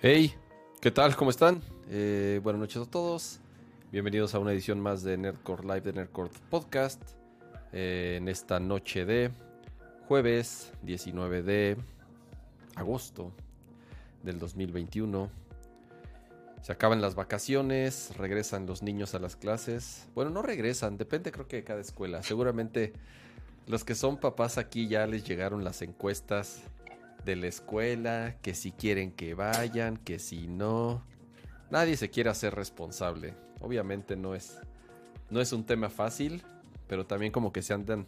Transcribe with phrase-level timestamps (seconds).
[0.00, 0.32] Hey,
[0.80, 1.16] ¿qué tal?
[1.16, 1.60] ¿Cómo están?
[1.90, 3.40] Eh, buenas noches a todos.
[3.90, 7.02] Bienvenidos a una edición más de Nerdcore Live de Nerdcore Podcast.
[7.72, 9.32] eh, en esta noche de
[10.06, 11.76] jueves 19 de
[12.76, 13.32] agosto
[14.22, 15.30] del 2021.
[16.62, 20.06] Se acaban las vacaciones, regresan los niños a las clases.
[20.14, 22.22] Bueno, no regresan, depende creo que de cada escuela.
[22.22, 22.92] Seguramente
[23.66, 26.62] los que son papás aquí ya les llegaron las encuestas
[27.24, 31.04] de la escuela, que si quieren que vayan, que si no.
[31.70, 33.34] Nadie se quiere hacer responsable.
[33.60, 34.58] Obviamente no es
[35.30, 36.42] no es un tema fácil,
[36.86, 38.06] pero también como que se andan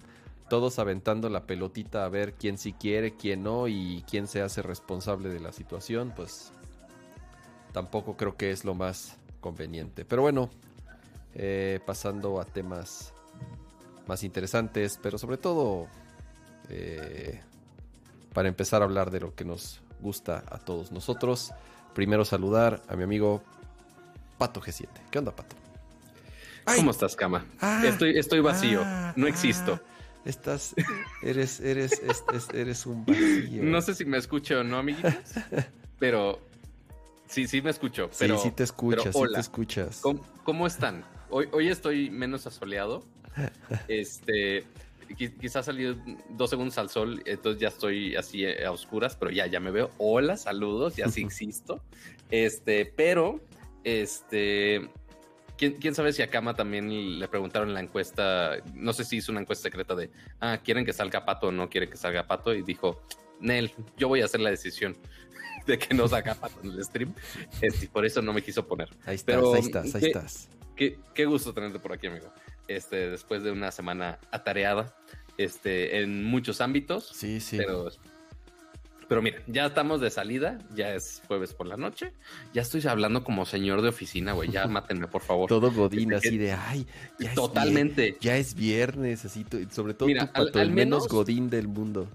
[0.48, 4.62] todos aventando la pelotita a ver quién sí quiere, quién no y quién se hace
[4.62, 6.52] responsable de la situación, pues
[7.72, 10.04] tampoco creo que es lo más conveniente.
[10.04, 10.50] Pero bueno,
[11.34, 13.12] eh, pasando a temas
[14.08, 15.86] más interesantes, pero sobre todo
[16.68, 17.40] eh,
[18.32, 21.52] para empezar a hablar de lo que nos gusta a todos nosotros.
[21.94, 23.42] Primero saludar a mi amigo
[24.38, 24.86] Pato G7.
[25.10, 25.56] ¿Qué onda, Pato?
[26.76, 27.44] ¿Cómo estás, Cama?
[27.60, 29.80] Ah, estoy, estoy vacío, ah, no ah, existo.
[30.24, 30.74] estás,
[31.22, 33.62] eres, eres, es- es- eres un vacío.
[33.64, 35.12] No sé si me escucho o no, amiguitos,
[35.98, 36.38] pero
[37.26, 38.08] sí, sí me escucho.
[38.18, 39.34] Pero, sí, sí te escuchas, pero sí hola.
[39.36, 40.00] te escuchas.
[40.00, 41.02] ¿Cómo, cómo están?
[41.30, 43.04] Hoy, hoy estoy menos asoleado.
[43.88, 44.64] Este,
[45.16, 45.96] quizás salido
[46.30, 49.70] dos segundos al sol, entonces ya estoy así eh, a oscuras, pero ya, ya me
[49.70, 49.90] veo.
[49.98, 51.82] Hola, saludos, ya sí existo.
[52.30, 53.40] Este, pero,
[53.84, 54.88] este,
[55.58, 59.16] ¿quién, quién sabe si a Kama también le preguntaron en la encuesta, no sé si
[59.16, 62.26] hizo una encuesta secreta de, ah, ¿quieren que salga Pato o no quieren que salga
[62.26, 62.54] Pato?
[62.54, 63.02] Y dijo,
[63.40, 64.96] Nel, yo voy a hacer la decisión
[65.66, 67.14] de que no salga Pato en el stream.
[67.60, 68.88] Este, por eso no me quiso poner.
[69.06, 70.48] Ahí estás, pero, ahí estás, ahí ¿qué- estás.
[70.76, 72.32] Qué, qué gusto tenerte por aquí, amigo.
[72.70, 74.94] Este, después de una semana atareada,
[75.38, 77.56] este, en muchos ámbitos, Sí, sí.
[77.56, 77.88] pero,
[79.08, 82.12] pero mira, ya estamos de salida, ya es jueves por la noche,
[82.54, 85.48] ya estoy hablando como señor de oficina, güey, ya mátenme, por favor.
[85.48, 86.86] Todo godín Este, así de, ay,
[87.18, 88.16] ya Totalmente.
[88.20, 91.66] ya es viernes, así, sobre todo Mira, tú, Pato, al- el menos menos- godín del
[91.66, 92.08] mundo.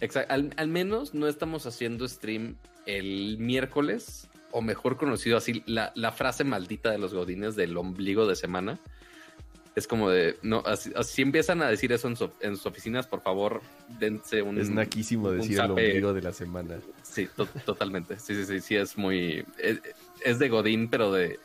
[0.00, 0.32] Exacto.
[0.34, 6.12] Al, al menos no estamos haciendo stream el miércoles, o mejor conocido así, la, la
[6.12, 8.78] frase maldita de los godines del ombligo de semana.
[9.78, 13.06] Es como de, no, así, así empiezan a decir eso en, su- en sus oficinas,
[13.06, 13.62] por favor,
[14.00, 14.58] dense un...
[14.60, 15.70] es naquísimo un decir el zape.
[15.72, 16.78] ombligo de la semana.
[17.02, 18.18] Sí, to- totalmente.
[18.18, 19.44] Sí, sí, sí, sí, es muy...
[19.58, 19.80] Es,
[20.24, 21.38] es de godín, pero de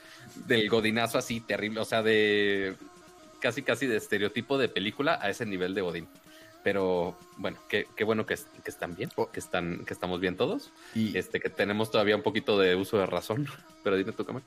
[0.47, 2.75] del godinazo así terrible, o sea, de
[3.39, 6.07] casi, casi de estereotipo de película a ese nivel de godín.
[6.63, 9.29] Pero bueno, qué, qué bueno que, que están bien, Oh.
[9.29, 10.71] que están, que estamos bien todos.
[10.95, 13.45] Y, Este, que tenemos todavía un poquito de uso de razón.
[13.83, 14.41] Pero dime tú, Camel.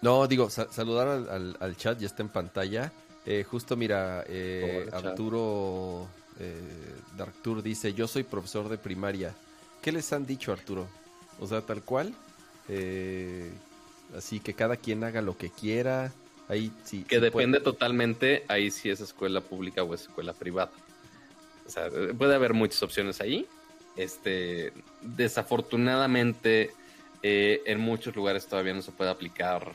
[0.00, 2.90] No, digo, sa- saludar al, al- al chat, ya está en pantalla.
[3.24, 4.88] Eh, justo mira, eh.
[4.92, 6.08] Arturo
[6.40, 9.34] eh, Darktour dice, yo soy profesor de primaria.
[9.80, 10.88] ¿Qué les han dicho, Arturo?
[11.40, 12.14] O sea, tal cual.
[12.68, 13.50] eh,
[14.16, 16.12] así que cada quien haga lo que quiera.
[16.48, 17.04] Ahí sí.
[17.04, 20.70] Que depende totalmente ahí si es escuela pública o es escuela privada.
[21.66, 21.88] O sea,
[22.18, 23.46] puede haber muchas opciones ahí.
[23.96, 26.72] Este, desafortunadamente,
[27.22, 29.74] eh, en muchos lugares todavía no se puede aplicar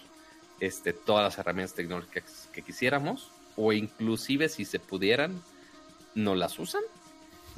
[0.60, 5.42] este, todas las herramientas tecnológicas que quisiéramos, o inclusive si se pudieran,
[6.16, 6.82] no las usan.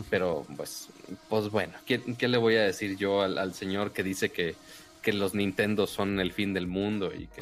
[0.10, 0.88] Pero pues,
[1.28, 4.56] pues bueno, ¿qué, qué le voy a decir yo al, al señor que dice que,
[5.02, 7.42] que los Nintendo son el fin del mundo y que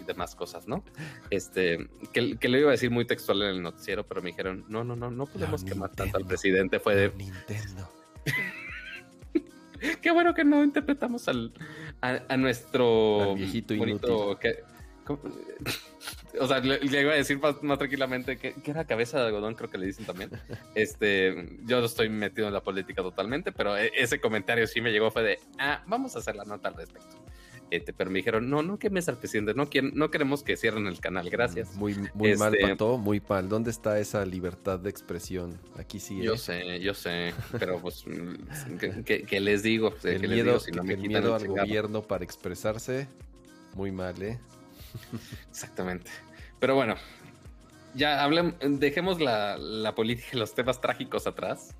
[0.00, 0.82] y demás cosas, ¿no?
[1.30, 4.64] Este, que, que le iba a decir muy textual en el noticiero, pero me dijeron,
[4.68, 6.04] no, no, no, no podemos No, quemar Nintendo.
[6.12, 6.80] tanto al presidente.
[6.80, 7.88] Fue de, Nintendo.
[10.02, 11.52] qué bueno que no interpretamos al,
[12.00, 14.64] a, a nuestro Al viejito bonito que-
[15.04, 15.20] ¿cómo?
[16.40, 19.26] o sea, le, le iba a decir más, más tranquilamente que, que era cabeza de
[19.26, 20.30] algodón, creo que le dicen también.
[20.74, 24.90] Este, yo no estoy metido en la política totalmente, pero e- ese comentario sí me
[24.92, 27.16] llegó, fue de, ah, vamos a hacer la nota al respecto.
[27.70, 30.86] Este, pero me dijeron, no, no quemes al presidente, no, quieren, no queremos que cierren
[30.86, 31.74] el canal, gracias.
[31.76, 33.48] Muy, muy mal, Este- Pato, muy mal.
[33.48, 35.58] ¿Dónde está esa libertad de expresión?
[35.76, 36.20] Aquí sí.
[36.22, 38.04] Yo sé, yo sé, pero pues,
[38.78, 39.94] ¿qué, qué- qué les digo?
[40.04, 41.66] El ¿Qué les miedo, digo si no me el quitan miedo el al chingado?
[41.66, 43.08] gobierno para expresarse,
[43.74, 44.38] muy mal, ¿eh?
[45.50, 46.10] Exactamente.
[46.58, 46.96] Pero bueno,
[47.94, 51.76] ya hablem, dejemos la, política y los temas trágicos atrás.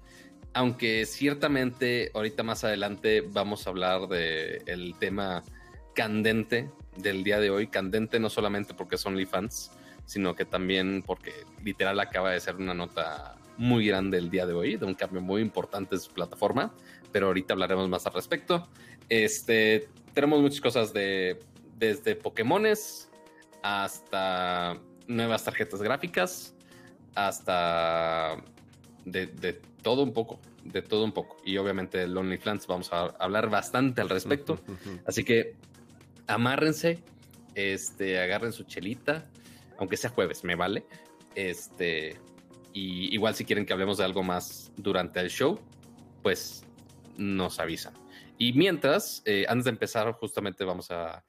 [0.52, 5.42] Aunque ciertamente ahorita más adelante vamos a hablar de el tema
[5.94, 7.66] candente del día de hoy.
[7.66, 9.72] Candente no solamente porque son OnlyFans,
[10.06, 11.32] sino que también porque
[11.64, 15.20] literal acaba de ser una nota muy grande el día de hoy, de un cambio
[15.20, 16.72] muy importante en su plataforma.
[17.10, 18.68] Pero ahorita hablaremos más al respecto.
[19.08, 21.40] Este, tenemos muchas cosas de
[21.76, 23.10] desde Pokémones
[23.62, 26.54] hasta nuevas tarjetas gráficas,
[27.14, 28.36] hasta
[29.04, 30.40] de, de todo un poco.
[30.64, 31.36] de todo un poco.
[31.44, 34.58] Y obviamente el OnlyFans vamos a hablar bastante al respecto.
[35.06, 35.54] Así que
[36.26, 37.02] amárrense,
[37.54, 39.24] este, agarren su chelita,
[39.78, 40.86] aunque sea jueves, me vale.
[41.34, 42.16] Este,
[42.72, 45.60] y igual si quieren que hablemos de algo más durante el show,
[46.22, 46.64] pues
[47.16, 47.94] nos avisan.
[48.38, 51.22] Y mientras, eh, antes de empezar, justamente vamos a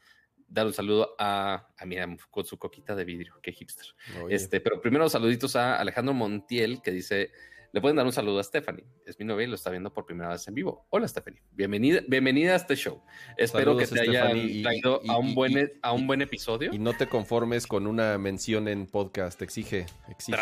[0.47, 3.87] dar un saludo a, a mira, con su coquita de vidrio, qué hipster.
[4.29, 7.31] Este, pero primero saluditos a Alejandro Montiel que dice,
[7.71, 10.05] le pueden dar un saludo a Stephanie, es mi novia y lo está viendo por
[10.05, 10.87] primera vez en vivo.
[10.91, 13.01] Hola Stephanie, bienvenida, bienvenida a este show.
[13.35, 16.73] Espero que te haya traído a un buen e, a un buen episodio.
[16.73, 20.37] Y no te conformes con una mención en podcast, exige, exige,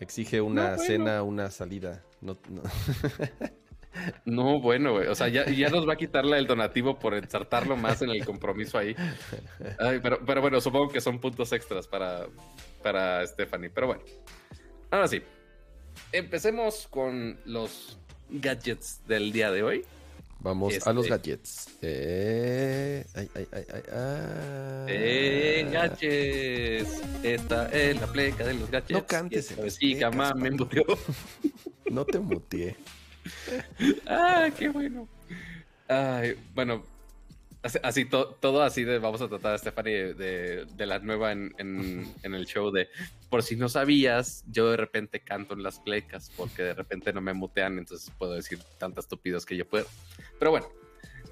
[0.00, 2.04] exige una cena, una salida.
[2.20, 2.62] No, no.
[4.24, 5.08] No, bueno, güey.
[5.08, 8.78] O sea, ya, nos va a quitarle el donativo por ensartarlo más en el compromiso
[8.78, 8.94] ahí.
[10.02, 12.26] pero, pero bueno, supongo que son puntos extras para,
[12.82, 13.70] para Stephanie.
[13.70, 14.02] Pero bueno,
[14.90, 15.22] ahora sí.
[16.12, 17.98] Empecemos con los
[18.28, 19.84] gadgets del día de hoy.
[20.40, 21.78] Vamos a los este, gadgets.
[21.82, 24.86] Eh, ay, ay, ay, ay, ah.
[24.88, 27.02] eh, gadgets.
[27.22, 28.92] Esta es la pleca de los gadgets.
[28.92, 29.54] No cantes.
[29.68, 30.84] Sí, jamás me muteó.
[31.90, 32.76] No te muteé.
[34.06, 35.08] Ah, qué bueno.
[35.88, 36.84] Ay, bueno,
[37.82, 42.70] así, todo así de vamos a tratar a Stephanie de, la nueva en, el show
[42.70, 42.88] de
[43.28, 47.20] por si no sabías, yo de repente canto en las plecas porque de repente no
[47.20, 49.86] me mutean, entonces puedo decir tantas estúpidas que yo puedo.
[50.38, 50.68] Pero bueno,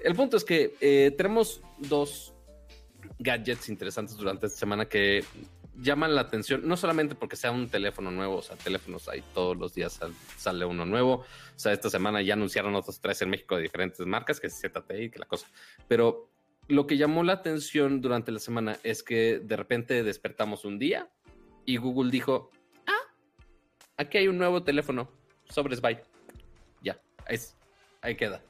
[0.03, 2.33] el punto es que eh, tenemos dos
[3.19, 5.23] gadgets interesantes durante esta semana que
[5.81, 9.57] llaman la atención, no solamente porque sea un teléfono nuevo, o sea, teléfonos hay todos
[9.57, 9.99] los días
[10.37, 11.13] sale uno nuevo.
[11.15, 14.59] O sea, esta semana ya anunciaron otros tres en México de diferentes marcas, que es
[14.59, 15.47] ZTE y que la cosa.
[15.87, 16.29] Pero
[16.67, 21.09] lo que llamó la atención durante la semana es que de repente despertamos un día
[21.65, 22.51] y Google dijo,
[22.87, 23.13] ah,
[23.97, 25.09] aquí hay un nuevo teléfono,
[25.49, 26.01] sobres bye.
[26.81, 27.55] Ya, es,
[28.01, 28.41] ahí queda.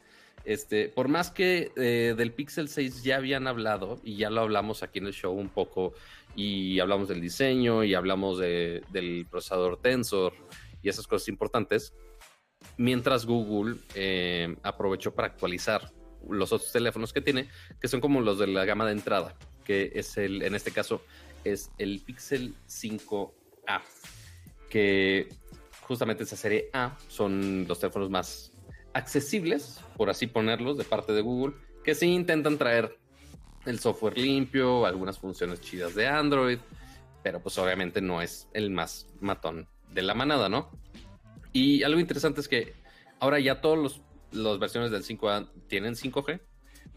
[0.46, 4.84] Este, por más que eh, del Pixel 6 ya habían hablado y ya lo hablamos
[4.84, 5.94] aquí en el show un poco
[6.36, 10.34] y hablamos del diseño y hablamos del procesador Tensor
[10.82, 11.94] y esas cosas importantes,
[12.78, 15.92] mientras Google eh, aprovechó para actualizar
[16.30, 17.50] los otros teléfonos que tiene,
[17.80, 21.02] que son como los de la gama de entrada, que es el, en este caso,
[21.44, 23.82] es el Pixel 5A,
[24.70, 25.30] que
[25.82, 28.52] justamente esa serie A son los teléfonos más
[28.94, 32.98] accesibles, por así ponerlos, de parte de Google, que sí intentan traer
[33.66, 36.60] el software limpio, algunas funciones chidas de Android,
[37.24, 40.70] pero pues obviamente no es el más matón de la manada, ¿no?
[41.54, 42.74] Y algo interesante es que
[43.20, 44.02] ahora ya todas
[44.32, 46.42] las versiones del 5A tienen 5G.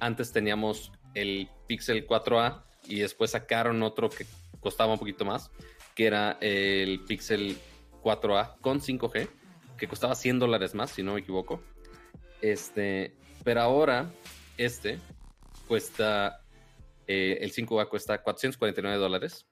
[0.00, 4.26] Antes teníamos el Pixel 4A y después sacaron otro que
[4.61, 5.50] costaba un poquito más,
[5.94, 7.56] que era el Pixel
[8.03, 9.29] 4A con 5G,
[9.76, 11.62] que costaba 100 dólares más, si no me equivoco.
[12.41, 13.14] Este,
[13.44, 14.11] pero ahora
[14.56, 14.99] este
[15.67, 16.43] cuesta
[17.09, 19.47] eh, el 5A cuesta 449 dólares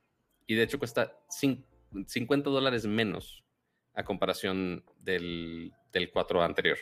[0.47, 3.44] y de hecho cuesta 50 dólares menos
[3.94, 6.76] a comparación del, 4A anterior.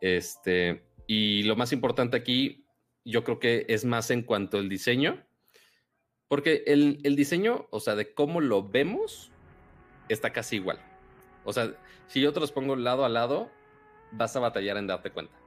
[0.00, 2.66] Este, y lo más importante aquí,
[3.04, 5.24] yo creo que es más en cuanto al diseño,
[6.26, 9.30] porque el, el diseño, o sea, de cómo lo vemos,
[10.08, 10.80] está casi igual.
[11.44, 11.76] O sea,
[12.08, 13.52] si yo te los pongo lado a lado,
[14.10, 15.38] vas a batallar en darte cuenta.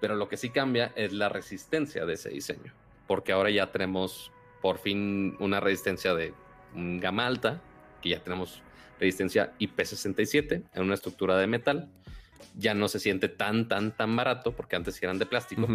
[0.00, 2.72] Pero lo que sí cambia es la resistencia de ese diseño
[3.06, 6.34] porque ahora ya tenemos por fin una resistencia de
[6.74, 7.60] gama alta,
[8.00, 8.62] que ya tenemos
[8.98, 11.90] resistencia IP67 en una estructura de metal.
[12.56, 15.66] Ya no se siente tan, tan, tan barato, porque antes eran de plástico.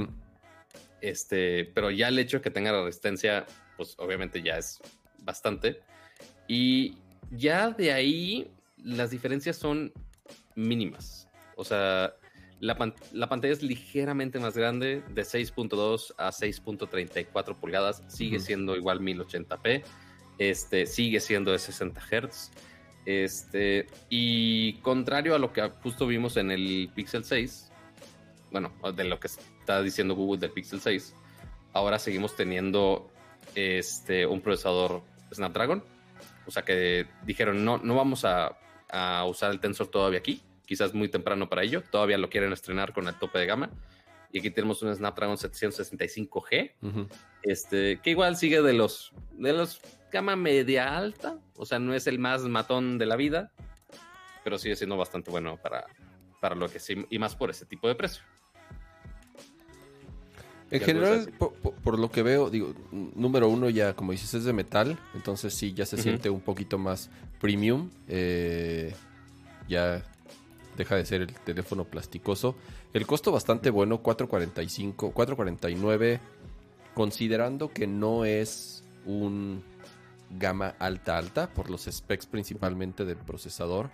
[1.02, 4.80] Este, pero ya el hecho de que tenga la resistencia, pues obviamente ya es
[5.20, 5.82] bastante.
[6.48, 6.98] Y
[7.32, 9.92] ya de ahí las diferencias son
[10.56, 11.28] mínimas.
[11.56, 12.14] O sea,
[12.60, 19.84] la, pantalla es ligeramente más grande, de 6.2 a 6.34 pulgadas, sigue siendo igual 1080p,
[20.40, 22.52] este, sigue siendo de 60 Hz.
[23.06, 27.72] Este, y contrario a lo que justo vimos en el Pixel 6,
[28.52, 31.14] bueno, de lo que está diciendo Google del Pixel 6,
[31.74, 33.10] ahora seguimos teniendo
[33.54, 35.84] este, un procesador Snapdragon.
[36.48, 38.58] O sea que dijeron, no, no vamos a,
[38.90, 41.82] a usar el Tensor todavía aquí quizás muy temprano para ello.
[41.90, 43.72] Todavía lo quieren estrenar con el tope de gama.
[44.32, 46.74] Y aquí tenemos un Snapdragon 765G,
[47.44, 49.80] este, que igual sigue de los, de los
[50.12, 53.54] gama media alta, o sea, no es el más matón de la vida,
[54.44, 55.86] pero sigue siendo bastante bueno para,
[56.42, 58.22] para lo que sí, y más por ese tipo de precio.
[60.72, 65.00] En general, por, lo que veo, digo, número uno ya, como dices, es de metal,
[65.14, 67.10] entonces sí, ya se siente un poquito más
[67.40, 67.90] premium.
[68.10, 68.94] Eh,
[69.70, 70.04] ya
[70.78, 72.56] deja de ser el teléfono plasticoso.
[72.94, 76.20] El costo bastante bueno, 445, 449,
[76.94, 79.64] considerando que no es un
[80.30, 83.90] gama alta alta por los specs principalmente del procesador.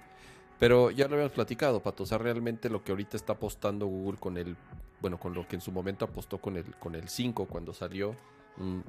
[0.60, 2.04] Pero ya lo habíamos platicado, Pato.
[2.04, 4.56] O sea, realmente lo que ahorita está apostando Google con el.
[5.02, 8.16] Bueno, con lo que en su momento apostó con el, con el 5 cuando salió.
[8.58, 8.84] Un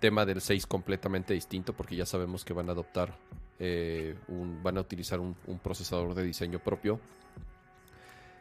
[0.00, 3.14] tema del 6 completamente distinto, porque ya sabemos que van a adoptar.
[3.60, 4.16] Eh,
[4.62, 6.98] van a utilizar un, procesador de diseño propio.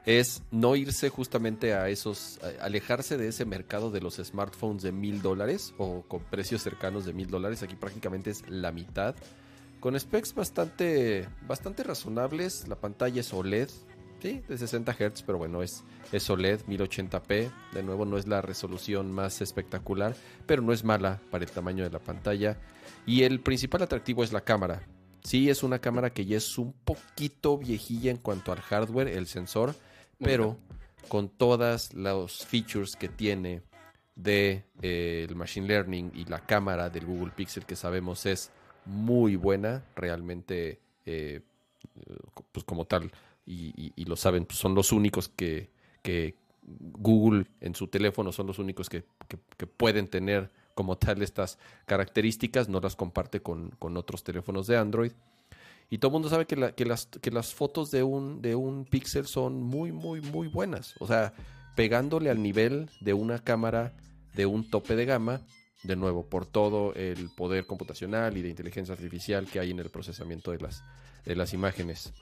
[0.06, 2.40] Es no irse justamente a esos.
[2.62, 7.14] alejarse de ese mercado de los smartphones de mil dólares o con precios cercanos de
[7.14, 7.62] mil dólares.
[7.62, 9.16] Aquí prácticamente es la mitad
[9.80, 12.68] con specs bastante, bastante razonables.
[12.68, 13.70] La pantalla es OLED,
[14.22, 17.52] sí, de 60 Hz, pero bueno, es, es OLED 1080p.
[17.74, 21.84] De nuevo, no es la resolución más espectacular, pero no es mala para el tamaño
[21.84, 22.58] de la pantalla.
[23.06, 24.82] Y el principal atractivo es la cámara.
[25.24, 29.28] Sí, es una cámara que ya es un poquito viejilla en cuanto al hardware, el
[29.28, 29.76] sensor,
[30.20, 30.58] pero
[31.08, 33.62] con todas los features que tiene
[34.16, 38.52] de eh, el machine learning y la cámara del Google Pixel que sabemos es
[38.86, 41.42] muy buena, realmente, eh,
[42.52, 43.12] pues como tal,
[43.46, 45.70] y, y- y lo saben, pues son los únicos que,
[46.02, 51.22] que Google en su teléfono son los únicos que, que- que pueden tener como tal
[51.22, 55.12] estas características, no las comparte con, con otros teléfonos de Android.
[55.90, 58.86] Y todo el mundo sabe que, que las, que las fotos de un, de un
[58.86, 60.96] Pixel son muy, muy, muy buenas.
[61.02, 61.34] O sea,
[61.76, 63.92] pegándole al nivel de una cámara
[64.36, 65.42] de un tope de gama,
[65.84, 69.90] de nuevo, por todo el poder computacional y de inteligencia artificial que hay en el
[69.90, 70.82] procesamiento de las,
[71.26, 72.14] de las imágenes.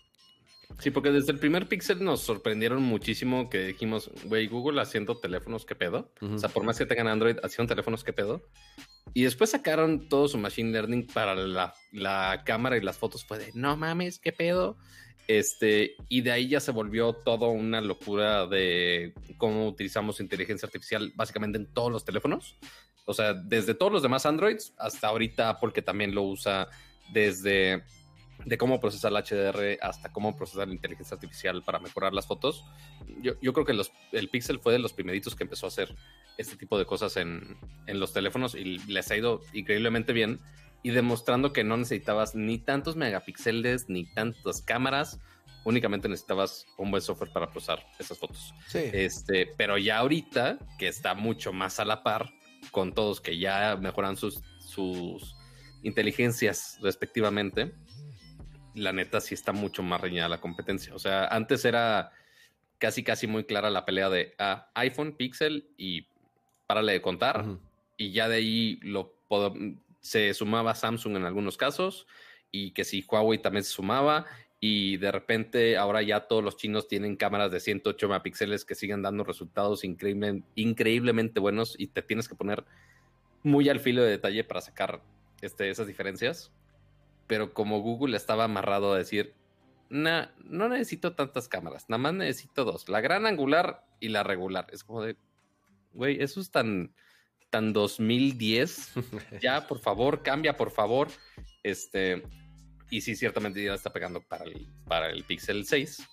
[0.80, 5.66] Sí, porque desde el primer Pixel nos sorprendieron muchísimo que dijimos, güey, Google haciendo teléfonos,
[5.66, 6.12] ¿qué pedo?
[6.22, 6.36] Ujú.
[6.36, 8.44] O sea, por más que tengan Android, haciendo teléfonos, ¿qué pedo?
[9.14, 13.26] Y después sacaron todo su Machine Learning para la, la cámara y las fotos.
[13.26, 14.78] Fue de, no mames, ¿qué pedo?
[15.28, 21.12] Este, y de ahí ya se volvió todo una locura de cómo utilizamos inteligencia artificial
[21.16, 22.56] básicamente en todos los teléfonos.
[23.06, 26.70] O sea, desde todos los demás Androids hasta ahorita Apple que también lo usa
[27.12, 27.84] desde
[28.46, 32.64] de cómo procesar el HDR hasta cómo procesar la inteligencia artificial para mejorar las fotos.
[33.22, 35.96] Yo, yo creo que los, el Pixel fue de los primeritos que empezó a hacer
[36.38, 40.40] este tipo de cosas en, en los teléfonos y les ha ido increíblemente bien
[40.84, 45.20] y demostrando que no necesitabas ni tantos megapíxeles ni tantas cámaras,
[45.66, 48.54] únicamente necesitabas un buen software para procesar esas fotos.
[48.68, 48.90] Sí.
[48.94, 52.30] Este, pero ya ahorita, que está mucho más a la par
[52.72, 55.36] con todos que ya mejoran sus, sus
[55.84, 57.74] inteligencias respectivamente,
[58.78, 60.94] la neta sí está mucho más reñida la competencia.
[60.96, 62.12] O sea, antes era
[62.78, 66.08] casi, casi muy clara la pelea de ah, iPhone, Pixel y
[66.68, 67.46] párale de contar.
[67.98, 69.18] Y ya de ahí lo
[70.00, 72.08] se sumaba Samsung en algunos casos
[72.52, 74.26] y que si Huawei también se sumaba
[74.60, 79.02] y de repente ahora ya todos los chinos tienen cámaras de 108 megapíxeles que siguen
[79.02, 82.64] dando resultados increíble- increíblemente buenos y te tienes que poner
[83.44, 85.02] muy al filo de detalle para sacar
[85.42, 86.52] este, esas diferencias.
[87.28, 89.36] Pero como Google estaba amarrado a decir,
[89.90, 94.68] "Nah, no necesito tantas cámaras, nada más necesito dos, la gran angular y la regular.
[94.72, 95.18] Es como de,
[95.94, 96.94] güey, eso es tan,
[97.50, 98.94] tan 2010
[99.42, 101.10] ya, por favor, cambia, por favor.
[101.64, 102.24] Este,
[102.90, 106.08] y sí, ciertamente ya está pegando para el, para el Pixel 6.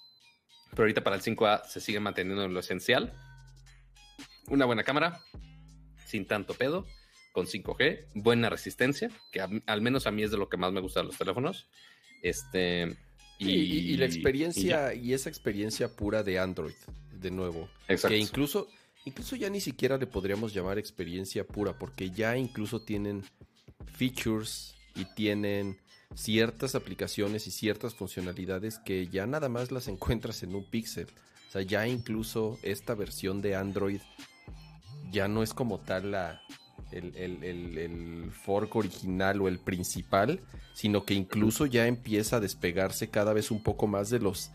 [0.71, 3.13] Pero ahorita para el 5A se sigue manteniendo lo esencial.
[4.49, 5.21] Una buena cámara,
[6.05, 6.87] sin tanto pedo,
[7.35, 10.73] con 5G, buena resistencia, que a- al menos a mí es de lo que más
[10.73, 11.69] me gusta de los teléfonos.
[12.23, 12.97] Este,
[13.41, 16.75] Y, y- y la y experiencia, y, esa experiencia pura de Android,
[17.13, 17.69] de nuevo.
[17.89, 18.15] Exacto.
[18.15, 18.69] Que incluso,
[19.05, 23.25] incluso ya ni siquiera le podríamos llamar experiencia pura, porque ya incluso tienen
[23.97, 25.77] features y tienen
[26.15, 31.09] ciertas aplicaciones y ciertas funcionalidades que ya nada más las encuentras en un Pixel.
[31.49, 34.01] O sea, ya incluso esta versión de Android
[35.11, 36.41] ya no es como tal la,
[36.93, 40.41] el, el- el- el fork original o el principal,
[40.75, 44.51] sino que incluso ya empieza a despegarse cada vez un poco más de los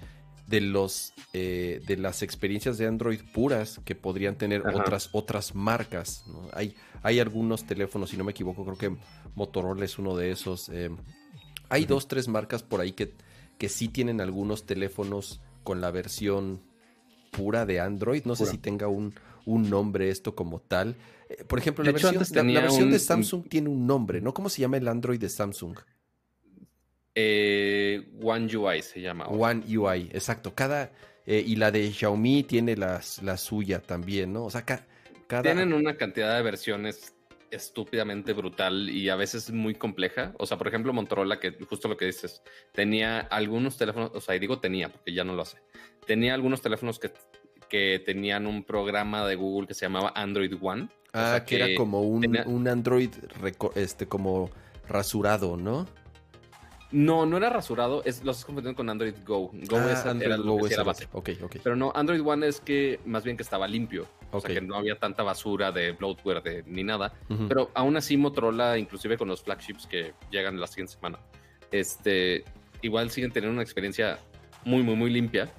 [0.48, 4.78] de los eh, de las experiencias de Android puras que podrían tener Ajá.
[4.78, 6.24] otras otras marcas.
[6.28, 6.48] ¿no?
[6.54, 8.98] Hay hay algunos teléfonos, si no me equivoco, creo que
[9.36, 10.70] Motorola es uno de esos.
[10.70, 10.90] eh,
[11.70, 13.14] hay dos tres marcas por ahí que
[13.60, 16.62] que sí tienen algunos teléfonos con la versión
[17.32, 18.24] pura de Android.
[18.26, 19.14] No sé si tenga un,
[19.50, 20.96] un nombre esto como tal.
[21.30, 23.70] Eh, por ejemplo, la hecho, versión, antes la- la tenía versión un- de Samsung tiene
[23.70, 24.34] un nombre, ¿no?
[24.34, 25.78] ¿Cómo se llama el Android de Samsung?
[27.16, 29.26] Eh, One UI se llama.
[29.26, 29.38] ahora.
[29.52, 30.54] One UI, exacto.
[30.56, 30.92] Cada
[31.26, 34.46] eh, y la de Xiaomi tiene las, la suya también, ¿no?
[34.46, 34.86] O sea, ca-
[35.28, 37.14] cada Tienen una cantidad de versiones
[37.52, 40.34] estúpidamente brutal y a veces muy compleja.
[40.38, 42.42] O sea, por ejemplo, Motorola, que justo lo que dices,
[42.74, 45.58] tenía algunos teléfonos, o sea, y digo tenía porque ya no lo hace,
[46.08, 47.12] tenía algunos teléfonos que,
[47.70, 50.90] que tenían un programa de Google que se llamaba Android One.
[51.14, 53.10] Ah, que, era como un, un Android
[53.76, 54.50] este, como
[54.88, 55.88] rasurado, ¿no?
[56.92, 59.52] No, no era rasurado, es, los confundiendo con Android Go.
[59.54, 61.08] Go ah, es Android Go es la base.
[61.12, 61.62] Okay, okay.
[61.64, 64.08] Pero no, Android One es que más bien que estaba limpio.
[64.32, 67.14] O sea, que no había tanta basura de bloatware de, ni nada.
[67.48, 71.20] Pero aún así Motorola, inclusive con los flagships que llegan la siguiente semana,
[71.72, 72.44] este,
[72.82, 74.20] igual siguen teniendo una experiencia
[74.66, 75.50] muy, muy, muy limpia.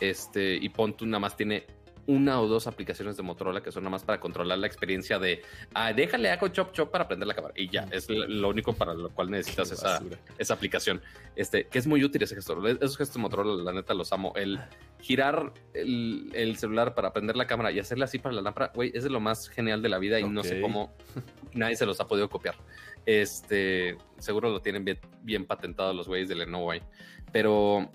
[0.00, 1.66] Este, y Pontu nada más tiene
[2.06, 5.42] una o dos aplicaciones de Motorola que son nada más para controlar la experiencia de,
[5.74, 7.54] ah, déjale hago chop chop para prender la cámara.
[7.56, 10.00] Y ya, es lo único para lo cual necesitas esa,
[10.38, 11.02] esa, aplicación.
[11.34, 12.66] Este, que es muy útil ese gestor.
[12.68, 14.32] Esos gestos de Motorola, la neta, los amo.
[14.36, 14.60] El
[15.00, 19.04] girar el, celular para prender la cámara y hacerle así para la lámpara, güey, es
[19.04, 20.94] de lo más genial de la vida y no sé cómo
[21.52, 22.54] nadie se los ha podido copiar.
[23.04, 26.82] Este, seguro lo tienen bien, bien patentado los güeyes de Lenovo ahí.
[27.32, 27.90] Pero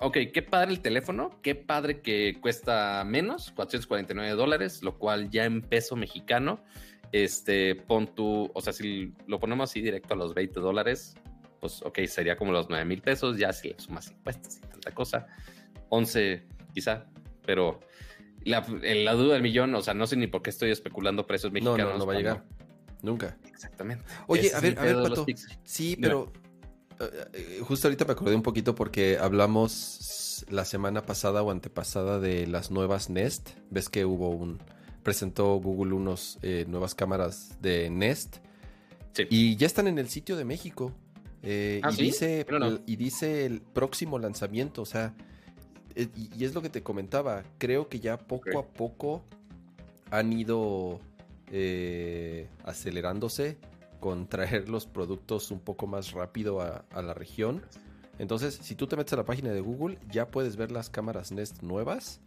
[0.00, 5.44] ok, qué padre el teléfono, qué padre que cuesta menos, 449 dólares, lo cual ya
[5.44, 6.60] en peso mexicano,
[7.12, 11.14] este, pon tu, o sea, si lo ponemos así directo a los 20 dólares,
[11.60, 14.92] pues ok, sería como los 9 mil pesos, ya si le sumas impuestos y tanta
[14.92, 15.26] cosa,
[15.88, 17.06] 11 quizá,
[17.44, 17.80] pero
[18.44, 21.52] la, la, duda del millón, o sea, no sé ni por qué estoy especulando precios
[21.52, 21.78] mexicanos.
[21.78, 22.44] No, no, no va a llegar.
[23.02, 23.36] Nunca.
[23.46, 24.04] Exactamente.
[24.26, 25.26] Oye, a ver, a ver, Pato.
[25.64, 26.32] Sí, pero...
[27.66, 32.70] justo ahorita me acordé un poquito porque hablamos la semana pasada o antepasada de las
[32.70, 33.50] nuevas Nest.
[33.70, 34.58] Ves que hubo un.
[35.02, 38.38] Presentó Google unos eh, nuevas cámaras de Nest.
[39.30, 40.92] Y ya están en el sitio de México.
[41.42, 42.46] Eh, ah, y, dice,
[42.86, 44.82] y dice el próximo lanzamiento.
[44.82, 45.14] O sea,
[45.96, 47.42] y, es lo que te comentaba.
[47.58, 49.24] Creo que ya poco a poco
[50.10, 51.00] han ido
[52.64, 53.56] acelerándose
[54.00, 57.62] con traer los productos un poco más rápido a, la región.
[58.18, 61.32] Entonces, si tú te metes a la página de Google, ya puedes ver las cámaras
[61.32, 62.20] Nest nuevas.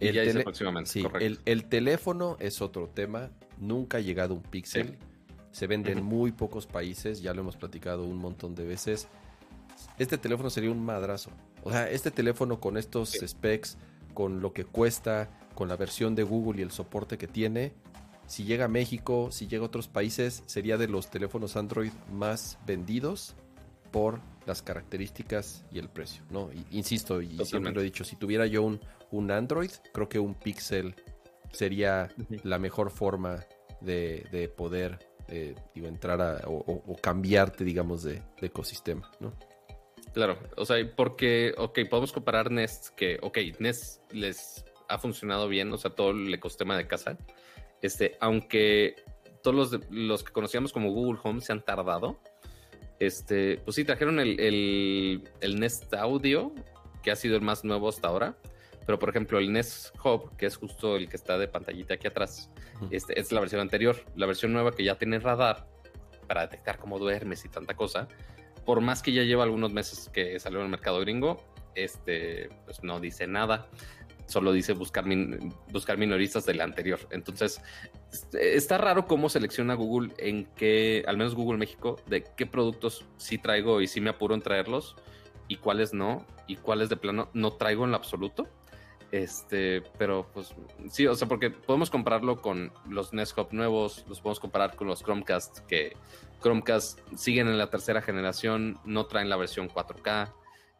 [0.00, 1.04] El, ya próximamente, sí,
[1.44, 3.30] el, teléfono es otro tema.
[3.58, 4.98] Nunca ha llegado un Pixel.
[5.52, 7.22] Se vende en muy pocos países.
[7.22, 9.08] Ya lo hemos platicado un montón de veces.
[9.98, 11.30] Este teléfono sería un madrazo.
[11.62, 13.76] O sea, este teléfono con estos specs,
[14.14, 17.72] con lo que cuesta, con la versión de Google y el soporte que tiene,
[18.26, 22.58] si llega a México, si llega a otros países, sería de los teléfonos Android más
[22.66, 23.34] vendidos
[23.90, 26.50] por las características y el precio, ¿no?
[26.70, 28.80] insisto, y siempre lo he dicho, si tuviera yo un,
[29.10, 30.94] un Android, creo que un Pixel
[31.52, 32.08] sería
[32.42, 33.44] la mejor forma
[33.80, 39.32] de, poder eh, entrar o, cambiarte, digamos, de, ecosistema, ¿no?
[40.14, 45.72] Claro, o sea, porque, ok, podemos comparar Nest, que, ok, Nest les ha funcionado bien,
[45.72, 47.16] o sea, todo el ecosistema de casa,
[47.82, 48.96] este, aunque
[49.42, 52.18] todos los, los que conocíamos como Google Home se han tardado,
[52.98, 54.38] este, pues sí, trajeron el,
[55.40, 56.54] el, Nest Audio,
[57.02, 58.36] que ha sido el más nuevo hasta ahora.
[58.86, 62.06] Pero, por ejemplo, el Nest Hub, que es justo el que está de pantallita aquí
[62.06, 62.50] atrás,
[62.90, 63.96] este, es la versión anterior.
[64.14, 65.66] La versión nueva que ya tiene radar
[66.28, 68.06] para detectar cómo duermes y tanta cosa.
[68.64, 72.84] Por más que ya lleva algunos meses que salió en el mercado gringo, este, pues
[72.84, 73.68] no dice nada
[74.26, 75.04] solo dice buscar,
[75.70, 77.00] buscar minoristas del anterior.
[77.10, 77.60] Entonces,
[78.32, 83.38] está raro cómo selecciona Google en qué, al menos Google México, de qué productos sí
[83.38, 84.96] traigo y sí me apuro en traerlos
[85.48, 88.48] y cuáles no, y cuáles de plano no traigo en lo absoluto.
[89.10, 90.54] Este, pero pues
[90.90, 94.86] sí, o sea, porque podemos compararlo con los Nest Hub nuevos, los podemos comparar con
[94.86, 95.94] los Chromecast, que
[96.42, 100.32] Chromecast siguen en la tercera generación, no traen la versión 4K,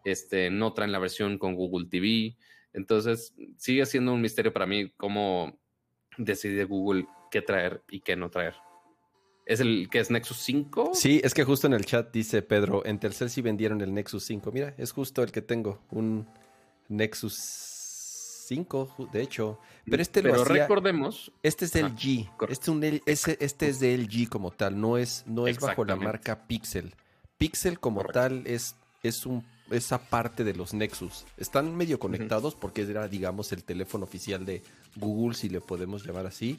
[0.04, 2.36] este, no traen la versión con Google TV.
[2.72, 5.58] Entonces, sigue siendo un misterio para mí cómo
[6.16, 8.54] decide Google qué traer y qué no traer.
[9.44, 10.92] ¿Es el que es Nexus 5?
[10.94, 14.24] Sí, es que justo en el chat dice Pedro, en Telcel sí vendieron el Nexus
[14.24, 14.52] 5.
[14.52, 16.28] Mira, es justo el que tengo, un
[16.88, 17.34] Nexus
[18.46, 19.58] 5, de hecho.
[19.84, 21.32] Pero este lo hacía, recordemos.
[21.42, 22.30] Este es del G.
[23.06, 26.94] Este, este, es del G como tal, no es, no es bajo la marca Pixel.
[27.36, 31.24] Pixel como tal es, es un esa parte de los Nexus.
[31.36, 34.62] Están medio conectados porque era, digamos, el teléfono oficial de
[34.96, 36.58] Google, si le podemos llamar así.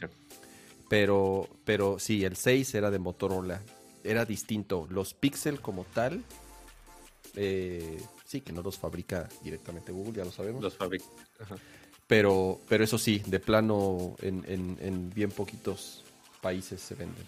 [0.89, 3.62] Pero, pero sí, el 6 era de Motorola.
[4.04, 4.88] Era distinto.
[4.89, 6.23] Los Pixel como tal,
[7.36, 10.62] eh, sí, que no los fabrica directamente Google, ya lo sabemos.
[10.62, 11.06] Los fabrica.
[12.06, 16.04] Pero, pero eso sí, de plano, en, en bien poquitos
[16.41, 17.26] países se venden.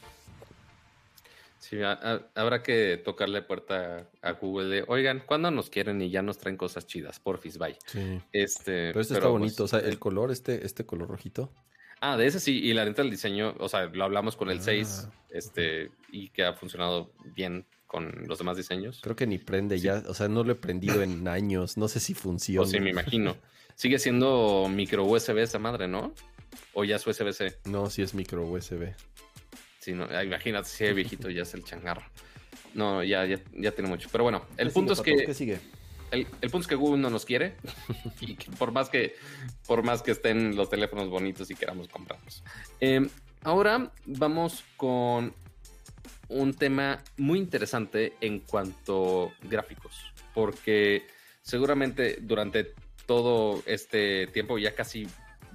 [1.68, 6.38] Sí, habrá que tocarle puerta a Google de, oigan, ¿cuándo nos quieren y ya nos
[6.38, 7.20] traen cosas chidas?
[7.20, 7.76] Porfis, bye.
[7.88, 8.22] Sí.
[8.32, 11.52] Este, pero este está bonito, o sea, pues, el color, este, este color rojito.
[12.02, 14.62] Ah, de ese sí, y la neta el diseño, o sea, lo hablamos con el
[14.62, 19.00] 6, Ah, este, y que ha funcionado bien con los demás diseños.
[19.02, 22.00] Creo que ni prende ya, o sea, no lo he prendido en años, no sé
[22.00, 22.68] si O funciona.
[22.68, 23.38] sí, me imagino.
[23.74, 26.14] Sigue siendo micro USB esa madre, ¿no?
[26.74, 27.58] O ya es USB-C.
[27.66, 28.94] No, sí es micro USB.
[29.86, 32.02] Sí, no, ah, imagínate si es viejito ya es el changarro.
[32.74, 34.10] No, ya, ya, ya tiene mucho.
[34.12, 35.60] Pero bueno, el ¿Qué punto sigue, es que ¿Qué sigue?
[36.10, 37.58] el, el punto es que Google no nos quiere
[38.20, 39.16] y que por más que
[39.68, 42.44] por más que estén los teléfonos bonitos y queramos comprarlos.
[42.82, 43.08] Eh,
[43.44, 45.36] ahora vamos con
[46.30, 51.06] un tema muy interesante en cuanto gráficos, porque
[51.44, 52.74] seguramente durante
[53.06, 55.06] todo este tiempo, ya casi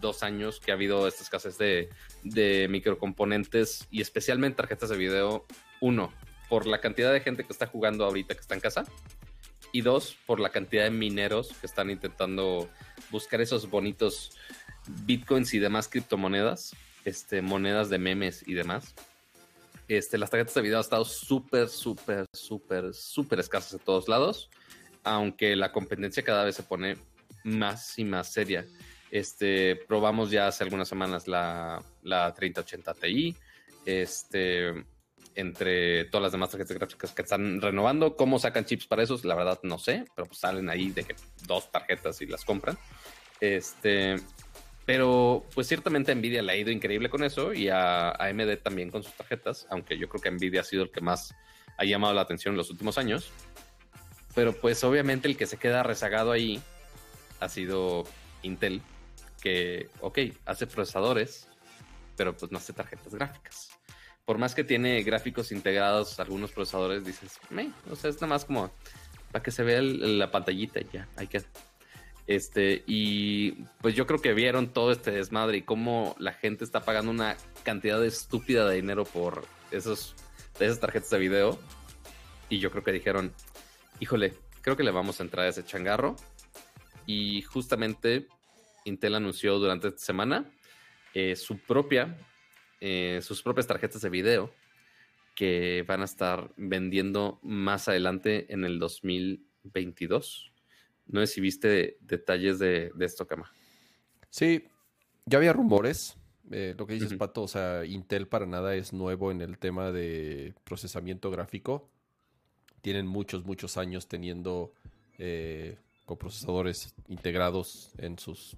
[0.01, 1.91] dos años que ha habido esta escasez de,
[2.23, 5.47] de microcomponentes y especialmente tarjetas de video,
[5.81, 6.13] uno,
[6.49, 8.85] por la cantidad de gente que está jugando ahorita que está en casa,
[9.73, 12.69] y dos, por la cantidad de mineros que están intentando
[13.11, 14.33] buscar esos bonitos
[15.05, 18.95] bitcoins y demás criptomonedas, este, monedas de memes y demás.
[19.89, 24.51] Este, las tarjetas de video han estado súper, súper, súper, súper escasas en todos lados,
[25.03, 26.97] aunque la competencia cada vez se pone
[27.45, 28.67] más y más seria.
[29.11, 33.37] Este, probamos ya hace algunas semanas la, la 3080 Ti,
[33.85, 34.85] este,
[35.35, 38.17] entre todas las demás tarjetas gráficas que están renovando.
[38.17, 39.25] ¿Cómo sacan chips para esos?
[39.25, 42.79] La verdad no sé, pero pues salen ahí de que dos tarjetas y las compran.
[43.41, 44.17] Este,
[44.85, 49.03] pero pues ciertamente Nvidia le ha ido increíble con eso y a, AMD también con
[49.03, 51.35] sus tarjetas, aunque yo creo que Nvidia ha sido el que más
[51.77, 53.31] ha llamado la atención en los últimos años.
[54.35, 56.61] Pero pues obviamente el que se queda rezagado ahí
[57.41, 58.05] ha sido
[58.43, 58.83] Intel,
[59.41, 61.49] que, ok, hace procesadores,
[62.17, 63.71] pero pues no hace tarjetas gráficas.
[64.25, 68.45] Por más que tiene gráficos integrados algunos procesadores, dices, "Meh", o sea, es nada más
[68.45, 68.71] como
[69.33, 71.43] para que se vea el- la pantallita y ya, hay que...
[72.27, 76.85] Este, y pues yo creo que vieron todo este desmadre y cómo la gente está
[76.85, 80.15] pagando una cantidad estúpida de dinero por esos,
[80.61, 81.59] esas tarjetas de video.
[82.49, 83.33] Y yo creo que dijeron,
[83.99, 86.15] híjole, creo que le vamos a entrar a ese changarro.
[87.05, 88.29] Y justamente
[88.85, 90.51] Intel anunció durante esta semana
[91.15, 92.17] eh, su propia,
[92.81, 94.53] eh, sus propias tarjetas de video
[95.35, 100.53] que van a estar vendiendo más adelante en el 2022.
[101.07, 103.51] No sé si viste detalles de, de esto, Kama.
[104.29, 104.65] Sí,
[105.27, 106.17] ya había rumores.
[106.51, 107.19] eh, lo que dices, Ujú.
[107.19, 111.89] Pato, o sea, Intel para nada es nuevo en el tema de procesamiento gráfico.
[112.83, 114.73] Tienen muchos, muchos años teniendo
[115.19, 118.57] eh, coprocesadores integrados en sus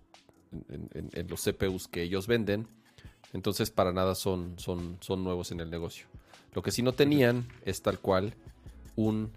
[0.69, 2.67] en, en- en los CPUs que ellos venden.
[3.33, 6.07] Entonces, para nada son, son, son nuevos en el negocio.
[6.55, 8.35] Lo que sí no tenían es tal cual
[8.95, 9.31] un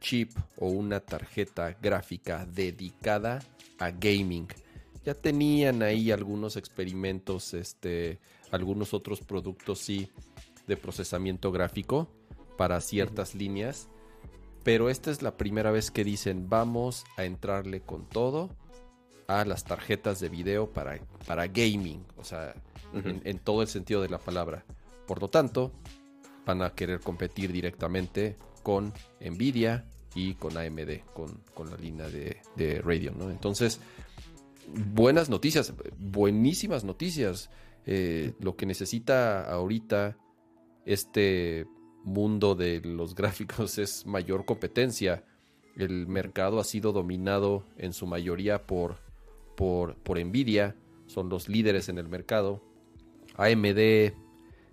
[0.00, 3.40] chip o una tarjeta gráfica dedicada
[3.78, 4.46] a gaming.
[5.04, 8.20] Ya tenían ahí algunos experimentos, este,
[8.52, 10.08] algunos otros productos sí
[10.68, 12.08] de procesamiento gráfico
[12.56, 13.88] para ciertas líneas,
[14.62, 18.50] pero esta es la primera vez que dicen vamos a entrarle con todo
[19.40, 22.54] a las tarjetas de video para, para gaming, o sea,
[22.92, 24.64] en todo el sentido de la palabra.
[25.06, 25.72] Por lo tanto,
[26.44, 32.38] van a querer competir directamente con Nvidia y con AMD, con, con la línea de,
[32.56, 33.30] de Radeon, ¿no?
[33.30, 33.80] Entonces,
[34.68, 37.50] buenas noticias, buenísimas noticias.
[37.86, 40.16] Eh, lo que necesita ahorita
[40.84, 41.66] este
[42.04, 45.24] mundo de los gráficos es mayor competencia.
[45.76, 48.98] El mercado ha sido dominado en su mayoría por,
[49.56, 52.62] por, por Nvidia, son los líderes en el mercado.
[53.36, 54.12] AMD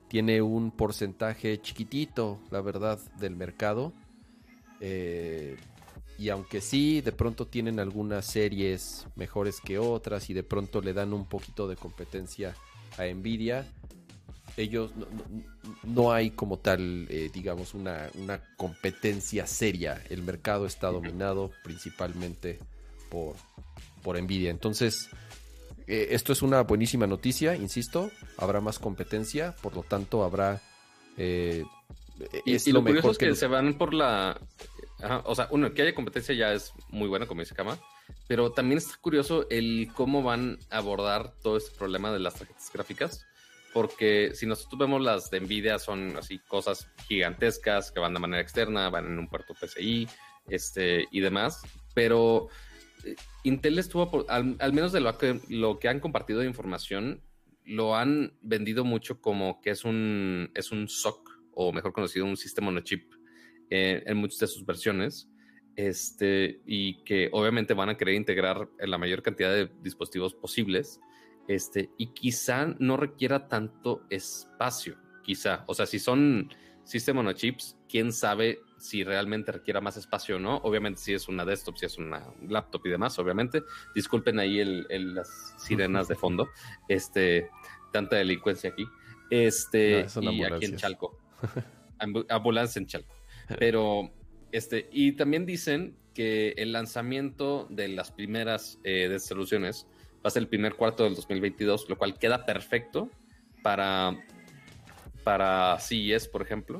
[0.08, 3.94] tiene un porcentaje chiquitito, la verdad, del mercado.
[4.80, 5.58] Eh,
[6.18, 10.94] y aunque sí, de pronto tienen algunas series mejores que otras y de pronto le
[10.94, 12.56] dan un poquito de competencia
[12.98, 13.66] a Nvidia,
[14.58, 15.44] ellos no, no-
[15.84, 20.02] no hay como tal, eh, digamos, una, una competencia seria.
[20.10, 22.60] El mercado está dominado principalmente
[23.10, 23.36] por,
[24.10, 24.50] por Nvidia.
[24.50, 25.08] Entonces,
[25.86, 28.10] eh, esto es una buenísima noticia, insisto.
[28.38, 30.60] Habrá más competencia, por lo tanto, habrá.
[31.16, 31.64] eh,
[32.44, 34.42] Y, es y lo, lo mejor curioso es que, que se van por la...
[35.00, 37.78] ajá, o sea, uno, que haya competencia ya es muy bueno, como dice Kama,
[38.28, 42.72] pero también está curioso el cómo van a abordar todo este problema de las tarjetas
[42.74, 43.28] gráficas,
[43.72, 48.42] porque si nosotros vemos las de Nvidia son así cosas gigantescas que van de manera
[48.42, 50.08] externa, van en un puerto PCI
[50.48, 51.62] este, y demás,
[51.94, 52.48] pero
[53.44, 57.22] Intel estuvo, al, al menos de lo que, lo que han compartido de información,
[57.66, 62.38] lo han vendido mucho como que es un, es un SOC, o mejor conocido, un
[62.38, 63.14] sistema on chip,
[63.70, 65.30] eh, en muchas de sus versiones.
[65.76, 71.00] Este, y que obviamente van a querer integrar la mayor cantidad de dispositivos posibles.
[71.48, 75.64] Este, y quizá no requiera tanto espacio, quizá.
[75.68, 76.50] O sea, si son
[76.84, 80.58] System on Chips, quién sabe si realmente requiera más espacio o no.
[80.58, 83.64] Obviamente, si es una desktop, si es una laptop y demás, obviamente.
[83.94, 86.50] Disculpen ahí el, las sirenas de fondo.
[86.88, 87.50] Este,
[87.92, 88.88] tanta delincuencia aquí.
[89.30, 91.18] Este, y aquí en Chalco.
[92.30, 93.14] ambulancia en Chalco.
[93.58, 94.12] Pero,
[94.52, 99.88] este, y también dicen que el lanzamiento de las primeras eh, soluciones
[100.18, 103.10] va a ser el primer cuarto del 2022, lo cual queda perfecto
[103.64, 104.18] para,
[105.24, 106.80] para CES, por ejemplo,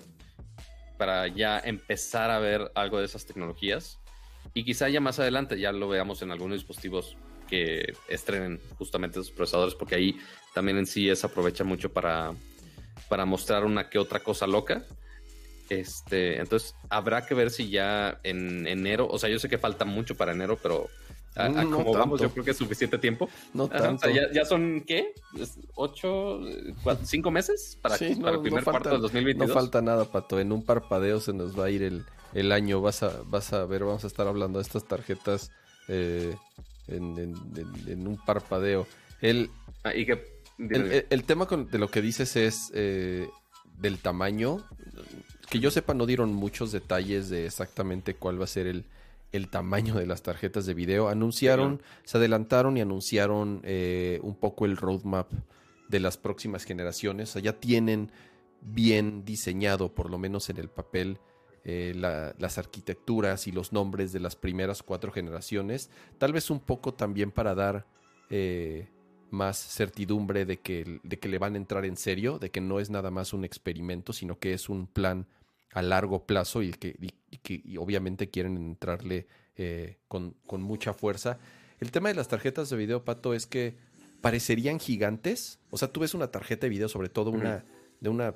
[1.00, 4.00] para ya empezar a ver algo de esas tecnologías.
[4.54, 7.16] Y quizá ya más adelante ya lo veamos en algunos dispositivos
[7.48, 10.20] que estrenen justamente esos procesadores, porque ahí
[10.54, 12.34] también en CES aprovecha mucho para,
[13.08, 14.84] para mostrar una que otra cosa loca.
[15.70, 19.86] Este, entonces habrá que ver si ya en enero, o sea, yo sé que falta
[19.86, 20.90] mucho para enero, pero
[21.36, 23.30] como vamos, yo creo que es suficiente tiempo.
[23.54, 24.10] No tanto.
[24.10, 25.14] ya, son, ¿qué?
[25.76, 26.40] ¿Ocho,
[27.04, 29.48] cinco meses para, el primer cuarto del 2022?
[29.48, 30.40] No falta nada, Pato.
[30.40, 32.82] En un parpadeo se nos va a ir el, el año.
[32.82, 35.52] Vas a, vas a ver, vamos a estar hablando de estas tarjetas
[35.88, 36.36] eh,
[36.88, 38.88] en, un parpadeo.
[39.22, 39.50] El,
[39.84, 40.24] ah, ¿y que,
[41.10, 43.28] el, tema de lo que dices es eh,
[43.80, 44.66] del tamaño.
[45.50, 48.86] Que yo sepa, no dieron muchos detalles de exactamente cuál va a ser el
[49.32, 51.10] el tamaño de las tarjetas de video.
[51.10, 55.32] Anunciaron, se adelantaron y anunciaron eh, un poco el roadmap
[55.88, 57.36] de las próximas generaciones.
[57.36, 58.12] O ya tienen
[58.62, 61.20] bien diseñado, por lo menos en el papel,
[61.64, 65.90] eh, las arquitecturas y los nombres de las primeras cuatro generaciones.
[66.18, 67.86] Tal vez un poco también para dar
[68.30, 68.88] eh,
[69.30, 72.80] más certidumbre de que, de que le van a entrar en serio, de que no
[72.80, 75.28] es nada más un experimento, sino que es un plan
[75.74, 76.96] a largo plazo y que,
[77.42, 81.38] que obviamente quieren entrarle eh, con, mucha fuerza.
[81.80, 83.76] El tema de las tarjetas de video, Pato, es que
[84.22, 85.60] parecerían gigantes.
[85.70, 87.66] O sea, tú ves una tarjeta de video, sobre todo una
[88.00, 88.34] de una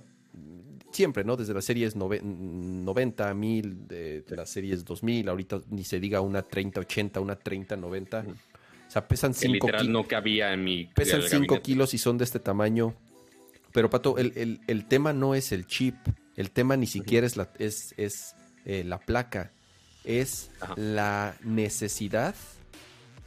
[0.92, 1.36] siempre, ¿no?
[1.36, 7.20] Desde las series 90, 1000, de, las series 2000, ahorita ni se diga una 3080,
[7.20, 8.26] una 3090.
[8.88, 9.88] O sea, pesan 5 kilos.
[9.88, 10.86] no cabía en mi.
[10.86, 12.94] Pesan 5 kilos y son de este tamaño.
[13.72, 15.96] Pero, Pato, el, el, tema no es el chip.
[16.36, 19.52] El tema ni siquiera es la, es, es, eh, la placa.
[20.04, 22.36] Es la necesidad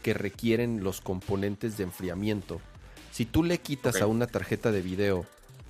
[0.03, 2.61] que requieren los componentes de enfriamiento.
[3.13, 5.27] Si tú le quitas a una tarjeta de video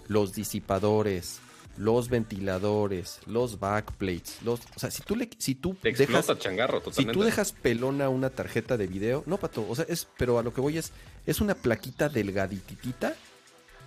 [0.08, 1.38] los disipadores,
[1.76, 7.04] los ventiladores, los backplates, los, o sea, si tú le, si tú dejas, changarro, si
[7.04, 10.52] tú dejas pelona una tarjeta de video, no pato, o sea, es, pero a lo
[10.52, 10.92] que voy es,
[11.26, 13.14] es una plaquita delgaditita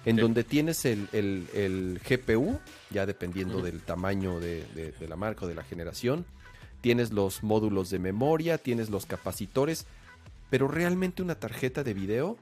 [0.05, 2.59] en donde tienes el, GPU,
[2.89, 6.25] ya dependiendo del tamaño de, la marca o de la generación,
[6.81, 9.85] tienes los módulos de memoria, tienes los capacitores,
[10.49, 12.37] pero realmente una tarjeta de video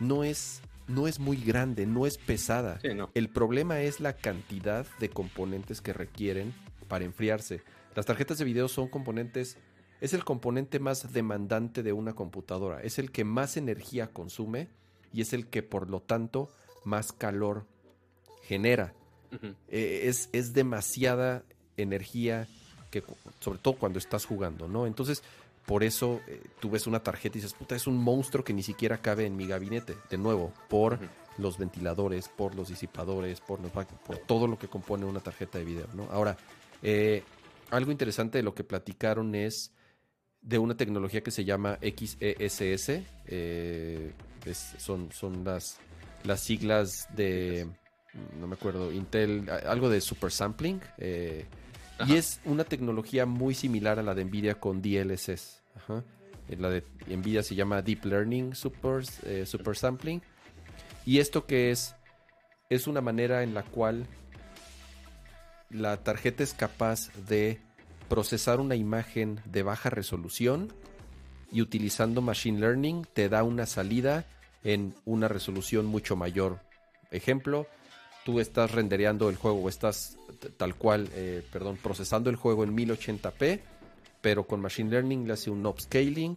[0.00, 2.80] no es, no es muy grande, no es pesada.
[3.14, 6.54] El problema es la cantidad de componentes que requieren
[6.88, 7.62] para enfriarse.
[7.94, 9.56] Las tarjetas de video son componentes,
[10.00, 14.68] es el componente más demandante de una computadora, es el que más energía consume
[15.12, 16.48] y es el que por lo tanto
[16.84, 17.66] más calor
[18.42, 18.94] genera.
[19.68, 21.42] Eh, es, es, demasiada
[21.76, 22.46] energía,
[22.90, 23.02] que,
[23.40, 24.86] sobre todo cuando estás jugando, ¿no?
[24.86, 25.24] Entonces,
[25.66, 28.62] por eso eh, tú ves una tarjeta y dices, puta, es un monstruo que ni
[28.62, 29.96] siquiera cabe en mi gabinete.
[30.08, 31.00] De nuevo, por
[31.38, 35.88] los ventiladores, por los disipadores, por, por todo lo que compone una tarjeta de video,
[35.94, 36.04] ¿no?
[36.12, 36.36] Ahora,
[36.82, 37.24] eh,
[37.70, 39.72] algo interesante de lo que platicaron es
[40.42, 43.02] de una tecnología que se llama XESS.
[44.78, 45.80] son, son las
[46.24, 47.68] las siglas de,
[48.40, 50.80] no me acuerdo, Intel, algo de super sampling.
[50.98, 51.44] Eh,
[52.06, 55.62] y es una tecnología muy similar a la de Nvidia con DLSS.
[56.48, 60.22] Eh, la de Nvidia se llama Deep Learning Super, eh, super Sampling.
[61.06, 61.94] Y esto que es,
[62.70, 64.06] es una manera en la cual
[65.70, 67.60] la tarjeta es capaz de
[68.08, 70.72] procesar una imagen de baja resolución
[71.50, 74.26] y utilizando Machine Learning te da una salida
[74.64, 76.60] en una resolución mucho mayor.
[77.10, 77.66] Ejemplo,
[78.24, 80.16] tú estás rendereando el juego o estás
[80.56, 83.60] tal cual, eh, perdón, procesando el juego en 1080p,
[84.20, 86.36] pero con Machine Learning le hace un upscaling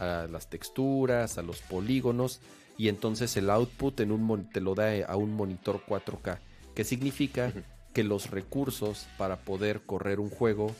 [0.00, 2.40] a las texturas, a los polígonos,
[2.76, 6.38] y entonces el output en un te lo da a un monitor 4K,
[6.74, 7.52] que significa
[7.92, 10.74] que los recursos para poder correr un juego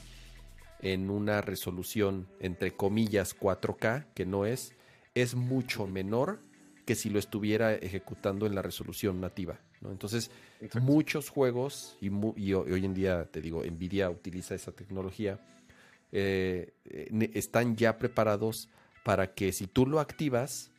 [0.81, 4.73] en una resolución entre comillas 4K, que no es,
[5.15, 6.41] es mucho menor
[6.89, 9.61] que si lo estuviera ejecutando en la resolución nativa.
[9.83, 10.31] Entonces,
[10.81, 12.09] muchos juegos, y,
[12.55, 15.39] hoy en día, te digo, Nvidia utiliza esa tecnología,
[16.13, 16.73] eh,
[17.35, 18.71] están ya preparados
[19.05, 20.71] para que si tú lo activas,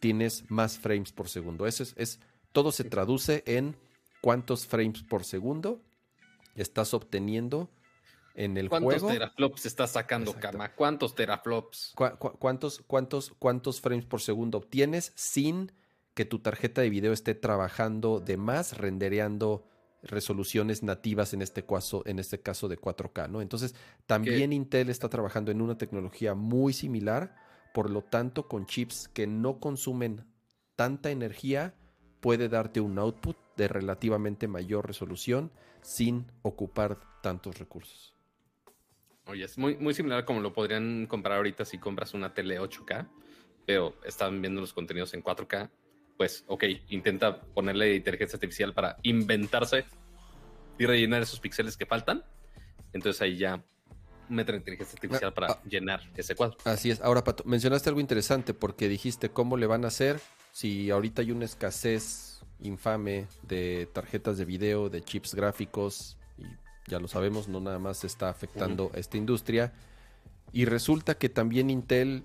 [0.00, 1.66] tienes más frames por segundo.
[1.66, 2.18] Eso es, es
[2.52, 3.76] todo se traduce en
[4.22, 5.82] cuántos frames por segundo
[6.56, 7.68] estás obteniendo
[8.38, 9.08] en el ¿Cuántos juego.
[9.08, 10.58] teraflops estás sacando, Exacto.
[10.58, 10.72] Kama?
[10.74, 11.92] ¿Cuántos teraflops?
[12.38, 15.72] cuántos, cuántos, cuántos frames por segundo obtienes sin
[16.14, 19.66] que tu tarjeta de video esté trabajando de más, rendereando
[20.02, 23.42] resoluciones nativas en este caso, en este caso de 4K, ¿no?
[23.42, 23.74] Entonces,
[24.06, 27.34] también Intel está trabajando en una tecnología muy similar,
[27.74, 30.24] por lo tanto, con chips que no consumen
[30.76, 31.74] tanta energía,
[32.20, 35.50] puede darte un output de relativamente mayor resolución
[35.82, 38.17] sin ocupar tantos recursos.
[39.28, 43.06] Oye, es muy, muy similar como lo podrían comprar ahorita si compras una tele 8K,
[43.66, 45.70] pero están viendo los contenidos en 4K.
[46.16, 49.84] Pues, ok, intenta ponerle inteligencia artificial para inventarse
[50.78, 52.24] y rellenar esos píxeles que faltan.
[52.94, 53.62] Entonces ahí ya
[54.30, 55.62] meten inteligencia artificial Ah, para ah.
[55.68, 56.56] llenar ese cuadro.
[56.64, 57.00] Así es.
[57.02, 60.20] Ahora, Pato, mencionaste algo interesante porque dijiste cómo le van a hacer
[60.52, 66.44] si ahorita hay una escasez infame de tarjetas de video, de chips gráficos, y
[66.88, 69.72] ya lo sabemos, no nada más está afectando a esta industria.
[70.52, 72.24] Y resulta que también Intel,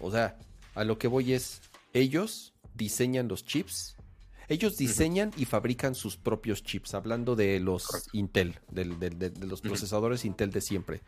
[0.00, 0.38] o sea,
[0.74, 3.96] a lo que voy es, ellos diseñan los chips.
[4.48, 8.10] Ellos diseñan y fabrican sus propios chips, hablando de los Correcto.
[8.12, 11.00] Intel, de, de los procesadores Intel de siempre.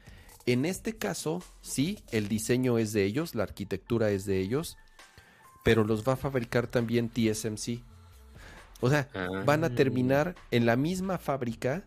[0.46, 4.76] En este caso, sí, el diseño es de ellos, la arquitectura es de ellos,
[5.62, 7.82] pero los va a fabricar también TSMC.
[8.80, 9.08] O sea,
[9.46, 9.74] van a Ah.
[9.74, 11.84] terminar en la misma fábrica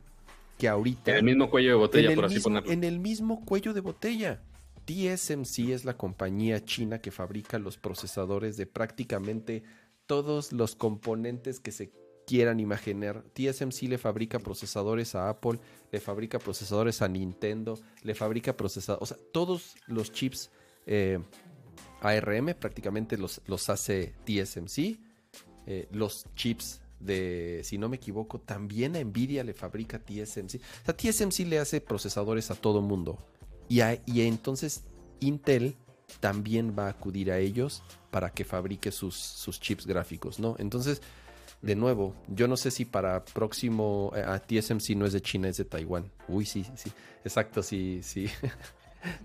[0.57, 1.11] que ahorita.
[1.11, 2.71] En el mismo cuello de botella, por así mismo- ponerlo.
[2.71, 4.41] en el mismo cuello de botella.
[4.85, 9.63] TSMC es la compañía china que fabrica los procesadores de prácticamente
[10.05, 11.91] todos los componentes que se
[12.25, 13.23] quieran imaginar.
[13.33, 15.59] TSMC le fabrica procesadores a Apple,
[15.91, 20.51] le fabrica procesadores a Nintendo, le fabrica procesadores, o sea, todos los chips
[20.85, 21.19] eh,
[22.01, 24.99] ARM prácticamente los, los hace TSMC.
[25.69, 30.55] Eh, los chips de, si no me equivoco, también a Nvidia le fabrica TSMC.
[30.55, 33.17] O sea, TSMC le hace procesadores a todo mundo.
[33.69, 34.83] Y, a- y entonces
[35.19, 35.75] Intel
[36.19, 40.55] también va a acudir a ellos para que fabrique sus, sus chips gráficos, ¿no?
[40.57, 41.01] Entonces,
[41.61, 45.49] de nuevo, yo no sé si para próximo, eh, a TSMC no es de China,
[45.49, 46.09] es de Taiwán.
[46.27, 46.91] Uy, sí, sí,
[47.25, 48.27] exacto, sí, sí.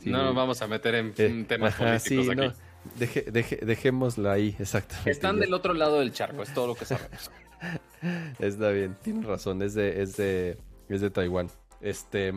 [0.01, 2.55] Sí, no nos vamos a meter en eh, temas ajá, sí, políticos aquí.
[2.95, 5.11] no, deje- deje- dejémosla ahí, exactamente.
[5.11, 5.41] Están ya.
[5.41, 7.31] del otro lado del charco, es todo lo que sabemos.
[8.39, 11.49] Está bien, tienes razón, es de, es de, es de Taiwán.
[11.81, 12.33] Este,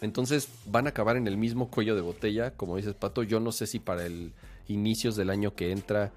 [0.00, 3.22] entonces van a acabar en el mismo cuello de botella, como dices Pato.
[3.22, 4.32] Yo no sé si para el
[4.68, 6.12] inicios del año que entra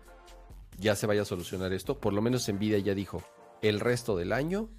[0.80, 1.98] ya se vaya a solucionar esto.
[1.98, 3.24] Por lo menos Nvidia ya dijo,
[3.62, 4.70] el resto del año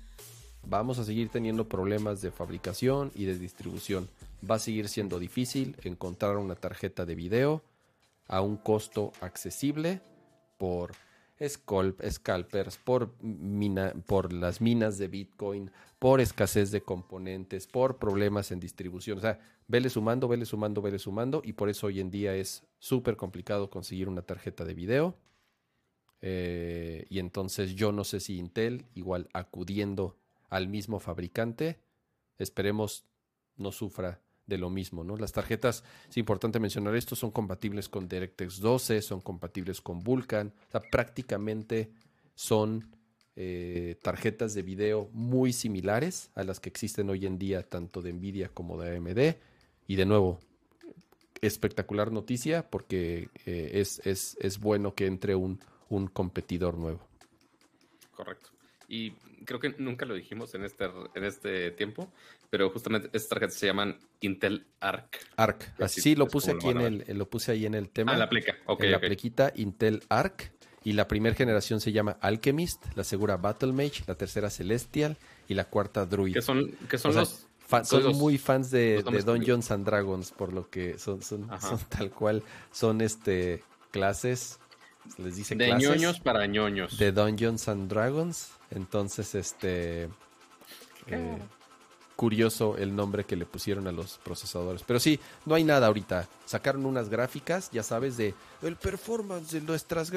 [0.67, 4.09] vamos a seguir teniendo problemas de fabricación y de distribución.
[4.49, 7.63] Va a seguir siendo difícil encontrar una tarjeta de video
[8.27, 10.01] a un costo accesible
[10.59, 10.93] por
[11.41, 18.51] scalp- scalpers, por, mina- por las minas de Bitcoin, por escasez de componentes, por problemas
[18.53, 19.19] en distribución.
[19.19, 22.63] O sea, vele sumando, vele sumando, vele sumando, y por eso hoy en día es
[22.79, 25.17] súper complicado conseguir una tarjeta de video.
[26.21, 30.17] Eh, y entonces yo no sé si Intel, igual acudiendo
[30.49, 31.81] al mismo fabricante,
[32.39, 33.05] esperemos
[33.57, 35.17] no sufra de lo mismo, ¿no?
[35.17, 40.53] Las tarjetas, es importante mencionar esto, son compatibles con DirectX 12, son compatibles con Vulkan,
[40.69, 41.91] o sea, prácticamente
[42.35, 42.95] son
[43.37, 48.13] eh, tarjetas de video muy similares a las que existen hoy en día, tanto de
[48.13, 49.37] Nvidia como de AMD.
[49.87, 50.41] Y de nuevo,
[51.41, 57.01] espectacular noticia porque eh, es, es, es bueno que entre un, un competidor nuevo.
[58.15, 58.54] Correcto.
[58.89, 59.13] Y
[59.45, 62.13] creo que nunca lo dijimos en este, en este tiempo,
[62.51, 65.19] pero justamente estas tarjetas se llaman Intel Arc.
[65.37, 68.13] Arc, Así así lo puse aquí lo en el, lo puse ahí en el tema.
[68.13, 68.57] Ah, la pleca.
[68.67, 69.03] Ok, en la ok.
[69.05, 70.53] plequita Intel Arc.
[70.87, 75.17] Y la primera generación se llama Alchemist, la segunda Battle Mage, la tercera Celestial
[75.49, 76.35] y la cuarta Druid.
[76.35, 77.47] Que son, que son O sea, los.
[77.59, 81.49] fa- son los- muy fans de, de Dungeons and Dragons, por lo que son, son,
[81.59, 84.59] son tal cual, son este clases,
[85.17, 86.99] les dicen de clases ñoños para ñoños.
[86.99, 88.51] de Dungeons and Dragons.
[88.75, 90.09] Entonces, este
[91.07, 91.39] eh,
[92.17, 94.83] curioso el nombre que le pusieron a los procesadores.
[94.87, 96.29] Pero sí, no hay nada ahorita.
[96.45, 100.13] Sacaron unas gráficas, ya sabes, de el performance de nuestras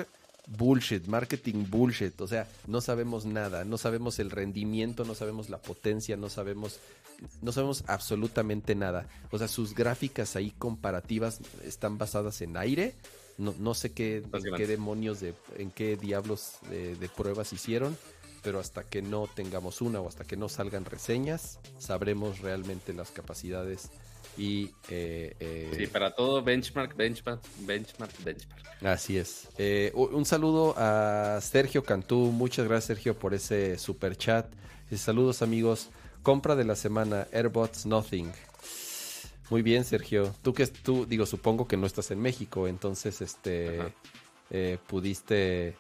[0.47, 2.19] bullshit, marketing bullshit.
[2.21, 6.79] O sea, no sabemos nada, no sabemos el rendimiento, no sabemos la potencia, no sabemos,
[7.41, 9.07] no sabemos absolutamente nada.
[9.31, 12.95] O sea, sus gráficas ahí comparativas están basadas en aire.
[13.37, 17.95] No, no sé qué, en qué demonios de, en qué diablos de, de pruebas hicieron,
[18.47, 23.11] pero hasta que no tengamos una o hasta que no salgan reseñas, sabremos realmente las
[23.11, 23.89] capacidades
[24.37, 28.63] Y, eh, eh, Sí, para todo benchmark, benchmark, benchmark, benchmark.
[28.85, 29.49] Así es.
[29.57, 32.31] Eh, un saludo a Sergio Cantú.
[32.31, 34.47] Muchas gracias, Sergio, por ese super chat.
[34.95, 35.89] Saludos, amigos.
[36.23, 38.31] Compra de la semana: Airbots Nothing.
[39.49, 40.33] Muy bien, Sergio.
[40.41, 43.81] Tú que tú, digo, supongo que no estás en México, entonces, este,
[44.51, 45.75] eh, pudiste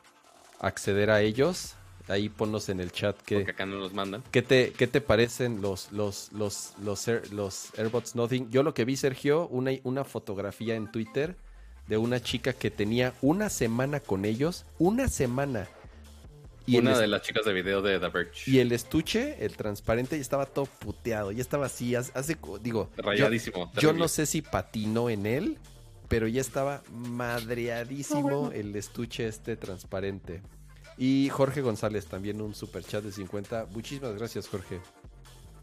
[0.59, 1.76] acceder a ellos.
[2.07, 3.35] Ahí ponnos en el chat que.
[3.35, 4.23] Porque acá no los mandan.
[4.31, 8.49] ¿Qué te, qué te parecen los, los, los, los, Air- los AirBots Nothing?
[8.49, 11.35] Yo lo que vi, Sergio, una, una fotografía en Twitter
[11.87, 15.67] de una chica que tenía una semana con ellos, una semana.
[16.65, 18.51] Y, Una de las chicas de video de The Verge.
[18.51, 23.71] y el estuche, el transparente, ya estaba todo puteado, ya estaba así, hace, digo, Rayadísimo.
[23.79, 25.57] yo no sé si patinó en él,
[26.09, 30.41] pero ya estaba madreadísimo el estuche este transparente.
[30.97, 33.67] Y Jorge González, también un super chat de 50.
[33.71, 34.79] Muchísimas gracias, Jorge.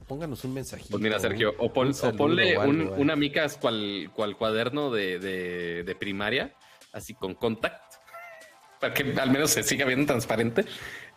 [0.06, 0.90] Pónganos un mensajito.
[0.90, 2.90] Pues mira, Sergio, un- o, pon- un o saludo ponle o algo, un- eh.
[2.98, 6.54] una micas cual, cual cuaderno de, de- de primaria,
[6.92, 7.94] así con contact,
[8.80, 10.64] para que al menos se siga viendo transparente.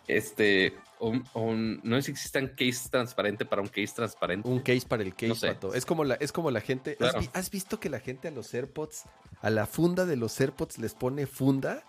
[0.06, 4.48] Este, un- no sé si existan case transparente para un case transparente.
[4.48, 5.48] Un case para el case, No sé.
[5.48, 5.74] pato.
[5.74, 6.92] Es como la, es como la gente.
[6.92, 7.20] ¿has, Claro.
[7.20, 9.04] vi- has visto que la gente a los AirPods,
[9.42, 11.84] a la funda de los AirPods les pone funda?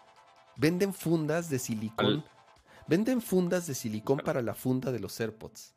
[0.60, 2.06] Venden fundas de silicón.
[2.06, 2.26] Al-
[2.88, 5.76] Venden fundas de silicón para la funda de los AirPods.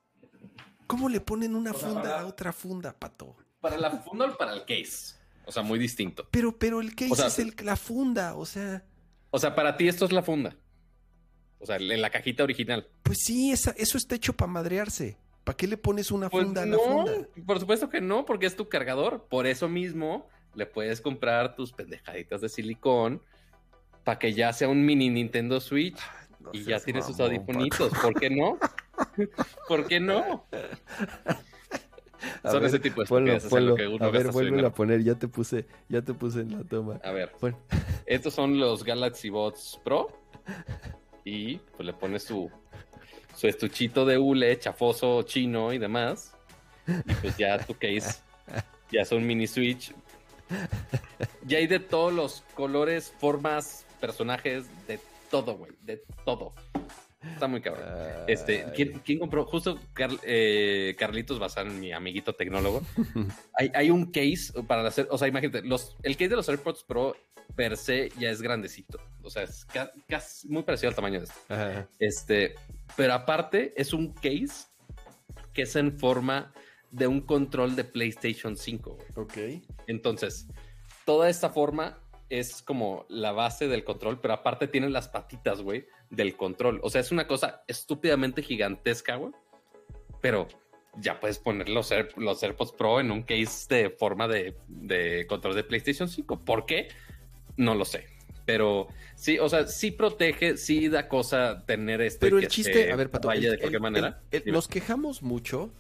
[0.86, 3.36] ¿Cómo le ponen una funda para- a otra funda, pato?
[3.60, 5.14] Para la funda o para el case.
[5.44, 6.26] O sea, muy distinto.
[6.30, 8.84] Pero, pero el case O sea, es el- la funda, o sea.
[9.30, 10.56] O sea, para ti esto es la funda.
[11.60, 12.88] O sea, en la cajita original.
[13.04, 15.16] Pues sí, esa- eso está hecho para madrearse.
[15.44, 17.12] ¿Para qué le pones una Pues funda a la funda?
[17.46, 19.26] por supuesto que no, porque es tu cargador.
[19.28, 23.22] Por eso mismo le puedes comprar tus pendejaditas de silicón
[24.05, 25.98] para que ya sea un mini Nintendo Switch
[26.40, 27.92] No y ya seas tienes sus audifonitos.
[28.00, 28.59] ¿Por qué no?
[29.68, 30.46] ¿Por qué no?
[32.44, 33.74] A Son ver, ese tipo de ponlo, ponlo.
[33.74, 34.68] que uno A ver, dinero.
[34.68, 35.03] a poner.
[35.03, 37.00] Ya te puse, ya te puse en la toma.
[37.05, 37.59] A ver, Bueno,
[38.07, 40.09] estos son los Galaxy Bots Pro
[41.24, 42.50] y pues le pones su,
[43.36, 46.36] su estuchito de hule chafoso chino y demás.
[46.86, 48.20] Y pues ya tu case
[48.90, 49.94] ya es un mini Switch.
[51.44, 54.98] Ya hay de todos los colores, formas, personajes, de
[55.30, 56.53] todo, güey, de todo.
[57.34, 57.84] Está muy cabrón.
[58.26, 58.66] Este.
[58.74, 59.46] ¿quién, quién compró?
[59.46, 62.82] Justo Carl- eh, Carlitos Bazán, mi amiguito tecnólogo.
[63.55, 66.82] hay, hay un case para hacer, o sea, imagínate, los, el case de los AirPods
[66.82, 67.16] Pro
[67.55, 68.98] per se ya es grandecito.
[69.22, 71.55] O sea, es ca- casi muy parecido al tamaño de este.
[71.55, 71.88] Ajá.
[72.00, 72.55] Este,
[72.96, 74.66] pero aparte es un case
[75.53, 76.53] que es en forma
[76.90, 78.96] de un control de PlayStation 5.
[78.96, 79.09] güey.
[79.14, 79.62] Ok.
[79.86, 80.48] Entonces,
[81.07, 82.01] toda esta forma
[82.40, 86.80] es como la base del control, pero aparte tiene las patitas, güey, del control.
[86.82, 89.32] O sea, es una cosa estúpidamente gigantesca, güey.
[90.20, 90.48] Pero
[90.96, 95.26] ya puedes poner los, Air- los AirPods Pro en un case de forma de, de
[95.28, 96.44] control de PlayStation 5.
[96.44, 96.88] ¿Por qué?
[97.56, 98.06] No lo sé.
[98.44, 102.26] Pero sí, o sea, sí protege, sí da cosa tener esto.
[102.26, 104.22] y Pero el que chiste, se a ver, Pato, vaya el- de cualquier el- manera.
[104.30, 105.72] el- nos quejamos mucho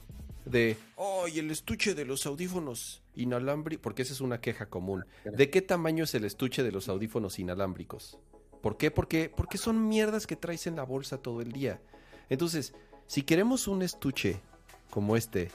[0.44, 3.82] de, ¡ay, el estuche de los audífonos inalámbricos!
[3.82, 5.04] Porque esa es una queja común.
[5.24, 8.18] ¿De qué tamaño es el estuche de los audífonos inalámbricos?
[8.60, 8.90] ¿Por qué?
[8.90, 11.80] Porque, porque son mierdas que traes en la bolsa todo el día.
[12.28, 12.74] Entonces,
[13.06, 14.40] si queremos un estuche
[14.90, 15.50] como este,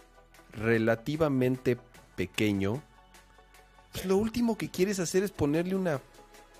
[0.51, 1.77] relativamente
[2.15, 2.83] pequeño,
[3.91, 6.01] pues lo último que quieres hacer es ponerle una,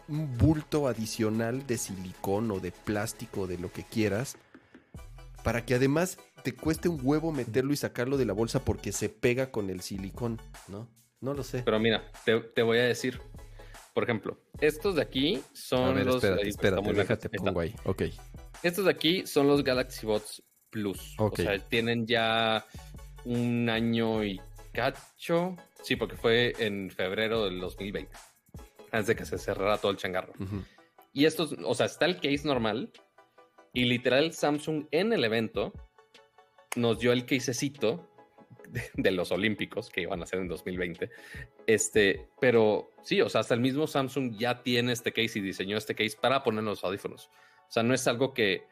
[0.07, 4.37] un bulto adicional de silicón o de plástico, de lo que quieras,
[5.43, 6.17] para que además
[6.47, 9.81] te cueste un huevo meterlo y sacarlo de la bolsa porque se pega con el
[9.81, 10.39] silicón,
[10.69, 10.87] ¿no?
[11.19, 11.61] No lo sé.
[11.65, 13.19] Pero mira, te, te voy a decir.
[13.93, 16.15] Por ejemplo, estos de aquí son A ver, los.
[16.15, 17.75] espérate, ahí, espérate, está muy déjate pongo ahí.
[17.83, 18.03] Ok.
[18.63, 21.15] Estos de aquí son los Galaxy Bots Plus.
[21.17, 21.33] Ok.
[21.39, 22.65] O sea, tienen ya
[23.25, 24.39] un año y
[24.71, 25.57] cacho.
[25.83, 28.09] Sí, porque fue en febrero del 2020.
[28.93, 30.31] Antes de que se cerrara todo el changarro.
[31.11, 32.93] Y estos, o sea, está el case normal.
[33.73, 35.73] Y literal, Samsung en el evento
[36.77, 38.07] nos dio el casecito
[38.69, 41.09] de, de los Olímpicos que iban a hacer en 2020.
[41.65, 45.77] Este, pero sí, o sea, hasta el mismo Samsung ya tiene este case y diseñó
[45.77, 47.29] este case para poner los audífonos.
[47.67, 48.63] O sea, no es algo que,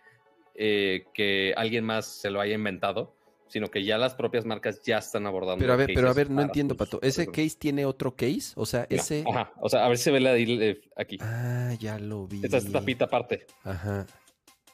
[0.55, 3.15] eh, que alguien más se lo haya inventado,
[3.47, 5.61] sino que ya las propias marcas ya están abordando.
[5.61, 6.99] Pero a ver, pero a ver, no entiendo, Pato.
[7.01, 8.53] ¿Ese case tiene otro case?
[8.55, 9.23] O sea, ese...
[9.29, 11.17] Ajá, o sea, a ver si se ve la de aquí.
[11.21, 12.41] Ah, ya lo vi.
[12.43, 13.45] Esta es tapita aparte.
[13.63, 14.05] Ajá.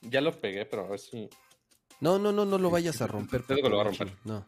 [0.02, 1.30] Ya lo pegué, pero a ver si.
[2.02, 3.44] No, no, no, no lo vayas a romper.
[3.44, 4.14] Te digo que lo voy a romper.
[4.26, 4.44] No.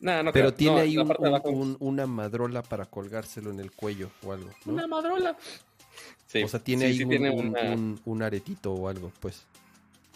[0.00, 0.54] No, no Pero creo.
[0.54, 4.50] tiene No, ahí un- un- una madrola para colgárselo en el cuello o algo.
[4.64, 4.72] ¿no?
[4.72, 5.36] Una madrola.
[6.26, 8.88] Sí, o sea, tiene sí, ahí sí un, tiene un- una- un- un aretito o
[8.88, 9.44] algo, pues.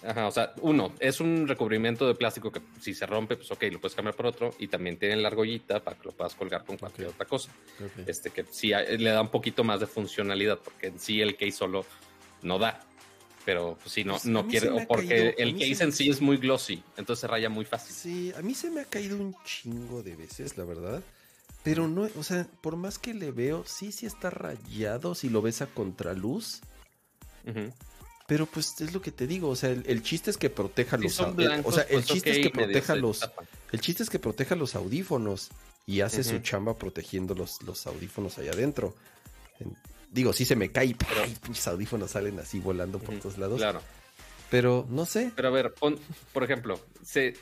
[0.04, 3.62] Ajá, o sea, uno, es un recubrimiento de plástico que si se rompe, pues ok,
[3.72, 4.50] lo puedes cambiar por otro.
[4.58, 7.50] Y también tiene la argollita para que lo puedas colgar con cualquier otra cosa.
[8.06, 11.52] Este que sí le da un poquito más de funcionalidad, porque en sí el case
[11.52, 11.84] solo
[12.42, 12.80] no da.
[13.46, 16.10] Pero pues, sí, no, Pues, no quiere, o porque caído- el case se- en sí
[16.10, 17.94] es muy glossy, entonces se raya muy fácil.
[17.94, 21.02] Sí, a mí se me ha caído un chingo de veces, la verdad.
[21.62, 25.40] Pero no, o sea, por más que le veo, sí, sí está rayado si lo
[25.42, 26.60] ves a contraluz.
[28.26, 30.96] Pero pues es lo que te digo, o sea, el, el chiste es que proteja
[30.96, 33.30] los son au- el- blancos, O sea, el pues, chiste es que proteja los.
[33.70, 35.50] El chiste es que proteja los audífonos
[35.86, 38.96] y hace su chamba protegiendo los, los audífonos allá adentro.
[40.10, 43.58] Digo, sí se me cae y Pero- pinches audífonos salen así volando por todos lados.
[43.58, 43.82] Claro.
[44.50, 45.32] Pero no sé.
[45.34, 45.98] Pero a ver, pon-
[46.32, 47.34] por ejemplo, se,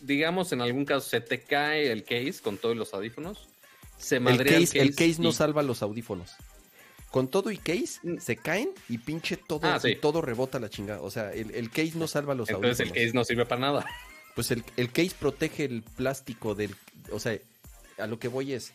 [0.00, 3.46] digamos en algún caso se te cae el case con todos los audífonos,
[3.98, 6.32] se El madrea case, el case no salva los audífonos.
[7.10, 8.18] Con todo y case, Mm.
[8.18, 11.02] se caen y pinche todo, Ah, y todo rebota la chingada.
[11.02, 13.04] O sea, el, el case no salva los Entonces el audífonos.
[13.06, 13.86] case no sirve para nada.
[14.36, 16.74] Pues el, el case protege el plástico del.
[17.12, 17.36] O sea,
[17.98, 18.72] a lo que voy es.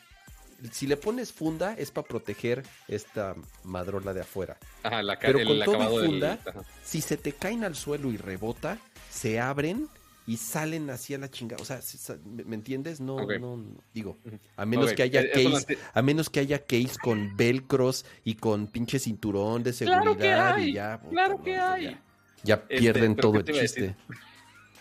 [0.72, 4.58] Si le pones funda, es para proteger esta madrola de afuera.
[4.84, 6.39] Ajá, la Pero el con todo y acabado del- funda.
[6.84, 8.78] Si se te caen al suelo y rebota,
[9.10, 9.89] se abren
[10.28, 11.62] y salen así a la chingada.
[11.62, 11.80] O sea,
[12.26, 12.99] ¿me, entiendes?
[12.99, 14.18] No, no, digo,
[14.56, 18.68] a menos que haya eh, case, a menos que haya case con velcros y con
[18.68, 20.99] pinche cinturón de seguridad Claro que hay, y ya.
[21.10, 21.84] claro no, que hay.
[21.86, 22.01] Ya,
[22.43, 23.95] ya Este, pierden todo ¿qué el chiste.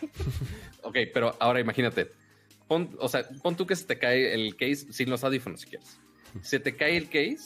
[0.83, 2.12] Ok, pero ahora imagínate.
[2.68, 5.66] Pon, o sea, pon tú que se te cae el case sin los audífonos si
[5.68, 5.98] quieres.
[6.42, 7.38] Se te cae el case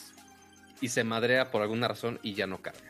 [0.80, 2.80] y se madrea por alguna razón y ya no carga.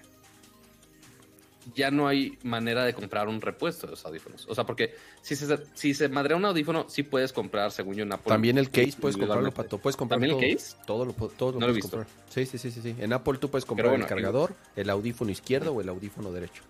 [1.75, 4.47] Ya no hay manera de comprar un repuesto de los audífonos.
[4.49, 8.05] O sea, porque si se, si se madrea un audífono, sí puedes comprar, según yo,
[8.05, 8.29] en Apple.
[8.31, 9.53] También el case puedes comprarlo.
[9.53, 9.77] Pato.
[9.79, 10.47] Puedes comprar ¿También todo.
[10.49, 10.77] el case?
[10.87, 11.97] Todo lo, pu- todo lo No lo he puedes visto.
[11.99, 12.17] comprar.
[12.31, 12.95] Sí, sí, sí, sí, sí.
[12.99, 16.63] En Apple tú puedes comprar bueno, el cargador, el audífono izquierdo o el audífono derecho.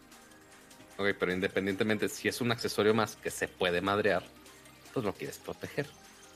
[0.97, 4.25] Ok, pero independientemente, si es un accesorio más que se puede madrear,
[4.93, 5.87] pues lo quieres proteger.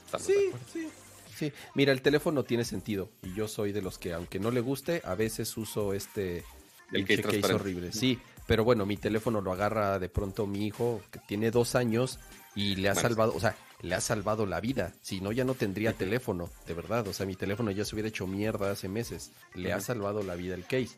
[0.05, 0.65] ¿Estamos de Sí, acuerdo?
[0.71, 0.89] sí.
[1.35, 4.61] Sí, mira, el teléfono tiene sentido y yo soy de los que, aunque no le
[4.61, 6.43] guste, a veces uso este
[6.91, 7.53] El case transparente.
[7.55, 7.91] horrible.
[7.91, 12.19] Sí, pero bueno, mi teléfono lo agarra de pronto mi hijo que tiene dos años
[12.53, 13.09] y le ha Bueno.
[13.09, 14.93] salvado, o sea, le ha salvado la vida.
[15.01, 17.07] Si no, ya no tendría teléfono, de verdad.
[17.07, 19.31] O sea, mi teléfono ya se hubiera hecho mierda hace meses.
[19.55, 20.95] Le ha salvado la vida el case.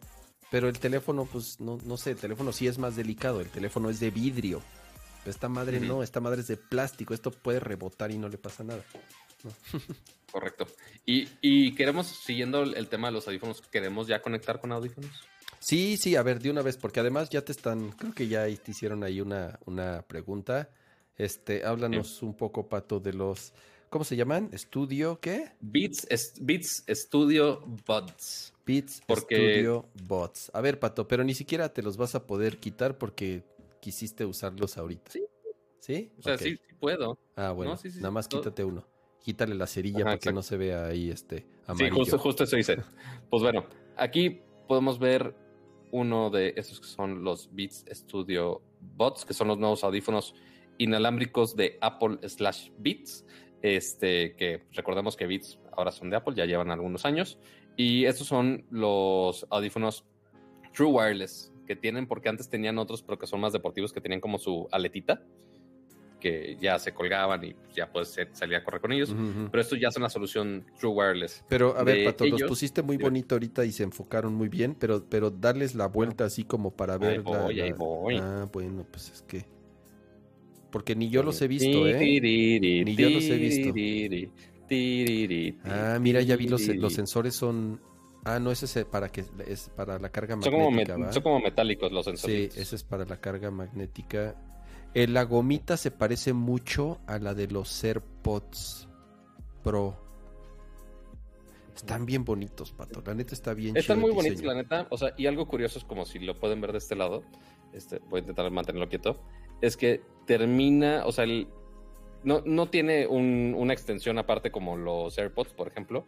[0.52, 3.40] Pero el teléfono, pues, no, no sé, el teléfono sí es más delicado.
[3.40, 4.62] El teléfono es de vidrio.
[5.26, 7.14] Esta madre no, esta madre es de plástico.
[7.14, 8.84] Esto puede rebotar y no le pasa nada.
[10.32, 10.68] Correcto.
[11.06, 15.12] Y, y queremos, siguiendo el, tema de los audífonos, ¿queremos ya conectar con audífonos?
[15.60, 18.46] Sí, sí, a ver, de una vez, porque además ya te están, creo que ya
[18.46, 20.70] te hicieron ahí una, una pregunta.
[21.18, 23.54] Este, háblanos un poco, Pato, de los,
[23.90, 24.50] ¿cómo se llaman?
[24.52, 25.54] ¿Estudio qué?
[25.62, 28.54] Beats, es- Beats Studio Buds.
[28.66, 30.52] Beats Porque- Studio Bots.
[30.54, 33.44] A ver, Pato, pero ni siquiera te los vas a poder quitar porque
[33.86, 35.12] quisiste usarlos ahorita.
[35.12, 35.24] Sí.
[35.80, 36.12] ¿Sí?
[36.18, 37.20] O sea, sí, sí puedo.
[37.36, 38.84] Ah, bueno, No, sí, sí, nada más todo- quítate uno.
[39.22, 41.94] Quítale la cerilla Ajá, para que no se vea ahí este Sí, amarillo.
[41.96, 42.78] justo, justo eso hice.
[43.30, 43.66] Pues bueno,
[43.96, 45.36] aquí podemos ver
[45.92, 50.34] uno de esos que son los Beats Studio Buds, que son los nuevos audífonos
[50.80, 53.24] inalámbricos de Apple slash Beats.
[53.62, 57.38] Este, que recordemos que Beats ahora son de Apple, ya llevan algunos años.
[57.78, 60.04] Y estos son los audífonos
[60.74, 64.22] True Wireless que tienen, porque antes tenían otros, pero que son más deportivos, que tenían
[64.22, 65.22] como su aletita,
[66.20, 69.16] que ya se colgaban y ya puedes salir a correr con ellos.
[69.52, 71.44] Pero estos ya son la solución True Wireless.
[71.50, 75.04] Pero a ver, Pato, los pusiste muy bonito ahorita y se enfocaron muy bien, pero,
[75.08, 77.18] pero darles la vuelta así como para ver.
[77.18, 78.16] la- voy, ahí la- voy.
[78.18, 79.46] Ah, bueno, pues es que.
[80.72, 82.00] Porque ni yo los he visto, ¿eh?
[82.86, 83.72] Ni yo los he visto.
[85.64, 87.80] Ah, mira, ya vi los, los sensores son.
[88.26, 91.40] Ah, no, ese es para que es para la carga Son como, magnética, son como
[91.40, 92.58] metálicos los Sí, sensores.
[92.58, 94.36] ese es para la carga magnética.
[94.96, 98.88] Eh, la gomita se parece mucho a la de los AirPods
[99.64, 99.96] Pro.
[101.76, 103.04] Están bien bonitos, pato.
[103.06, 104.88] La neta está bien Están muy bonitos, la neta.
[104.90, 107.24] O sea, y algo curioso es como si lo pueden ver de este lado.
[107.74, 109.22] Este, voy a intentar mantenerlo quieto.
[109.62, 111.48] Es que termina, o sea, el,
[112.24, 116.08] no, no tiene un- una extensión aparte como los AirPods, por ejemplo.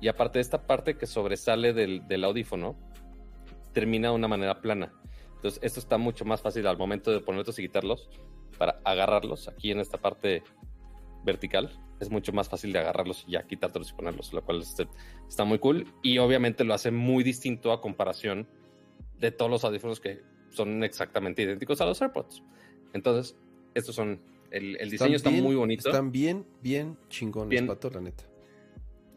[0.00, 2.76] Y aparte de esta parte que sobresale del, del audífono,
[3.72, 4.92] termina de una manera plana.
[5.36, 8.08] Entonces, esto está mucho más fácil al momento de ponerlos y quitarlos
[8.58, 10.42] para agarrarlos aquí en esta parte
[11.24, 11.70] vertical.
[12.00, 14.88] Es mucho más fácil de agarrarlos y ya quitártelos y ponerlos, lo cual este,
[15.28, 15.86] está muy cool.
[16.02, 18.48] Y obviamente lo hace muy distinto a comparación
[19.18, 22.42] de todos los audífonos que son exactamente idénticos a los AirPods.
[22.94, 23.36] Entonces,
[23.74, 24.20] estos son.
[24.50, 25.88] El, el diseño está bien- muy bonito.
[25.88, 27.66] Están bien, bien chingones, Bien.
[27.66, 28.24] pato, la neta.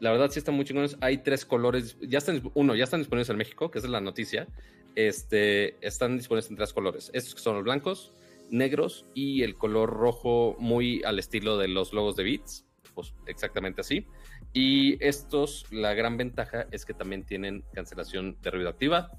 [0.02, 0.98] La verdad sí están muy chingones.
[1.00, 1.96] Hay tres colores.
[2.02, 4.48] Ya están, uno, ya están disponibles en México, que esa es la noticia.
[4.96, 7.12] este, están disponibles en tres colores.
[7.14, 8.12] Estos que son los blancos,
[8.50, 13.82] negros y el color rojo muy al estilo de los logos de Beats, pues exactamente
[13.82, 14.08] así.
[14.54, 19.12] Y estos, la gran ventaja es que también tienen cancelación de ruido activa,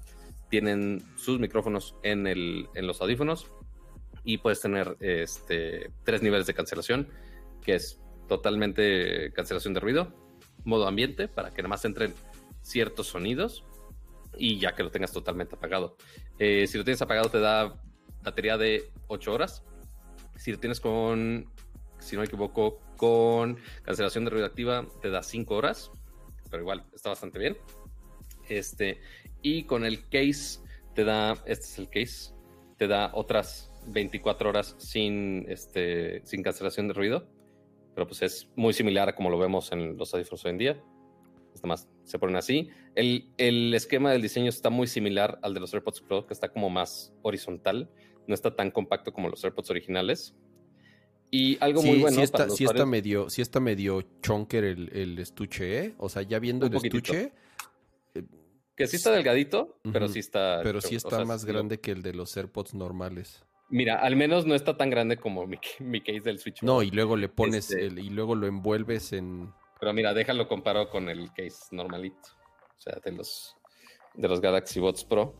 [0.49, 3.49] tienen sus micrófonos en, el, en los audífonos
[4.23, 7.07] y puedes tener este, tres niveles de cancelación,
[7.63, 10.22] que es totalmente cancelación de ruido,
[10.63, 12.13] modo ambiente para que nada más entren
[12.61, 13.63] ciertos sonidos
[14.37, 15.97] y ya que lo tengas totalmente apagado.
[16.39, 17.75] Eh, si lo tienes apagado te da
[18.23, 19.63] batería de 8 horas.
[20.35, 21.49] Si lo tienes con,
[21.99, 25.91] si no me equivoco, con cancelación de ruido activa te da 5 horas,
[26.49, 27.57] pero igual está bastante bien.
[28.49, 28.99] Este,
[29.41, 30.59] y con el case
[30.95, 32.33] te da, este es el case,
[32.77, 37.27] te da otras 24 horas sin, este, sin cancelación de ruido,
[37.93, 40.83] pero pues es muy similar a como lo vemos en los audífonos hoy en día.
[41.55, 42.69] Nada más se ponen así.
[42.95, 46.49] El, el, esquema del diseño está muy similar al de los AirPods Pro, que está
[46.49, 47.89] como más horizontal.
[48.27, 50.35] No está tan compacto como los AirPods originales.
[51.29, 52.15] Y algo muy bueno.
[52.15, 55.95] Sí está, sí está medio, sí está medio chonker el, el, estuche, ¿eh?
[55.97, 57.33] O sea, ya viendo el estuche.
[58.13, 58.23] Eh,
[58.75, 60.61] que sí está delgadito, pero sí está.
[60.63, 63.43] Pero sí está más grande que el de los AirPods normales.
[63.73, 66.61] Mira, al menos no está tan grande como mi, mi case del Switch.
[66.61, 70.47] No, y luego le pones este el, y luego lo envuelves en pero mira, déjalo
[70.47, 72.29] comparo con el case normalito.
[72.77, 73.55] O sea, de los
[74.13, 75.35] de los Galaxy Buds Pro.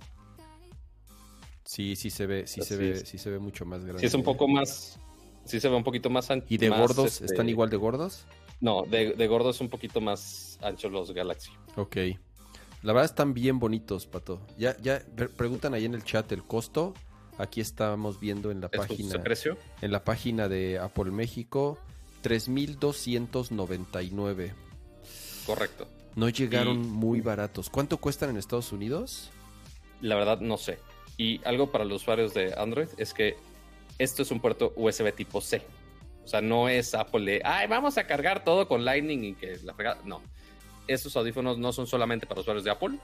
[1.63, 3.99] Sí, sí se ve, sí se ve, sí se ve mucho más grande.
[3.99, 4.99] Sí es un poco más,
[5.45, 6.47] sí se ve un poquito más ancho.
[6.49, 8.25] ¿Y de gordos este, están igual de gordos?
[8.59, 11.51] No, de, de gordos un poquito más anchos los Galaxy.
[11.75, 11.97] Ok.
[12.81, 14.41] La verdad están bien bonitos, Pato.
[14.57, 15.03] Ya, ya
[15.37, 16.95] preguntan ahí en el chat el costo.
[17.37, 19.21] Aquí estamos viendo en la página.
[19.21, 19.57] precio?
[19.81, 21.77] En la página de Apple México.
[22.23, 24.53] 3.299.
[25.45, 25.87] Correcto.
[26.15, 27.69] No llegaron muy baratos.
[27.69, 29.31] ¿Cuánto cuestan en Estados Unidos?
[30.01, 30.79] La verdad no sé.
[31.17, 33.35] Y algo para los usuarios de Android es que
[33.97, 35.61] esto es un puerto USB tipo C.
[36.23, 39.73] O sea, no es Apple ay, vamos a cargar todo con Lightning y que la
[39.73, 40.01] fregada.
[40.05, 40.21] No.
[40.87, 42.97] Estos audífonos no son solamente para usuarios de Apple.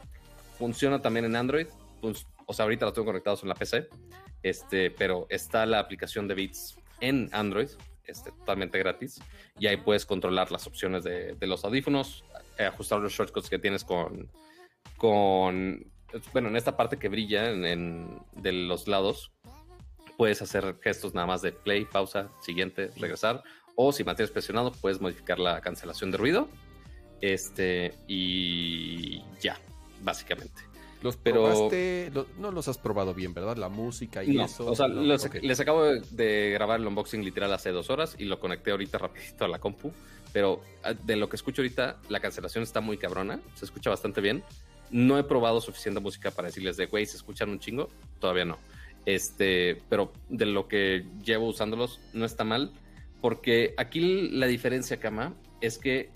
[0.58, 1.68] Funciona también en Android.
[2.50, 3.88] O sea, ahorita los tengo conectados en la PC.
[4.42, 7.70] Este, pero está la aplicación de Beats en Android
[8.06, 9.22] este, totalmente gratis.
[9.60, 12.24] Y ahí puedes controlar las opciones de, los audífonos,
[12.58, 14.32] eh, ajustar los shortcuts que tienes con,
[14.98, 15.86] con,
[16.34, 19.32] bueno, en esta parte que brilla en, de los lados,
[20.18, 23.44] puedes hacer gestos nada más de play, pausa, siguiente, regresar.
[23.76, 26.50] O si mantienes presionado, puedes modificar la cancelación de ruido.
[27.22, 29.60] Este, y ya,
[30.02, 30.69] básicamente.
[31.02, 31.78] ¿Los pero
[32.38, 33.56] no los has probado bien, ¿verdad?
[33.56, 34.66] La música y eso.
[34.70, 38.72] O sea, les acabo de grabar el unboxing literal hace dos horas y lo conecté
[38.72, 39.94] ahorita rapidito a la compu.
[40.34, 43.40] Pero ah, de lo que escucho ahorita, la cancelación está muy cabrona.
[43.56, 44.44] Se escucha bastante bien.
[44.92, 47.90] No he probado suficiente música para decirles de, güey, ¿se escuchan un chingo?
[48.20, 48.58] Todavía no.
[49.06, 52.72] Este, pero de lo que llevo usándolos, no está mal.
[53.22, 56.10] Porque aquí la diferencia, Kama, es que,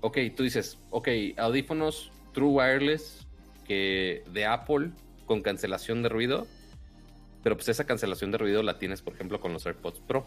[0.00, 3.25] ok, tú dices, ok, audífonos True Wireless
[3.66, 4.90] que de Apple
[5.26, 6.46] con cancelación de ruido,
[7.42, 10.24] pero pues esa cancelación de ruido la tienes, por ejemplo, con los AirPods Pro.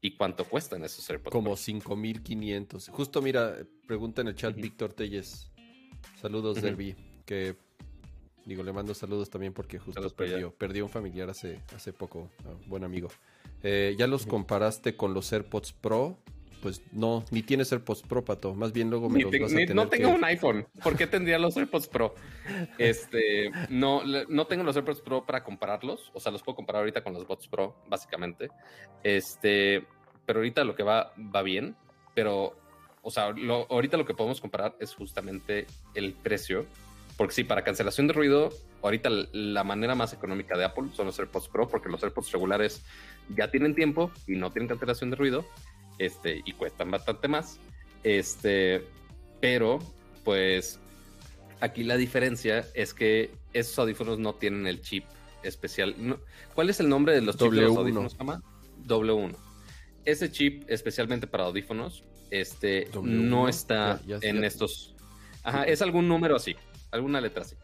[0.00, 2.88] ¿Y cuánto cuestan esos AirPods Como 5500.
[2.88, 5.50] Justo mira, pregunta en el chat Víctor Telles.
[6.20, 6.94] Saludos, Derby.
[7.26, 7.56] Que
[8.44, 12.30] digo, le mando saludos también porque justo perdió, perdió un familiar hace, hace poco,
[12.66, 13.08] buen amigo.
[13.62, 16.18] Eh, ¿Ya los comparaste con los AirPods Pro?
[16.60, 18.54] Pues no, ni tienes AirPods Pro, Pato.
[18.54, 20.66] Más bien luego me los vas a tener No tengo un iPhone.
[20.82, 22.14] ¿Por qué tendría los AirPods Pro?
[22.78, 26.10] Este, no, no tengo los AirPods Pro para compararlos.
[26.14, 28.48] O sea, los puedo comparar ahorita con los Bots Pro, básicamente.
[29.02, 29.84] Este,
[30.26, 31.76] pero ahorita lo que va, va bien.
[32.14, 32.56] Pero,
[33.02, 33.34] o sea,
[33.68, 36.66] ahorita lo que podemos comparar es justamente el precio.
[37.16, 38.50] Porque sí, para cancelación de ruido,
[38.82, 42.84] ahorita la manera más económica de Apple son los AirPods Pro, porque los AirPods regulares
[43.36, 45.44] ya tienen tiempo y no tienen cancelación de ruido
[45.98, 47.58] este, y cuestan bastante más.
[48.02, 48.84] Este,
[49.40, 49.78] pero,
[50.24, 50.78] pues,
[51.60, 55.04] aquí la diferencia es que esos audífonos no tienen el chip
[55.42, 55.94] especial.
[56.54, 59.36] ¿Cuál es el nombre de los chips de los audífonos, W1.
[60.04, 64.94] Ese chip, especialmente para audífonos, este, no está en estos.
[65.42, 66.56] Ajá, es algún número así,
[66.90, 67.56] alguna letra así.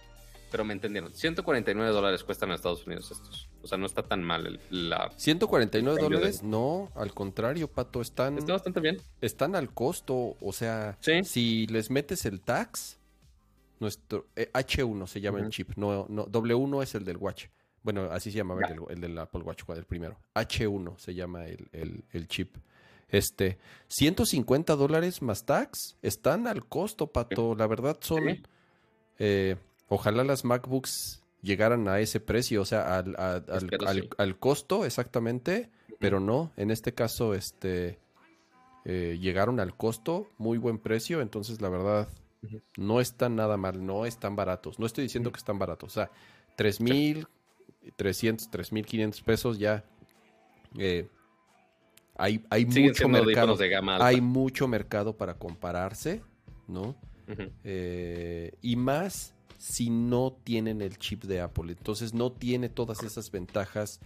[0.55, 1.13] Pero me entendieron.
[1.13, 3.49] 149 dólares cuestan en Estados Unidos estos.
[3.61, 5.11] O sea, no está tan mal la...
[5.17, 8.39] 149 dólares, no, al contrario, Pato, están...
[8.39, 8.99] Está bastante bien.
[9.21, 13.01] Están al costo, o sea, si les metes el tax,
[13.81, 17.47] nuestro eh, H1 se llama el chip, no, no, W1 es el del Watch.
[17.83, 20.17] Bueno, así se llamaba el, del Apple Watch, el primero.
[20.37, 22.55] H1 se llama el, chip.
[23.09, 27.57] Este, 150 dólares más tax, están al costo, Pato.
[27.57, 28.47] La verdad son...
[29.19, 29.57] Eh,
[29.95, 34.09] ojalá las MacBooks llegaran a ese precio, o sea, al, al, al, Espero al- sí.
[34.19, 37.99] al costo exactamente, pero no, en este caso, este,
[38.85, 42.09] eh, llegaron al costo, muy buen precio, entonces la verdad,
[42.77, 46.11] no están nada mal, no están baratos, no estoy diciendo que están baratos, o sea,
[46.59, 47.27] 3.300,
[48.51, 49.85] 3.500 pesos ya,
[50.79, 51.09] eh,
[52.17, 54.07] hay, hay mucho mercado, audífonos de gama alta.
[54.07, 56.23] hay mucho mercado para compararse,
[56.69, 56.95] ¿no?
[57.65, 61.73] Eh, y más si no tienen el chip de Apple.
[61.73, 64.01] Entonces no tiene todas esas ventajas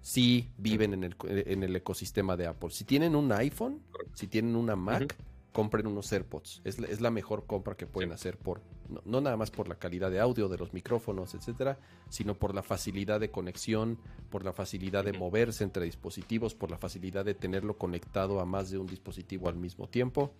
[0.00, 2.70] si viven en el, en el ecosistema de Apple.
[2.70, 3.80] Si tienen un iPhone,
[4.14, 5.16] si tienen una Mac,
[5.52, 6.62] compren unos AirPods.
[6.64, 8.14] Es la, es la mejor compra que pueden Sí.
[8.14, 11.78] hacer por no, no nada más por la calidad de audio de los micrófonos, etcétera,
[12.10, 13.96] sino por la facilidad de conexión,
[14.28, 18.70] por la facilidad de moverse entre dispositivos, por la facilidad de tenerlo conectado a más
[18.70, 20.32] de un dispositivo al mismo tiempo.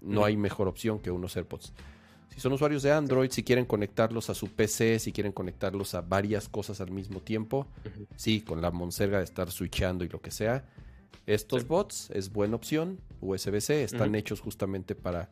[0.00, 1.72] No hay mejor opción que unos AirPods.
[2.30, 6.00] Si son usuarios de Android, si quieren conectarlos a su PC, si quieren conectarlos a
[6.00, 7.66] varias cosas al mismo tiempo,
[8.16, 10.64] sí, con la monserga de estar switchando y lo que sea,
[11.26, 11.68] estos Sí.
[11.68, 12.98] bots es buena opción.
[13.20, 15.30] USB-C están hechos justamente para,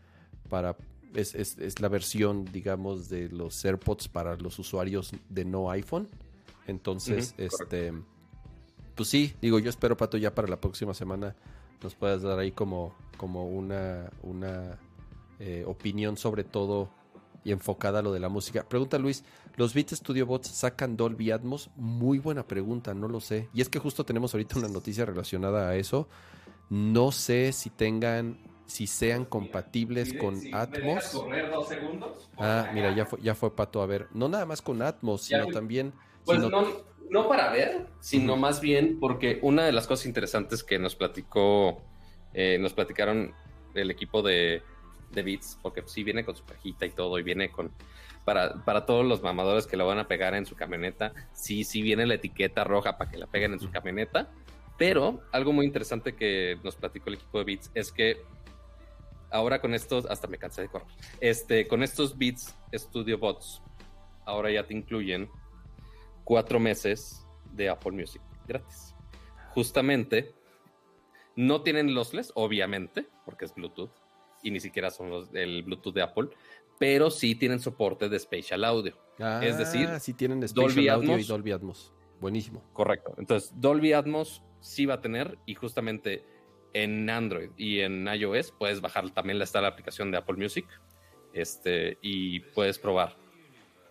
[0.48, 0.76] para
[1.14, 6.08] es, es- es la versión, digamos, de los AirPods para los usuarios de no iPhone.
[6.68, 7.92] Entonces, este,
[8.94, 11.34] pues sí, digo, yo espero, Pato, ya para la próxima semana
[11.82, 14.78] nos puedas dar ahí como, como una, una
[15.44, 16.88] eh, opinión sobre todo
[17.42, 18.62] y enfocada a lo de la música.
[18.68, 19.24] Pregunta Luis,
[19.56, 21.70] ¿los Beats Studio Bots sacan Dolby Atmos?
[21.74, 23.48] Muy buena pregunta, no lo sé.
[23.52, 26.08] Y es que justo tenemos ahorita una noticia relacionada a eso.
[26.70, 31.12] No sé si tengan, si sean compatibles con Atmos.
[32.38, 34.06] Ah, mira, ya fue, ya fue Pato a ver.
[34.14, 35.92] No nada más con Atmos, sino también...
[36.24, 36.68] Pues sino- no,
[37.10, 41.82] no para ver, sino más bien porque una de las cosas interesantes que nos platicó,
[42.32, 43.34] eh, nos platicaron
[43.74, 44.62] el equipo de,
[45.12, 47.70] de Beats, porque sí viene con su cajita y todo, y viene con,
[48.24, 51.82] para, para todos los mamadores que lo van a pegar en su camioneta, sí, sí
[51.82, 54.30] viene la etiqueta roja para que la peguen en su camioneta,
[54.78, 58.16] pero algo muy interesante que nos platicó el equipo de Beats es que
[59.30, 60.88] ahora con estos, hasta me cansé de correr,
[61.20, 63.62] este, con estos Beats Studio Bots,
[64.24, 65.28] ahora ya te incluyen
[66.24, 68.94] cuatro meses de Apple Music gratis.
[69.50, 70.34] Justamente,
[71.36, 73.92] no tienen lossless, obviamente, porque es Bluetooth,
[74.42, 76.28] y ni siquiera son los el Bluetooth de Apple,
[76.78, 78.96] pero sí tienen soporte de Spatial Audio.
[79.42, 81.28] es decir, Ah, sí tienen Spatial Dolby Audio y Atmos.
[81.28, 81.92] Dolby Atmos.
[82.20, 82.62] Buenísimo.
[82.72, 83.14] Correcto.
[83.18, 86.24] Entonces, Dolby Atmos sí va a tener, y justamente
[86.72, 90.66] en Android y en iOS puedes bajar también está la aplicación de Apple Music.
[91.34, 93.16] Este, y puedes probar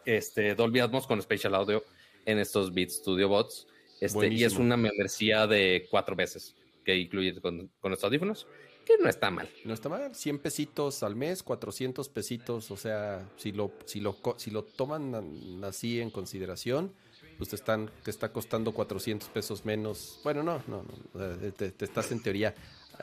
[0.05, 1.83] este Dolby Atmos con Spatial Audio
[2.25, 3.67] en estos Beats Studio Bots.
[3.99, 8.47] Este, y es una membresía de cuatro veces que incluye con, con estos audífonos,
[8.85, 9.49] que no está mal.
[9.65, 14.17] No está mal, 100 pesitos al mes, 400 pesitos, o sea, si lo, si lo,
[14.37, 16.93] si lo toman así en consideración,
[17.37, 20.19] pues te, están, te está costando 400 pesos menos.
[20.23, 22.53] Bueno, no, no, no, te, te estás en teoría,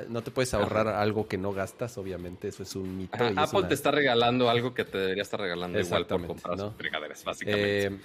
[0.09, 3.15] no te puedes ahorrar algo que no gastas, obviamente, eso es un mito.
[3.17, 6.07] Ajá, y es Apple una- te está regalando algo que te debería estar regalando igual
[6.07, 6.75] por comprar ¿no?
[7.25, 7.87] básicamente.
[7.87, 7.99] Eh,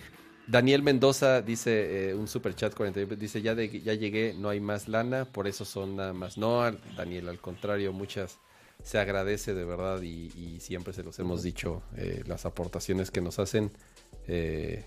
[0.47, 4.59] Daniel Mendoza dice, eh, un super chat 40, dice, ya, de- ya llegué, no hay
[4.59, 6.37] más lana, por eso son nada más.
[6.37, 8.37] No, Daniel, al contrario, muchas
[8.83, 13.21] se agradece de verdad y, y siempre se los hemos dicho, eh, las aportaciones que
[13.21, 13.71] nos hacen.
[14.27, 14.83] eh,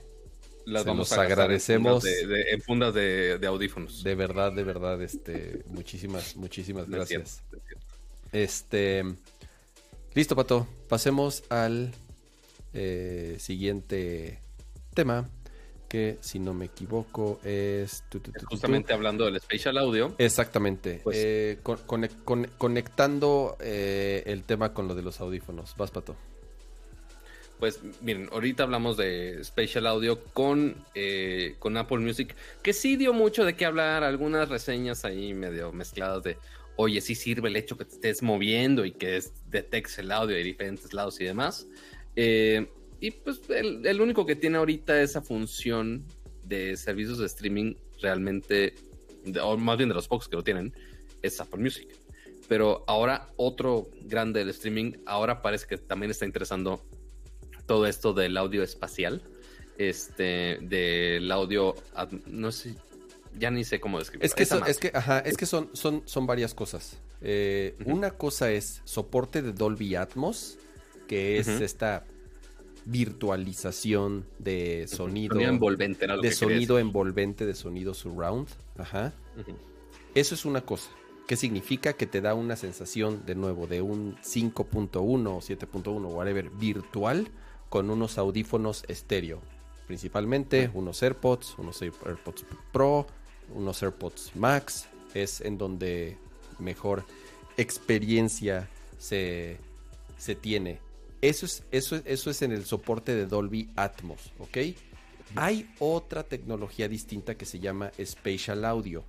[0.67, 2.03] Las se vamos los a en agradecemos.
[2.03, 4.03] fundas de, de- en fundas de, de audífonos.
[4.05, 7.43] de verdad, de verdad, este, muchísimas, muchísimas gracias.
[7.49, 7.79] cierto.
[8.33, 9.05] Este,
[10.15, 10.67] listo, Pato.
[10.89, 11.95] Pasemos al
[13.39, 14.39] siguiente
[14.95, 15.29] tema,
[15.89, 18.03] que si no me equivoco es...
[18.09, 18.47] tu, tu, tu, tu, tu.
[18.51, 21.01] Justamente hablando del Spatial Audio, Exactamente.
[21.05, 25.75] Pues- Eh, con- conec- con- conectando eh, el tema con lo de los audífonos.
[25.77, 26.17] Vas, Pato.
[27.59, 33.13] pues miren, ahorita hablamos de Spatial Audio con, eh, con Apple Music, que sí dio
[33.15, 36.37] mucho de qué hablar, algunas reseñas ahí medio mezcladas de,
[36.77, 40.37] oye, sí sirve el hecho que te estés moviendo y que es- detectes el audio
[40.37, 41.67] de diferentes lados y demás.
[42.15, 42.67] Eh,
[43.01, 46.05] y pues el, el único que tiene ahorita esa función
[46.45, 48.75] de servicios de streaming realmente,
[49.25, 50.73] de- o más bien de los pocos que lo tienen,
[51.23, 51.89] es Apple Music.
[52.49, 56.85] Pero ahora otro grande del streaming, ahora parece que también está interesando
[57.67, 59.21] todo esto del audio espacial,
[59.79, 61.75] este, del audio,
[62.27, 62.77] no sé,
[63.37, 64.27] ya ni sé cómo describirlo.
[64.27, 66.99] Es que, son, es que, ajá, es que son, son, son varias cosas.
[67.21, 67.75] Eh.
[67.85, 70.59] Una cosa es soporte de Dolby Atmos,
[71.09, 72.05] que es esta
[72.87, 78.49] virtualización de sonido, Sonido envolvente era lo de que sonido envolvente, de sonido surround.
[78.79, 79.13] Ajá.
[80.15, 80.91] Eso es una cosa.
[81.27, 81.93] ¿Qué significa?
[81.95, 87.29] Que te da una sensación, de nuevo, de un 5.1 o 7.1, whatever, virtual,
[87.69, 89.41] con unos audífonos estéreo.
[89.87, 93.07] principalmente, unos AirPods, unos AirPods Pro,
[93.55, 96.17] unos AirPods Max, es en donde
[96.59, 97.05] mejor
[97.57, 98.69] experiencia
[98.99, 99.59] se,
[100.19, 100.81] se tiene.
[101.23, 104.59] Eso es, eso, eso es en el soporte de Dolby Atmos, ¿ok?
[105.35, 109.05] Hay otra tecnología distinta que se llama Spatial Audio.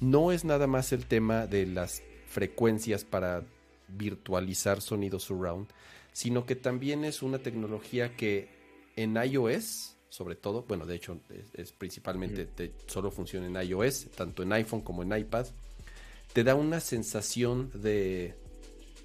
[0.00, 3.44] No es nada más el tema de las frecuencias para
[3.88, 5.68] virtualizar sonido surround,
[6.12, 8.48] sino que también es una tecnología que
[8.96, 11.20] en iOS, sobre todo, bueno, de hecho
[11.54, 12.48] es, principalmente,
[12.86, 15.46] solo funciona en iOS, tanto en iPhone como en iPad,
[16.32, 18.34] te da una sensación de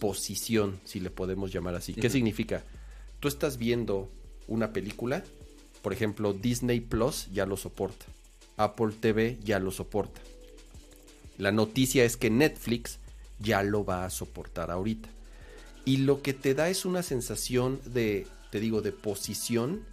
[0.01, 1.93] posición, si le podemos llamar así.
[1.93, 2.63] ¿Qué significa?
[3.19, 4.09] Tú estás viendo
[4.47, 5.23] una película,
[5.83, 8.07] por ejemplo, Disney Plus ya lo soporta,
[8.57, 10.19] Apple TV ya lo soporta.
[11.37, 12.97] La noticia es que Netflix
[13.37, 15.07] ya lo va a soportar ahorita.
[15.85, 19.85] Y lo que te da es una sensación de, te digo, de posición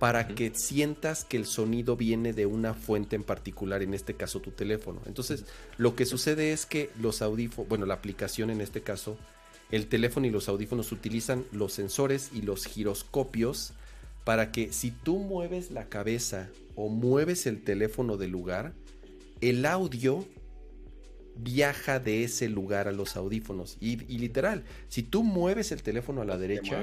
[0.00, 4.40] para que sientas que el sonido viene de una fuente en particular, en este caso
[4.40, 5.02] tu teléfono.
[5.04, 5.44] Entonces,
[5.76, 9.18] lo que sucede es que los audífonos, bueno, la aplicación en este caso,
[9.70, 13.74] el teléfono y los audífonos utilizan los sensores y los giroscopios
[14.24, 18.72] para que si tú mueves la cabeza o mueves el teléfono del lugar,
[19.42, 20.26] el audio
[21.42, 23.76] viaja de ese lugar a los audífonos.
[23.80, 26.82] Y, literal, si tú mueves el teléfono a la derecha,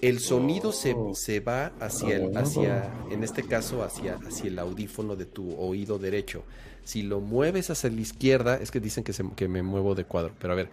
[0.00, 1.14] el sonido se, oh.
[1.14, 5.98] se, va hacia, el, hacia, en este caso, hacia, hacia el audífono de tu oído
[5.98, 6.44] derecho.
[6.84, 10.04] Si lo mueves hacia la izquierda, es que dicen que, se, que me muevo de
[10.04, 10.68] cuadro, pero a ver,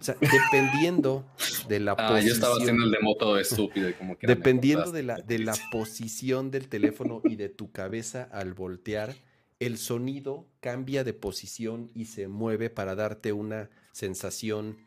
[0.00, 1.26] o sea, dependiendo
[1.68, 3.90] de la ah, Yo estaba haciendo el demo todo estúpido.
[3.98, 8.54] como que dependiendo de la, de la posición del teléfono y de tu cabeza al
[8.54, 9.14] voltear,
[9.60, 14.78] el sonido cambia de posición y se mueve para darte una sensación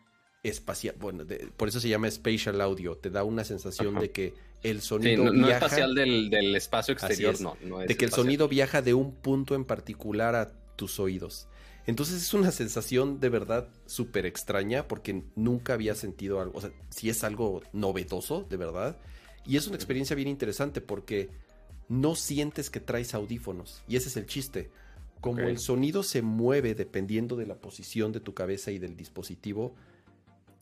[0.44, 0.96] espacial.
[1.00, 1.26] Bueno,
[1.58, 2.98] por eso se llama spatial audio.
[2.98, 5.66] Te da una sensación de que el sonido no, viaja.
[5.66, 10.36] espacial del, espacio exterior, no, De que el sonido viaja de un punto en particular
[10.36, 11.48] a tus oídos.
[11.88, 16.58] Entonces es una sensación de verdad súper extraña porque nunca había sentido algo.
[16.58, 18.98] O sea, si es algo novedoso, de verdad.
[19.46, 21.30] Y es una experiencia bien interesante porque
[21.92, 23.84] no sientes que traes audífonos.
[23.86, 24.70] Y ese es el chiste.
[25.20, 29.76] Como el sonido se mueve dependiendo de la posición de tu cabeza y del dispositivo,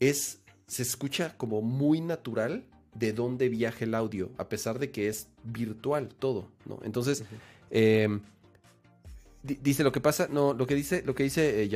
[0.00, 2.64] es, se escucha como muy natural
[2.94, 6.80] de dónde viaja el audio, a pesar de que es virtual todo, ¿no?
[6.82, 7.22] Entonces,
[7.70, 8.20] em,
[9.44, 11.68] dice lo que pasa, no, lo que dice, lo que dice eh,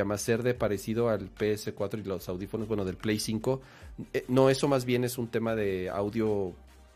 [0.42, 3.62] de parecido al PS4 y los audífonos, bueno, del Play 5,
[4.12, 6.54] eh, no, eso más bien es un tema de audio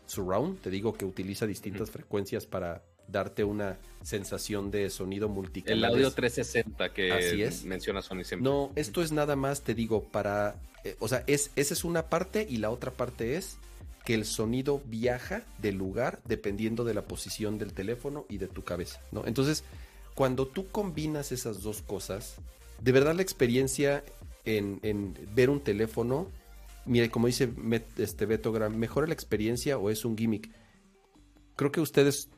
[0.09, 5.77] surround, te digo que utiliza distintas frecuencias para darte una sensación de sonido multicanal.
[5.77, 8.49] El audio 360 que menciona Sony siempre.
[8.49, 12.09] No, esto es nada más, te digo, para, eh, o sea, es, esa es una
[12.09, 13.57] parte y la otra parte es
[14.05, 18.63] que el sonido viaja del lugar dependiendo de la posición del teléfono y de tu
[18.63, 19.25] cabeza, ¿no?
[19.25, 19.63] Entonces,
[20.15, 22.35] cuando tú combinas esas dos cosas,
[22.81, 24.03] de verdad la experiencia
[24.45, 26.27] en, en ver un teléfono
[26.89, 27.53] mire, como dice
[27.97, 30.51] este Beto ¿mejora la experiencia o es un gimmick?
[31.55, 32.29] Creo que ustedes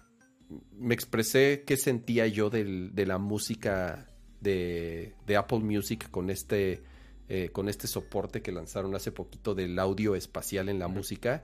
[0.74, 6.84] me expresé qué sentía yo de la música de, Apple Music con este,
[7.30, 11.44] eh, con este soporte que lanzaron hace poquito del audio espacial en la música.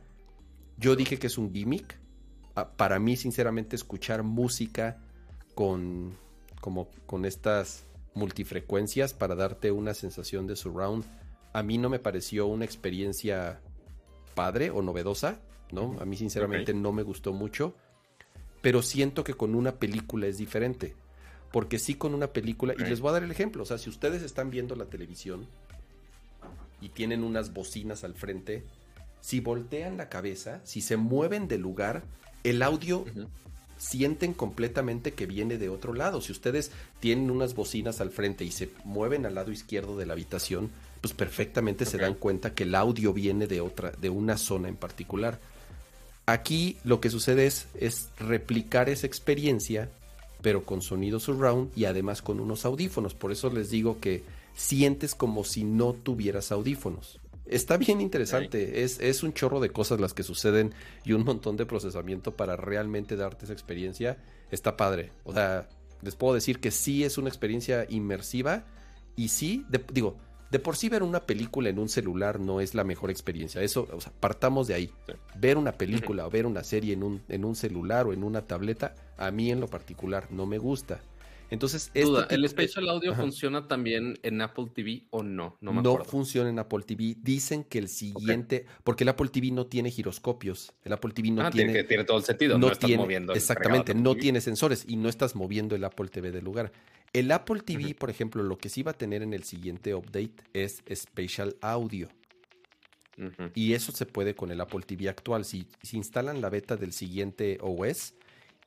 [0.78, 2.00] Yo dije que es un gimmick.
[2.56, 5.00] Ah, para mí, sinceramente, escuchar música
[5.56, 6.18] con,
[6.60, 7.86] como, con estas
[8.16, 11.06] multifrecuencias para darte una sensación de surround
[11.54, 13.62] a mí no me pareció una experiencia
[14.36, 15.40] padre o novedosa,
[15.72, 15.98] ¿no?
[16.00, 17.76] A mí sinceramente no me gustó mucho,
[18.62, 20.96] pero siento que con una película es diferente.
[21.52, 23.90] Porque sí con una película, y les voy a dar el ejemplo, o sea, si
[23.90, 25.48] ustedes están viendo la televisión
[26.82, 28.66] y tienen unas bocinas al frente,
[29.22, 32.04] si voltean la cabeza, si se mueven de lugar,
[32.44, 33.06] el audio
[33.78, 36.22] sienten completamente que viene de otro lado.
[36.22, 40.14] Si ustedes tienen unas bocinas al frente y se mueven al lado izquierdo de la
[40.14, 40.70] habitación,
[41.02, 44.76] pues perfectamente se dan cuenta que el audio viene de otra, de una zona en
[44.76, 45.40] particular.
[46.26, 49.90] Aquí lo que sucede es, es replicar esa experiencia,
[50.42, 53.14] pero con sonido surround y además con unos audífonos.
[53.14, 54.24] Por eso les digo que
[54.56, 57.20] sientes como si no tuvieras audífonos.
[57.46, 60.74] Está bien interesante, es, es, un chorro de cosas las que suceden
[61.06, 64.18] y un montón de procesamiento para realmente darte esa experiencia.
[64.52, 65.12] Está padre.
[65.24, 65.70] O sea,
[66.02, 68.66] les puedo decir que sí es una experiencia inmersiva
[69.16, 70.18] y sí, digo,
[70.52, 73.62] de por sí ver una película en un celular no es la mejor experiencia.
[73.62, 74.92] Eso, o sea, partamos de ahí.
[75.38, 78.42] Ver una película o ver una serie en un, en un celular o en una
[78.42, 81.02] tableta, a mí en lo particular no me gusta.
[81.50, 83.22] Entonces, Duda, este ¿el tipo- Spatial Audio Ajá.
[83.22, 85.58] funciona también en Apple TV o no?
[85.62, 87.16] No me no funciona en Apple TV.
[87.22, 90.74] Dicen que el siguiente, porque el Apple TV no tiene giroscopios.
[90.84, 92.58] El Apple TV no ah, tiene, tiene, todo el sentido.
[92.58, 93.34] No, no estás tiene- moviendo.
[93.34, 96.74] exactamente, no tiene sensores y no estás moviendo el Apple TV del lugar.
[97.14, 100.36] El Apple TV, por ejemplo, lo que sí va a tener en el siguiente update
[100.54, 102.10] es Spatial Audio.
[103.56, 105.44] Y eso se puede con el Apple TV actual.
[105.44, 108.14] Si, si instalan la beta del siguiente OS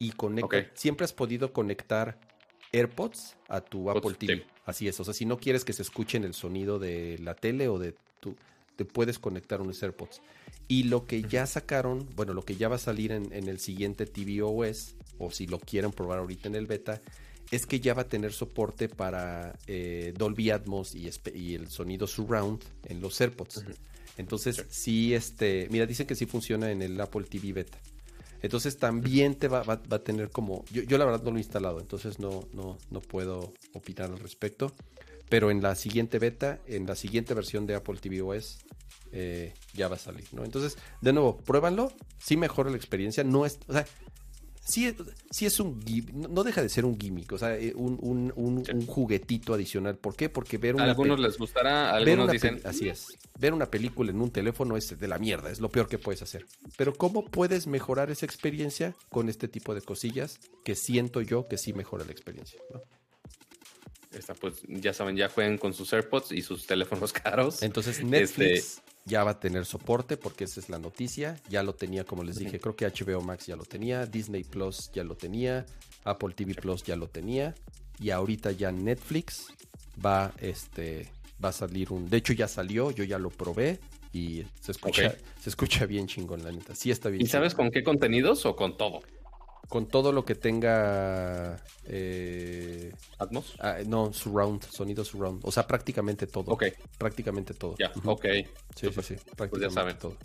[0.00, 2.18] y conectan, siempre has podido conectar
[2.72, 4.36] AirPods a tu Apple TV.
[4.36, 4.42] sí.
[4.64, 5.00] Así es.
[5.00, 7.94] O sea, si no quieres que se escuchen el sonido de la tele o de
[8.20, 8.36] tu,
[8.76, 10.20] te puedes conectar unos AirPods.
[10.68, 13.58] Y lo que ya sacaron, bueno, lo que ya va a salir en, en el
[13.58, 17.00] siguiente TV OS, o si lo quieren probar ahorita en el beta,
[17.50, 21.08] es que ya va a tener soporte para eh, Dolby Atmos y,
[21.54, 23.64] el sonido surround en los AirPods.
[24.16, 24.62] Entonces, Sí.
[24.70, 27.78] sí, este, mira, dicen que sí funciona en el Apple TV beta.
[28.42, 31.36] Entonces también te va, va- va a tener como, yo, yo la verdad no lo
[31.36, 34.72] he instalado, entonces no, no, no puedo opinar al respecto.
[35.28, 38.58] Pero en la siguiente beta, en la siguiente versión de Apple TV OS,
[39.12, 40.44] eh, ya va a salir, ¿no?
[40.44, 43.86] Entonces, de nuevo, pruébanlo, sí mejora la experiencia, no es, o sea,
[44.60, 44.94] sí, es-
[45.30, 45.80] sí es un
[46.30, 48.72] no deja de ser un gimmick, o sea, eh, un, un- un- Sí.
[48.72, 49.96] un juguetito adicional.
[49.98, 50.28] ¿Por qué?
[50.28, 52.60] Porque ver A una algunos pe- les gustará, a algunos dicen.
[52.64, 53.06] así es.
[53.38, 56.22] Ver una película en un teléfono es de la mierda, es lo peor que puedes
[56.22, 56.46] hacer.
[56.76, 61.56] Pero ¿cómo puedes mejorar esa experiencia con este tipo de cosillas que siento yo que
[61.58, 62.60] sí mejora la experiencia?
[62.72, 62.82] ¿no?
[64.12, 67.62] Esta, pues ya saben, ya jueguen con sus AirPods y sus teléfonos caros.
[67.62, 71.40] Entonces Netflix ya va a tener soporte porque esa es la noticia.
[71.48, 74.90] Ya lo tenía, como les dije, creo que HBO Max ya lo tenía, Disney Plus
[74.92, 75.66] ya lo tenía,
[76.04, 77.54] Apple TV Plus ya lo tenía
[78.00, 79.46] y ahorita ya Netflix
[80.04, 81.08] va, este,
[81.42, 82.08] va a salir un.
[82.08, 83.78] De hecho ya salió, yo ya lo probé
[84.12, 86.74] y se escucha, se escucha bien chingón la neta.
[86.74, 87.22] Sí está bien.
[87.22, 89.02] ¿Y sabes con qué contenidos o con todo?
[89.70, 91.56] Con todo lo que tenga.
[91.84, 93.54] eh, Atmos.
[93.60, 95.40] ah, no, surround, sonido surround.
[95.44, 96.52] O sea, prácticamente todo.
[96.52, 96.64] Ok,
[96.98, 97.76] Prácticamente todo.
[97.78, 98.24] ya, ok.
[98.76, 99.16] Sí, sí, sí.
[99.36, 99.96] Prácticamente saben.
[99.98, 100.16] todo.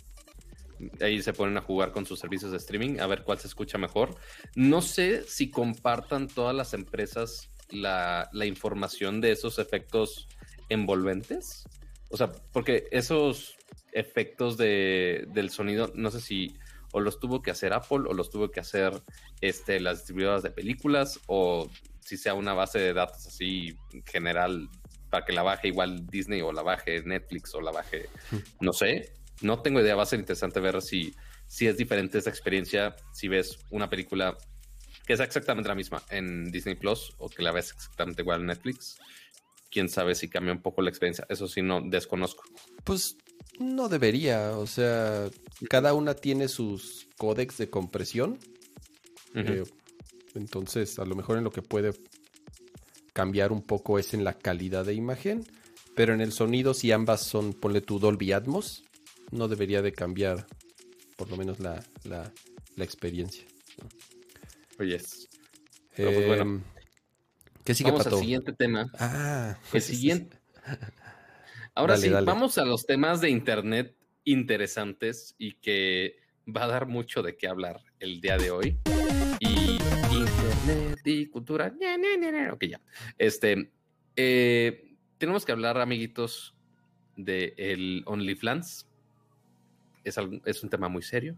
[1.00, 3.78] Ahí se ponen a jugar con sus servicios de streaming a ver cuál se escucha
[3.78, 4.14] mejor.
[4.56, 10.28] No sé si compartan todas las empresas la, la información de esos efectos
[10.68, 11.64] envolventes.
[12.10, 13.56] O sea, porque esos
[13.92, 16.56] efectos de, del sonido, no sé si
[16.96, 19.02] o los tuvo que hacer Apple o los tuvo que hacer
[19.42, 21.70] este, las distribuidoras de películas o
[22.00, 23.76] si sea una base de datos así
[24.06, 24.70] general
[25.10, 28.08] para que la baje igual Disney o la baje Netflix o la baje,
[28.60, 29.12] no sé.
[29.42, 31.14] No tengo idea, va a ser interesante ver si,
[31.46, 34.34] si es diferente esa experiencia, si ves una película
[35.06, 38.46] que es exactamente la misma en Disney Plus o que la ves exactamente igual en
[38.46, 38.96] Netflix.
[39.70, 41.26] Quién sabe si cambia un poco la experiencia.
[41.28, 42.44] Eso sí, no desconozco.
[42.84, 43.18] Pues
[43.58, 44.56] no debería.
[44.58, 45.28] O sea,
[45.68, 48.38] cada una tiene sus códex de compresión.
[49.34, 49.64] Eh,
[50.34, 51.92] entonces, a lo mejor en lo que puede
[53.12, 55.44] cambiar un poco es en la calidad de imagen.
[55.94, 58.82] Pero en el sonido, si ambas son, ponle tu Dolby Atmos,
[59.30, 60.46] no debería de cambiar
[61.16, 62.30] por lo menos la, la-
[62.76, 63.44] la experiencia.
[65.98, 66.62] Oye, pues, bueno.
[67.64, 68.16] ¿Qué sigue, vamos Pato?
[68.16, 68.90] al siguiente tema.
[68.98, 70.38] Ah, El siguiente.
[71.76, 72.24] Ahora Dale, sí, dale.
[72.24, 76.16] vamos a los temas de internet interesantes y que
[76.48, 78.78] va a dar mucho de qué hablar el día de hoy.
[79.40, 79.78] Y
[80.10, 81.74] internet y cultura.
[82.50, 82.80] Ok, ya.
[83.18, 83.70] Este,
[84.16, 86.54] eh, tenemos que hablar, amiguitos,
[87.14, 88.88] de el OnlyFans.
[90.02, 91.36] Es, algo- es un tema muy serio.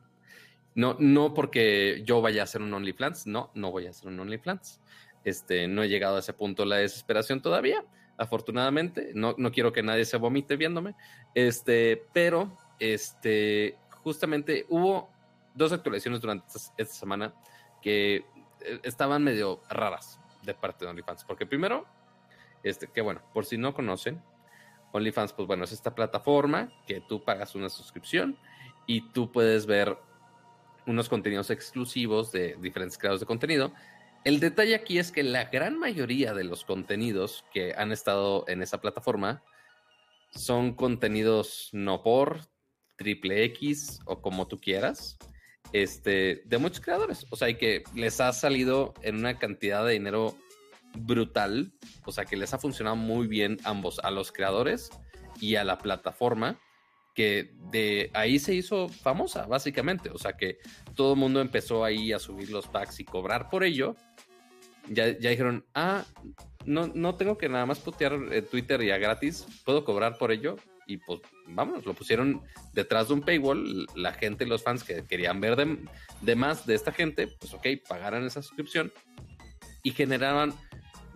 [0.77, 4.21] No, no porque yo vaya a hacer un OnlyFans, no, no voy a hacer un
[4.21, 4.81] OnlyFans.
[5.25, 7.85] Este, no he llegado a ese punto de la desesperación todavía,
[8.19, 9.13] afortunadamente.
[9.15, 10.95] No, no quiero que nadie se vomite viéndome.
[11.35, 15.11] Este, pero, este, justamente hubo
[15.55, 17.35] dos actualizaciones durante esta, esta semana
[17.81, 18.17] que
[18.61, 21.25] eh, estaban medio raras de parte de OnlyFans.
[21.25, 21.87] Porque primero,
[22.63, 24.23] este, que bueno, por si no conocen,
[24.93, 28.39] OnlyFans, pues bueno, es esta plataforma que tú pagas una suscripción
[28.87, 29.99] y tú puedes ver
[30.87, 33.73] unos contenidos exclusivos de diferentes creadores de contenido.
[34.25, 38.63] El detalle aquí es que la gran mayoría de los contenidos que han estado en
[38.63, 39.43] esa plataforma
[40.31, 42.41] son contenidos no por
[42.97, 45.17] triple X o como tú quieras,
[45.73, 47.27] este, de muchos creadores.
[47.31, 50.37] O sea, y que les ha salido en una cantidad de dinero
[50.95, 51.73] brutal.
[52.05, 54.91] O sea, que les ha funcionado muy bien ambos, a los creadores
[55.41, 56.59] y a la plataforma,
[57.19, 60.09] que de ahí se hizo famosa, básicamente.
[60.11, 60.59] O sea, que
[60.95, 63.97] todo el mundo empezó ahí a subir los packs y cobrar por ello.
[64.87, 66.05] Ya, ya dijeron, ah,
[66.65, 70.59] no, no tengo que nada más putear eh, Twitter ya gratis, puedo cobrar por ello.
[70.87, 72.41] Y pues vámonos, lo pusieron
[72.73, 73.89] detrás de un paywall.
[73.97, 75.77] La gente, los fans que querían ver de,
[76.21, 78.93] de más de esta gente, pues ok, pagaran esa suscripción
[79.83, 80.55] y generaban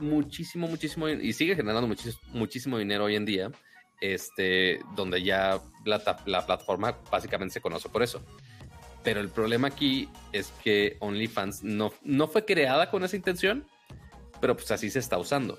[0.01, 3.53] muchísimo, muchísimo, y sigue generando muchísimo, muchísimo dinero hoy en día,
[4.03, 8.21] este, donde ya la, la plataforma básicamente se conoce por eso.
[9.05, 13.65] Pero el problema aquí es que OnlyFans no, no fue creada con esa intención,
[14.41, 15.57] pero pues así se está usando.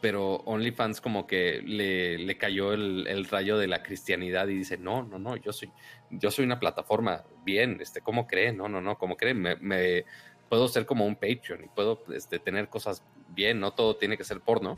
[0.00, 4.76] Pero OnlyFans como que le, le cayó el, el, rayo de la cristianidad y dice,
[4.76, 5.70] no, no, no, yo soy,
[6.10, 8.56] yo soy una plataforma bien, este, ¿cómo creen?
[8.56, 9.40] No, no, no, ¿cómo creen?
[9.40, 10.04] Me, me
[10.48, 14.24] puedo ser como un Patreon y puedo este, tener cosas bien, no todo tiene que
[14.24, 14.76] ser porno.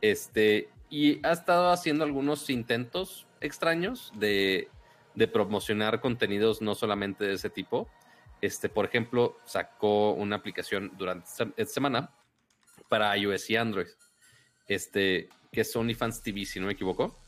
[0.00, 4.68] Este, y ha estado haciendo algunos intentos extraños de
[5.14, 7.88] de promocionar contenidos no solamente de ese tipo.
[8.40, 12.10] Este, por ejemplo, sacó una aplicación durante esta semana
[12.88, 13.86] para iOS y Android,
[14.66, 17.18] este, que es OnlyFans TV, si no me equivoco.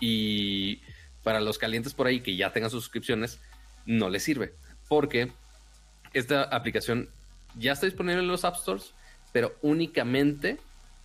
[0.00, 0.82] Y
[1.22, 3.40] para los calientes por ahí que ya tengan suscripciones,
[3.86, 4.54] no les sirve,
[4.88, 5.32] porque
[6.12, 7.08] esta aplicación
[7.56, 8.92] ya está disponible en los App Stores,
[9.32, 10.58] pero únicamente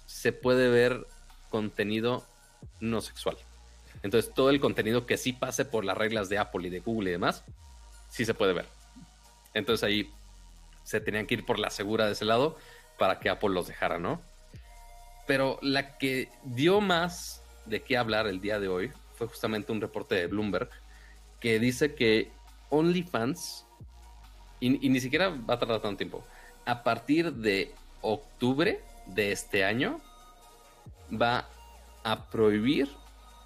[0.08, 1.06] se puede ver
[1.50, 2.26] contenido
[2.80, 3.38] no sexual.
[4.04, 7.10] Entonces, todo el contenido que sí pase por las reglas de Apple y de Google
[7.10, 7.44] y demás,
[8.10, 8.66] sí se puede ver.
[9.54, 10.10] Entonces ahí
[10.84, 12.58] se tenían que ir por la segura de ese lado
[12.98, 14.22] para que Apple los dejara, ¿no?
[15.28, 19.82] Pero la que dio más de qué hablar el día de hoy fue justamente un
[19.82, 20.70] reporte de Bloomberg
[21.40, 22.32] que dice que
[22.70, 23.66] OnlyFans,
[24.60, 26.24] y, ni siquiera va a tardar tanto tiempo,
[26.66, 30.02] a partir de octubre de este año
[31.10, 31.50] va
[32.04, 32.90] a prohibir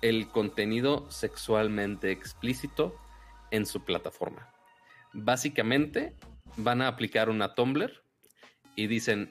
[0.01, 2.95] el contenido sexualmente explícito
[3.51, 4.53] en su plataforma.
[5.13, 6.15] Básicamente
[6.57, 8.03] van a aplicar una Tumblr
[8.75, 9.29] y dicen,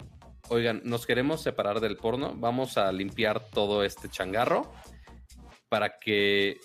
[0.48, 4.72] oigan, nos queremos separar del porno, vamos a limpiar todo este changarro
[5.68, 6.58] para que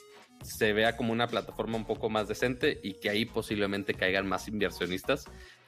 [0.44, 4.48] se vea como una plataforma un poco más decente y que ahí posiblemente caigan más
[4.48, 5.26] inversionistas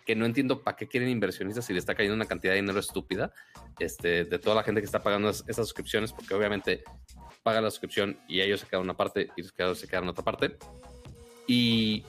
[0.09, 2.79] que no entiendo para qué quieren inversionistas si le está cayendo una cantidad de dinero
[2.79, 3.31] estúpida
[3.77, 6.83] este, de toda la gente que está pagando esas suscripciones, porque obviamente
[7.43, 10.23] paga la suscripción y ellos se quedan una parte y los creadores se quedan otra
[10.23, 10.57] parte.
[11.45, 12.03] Y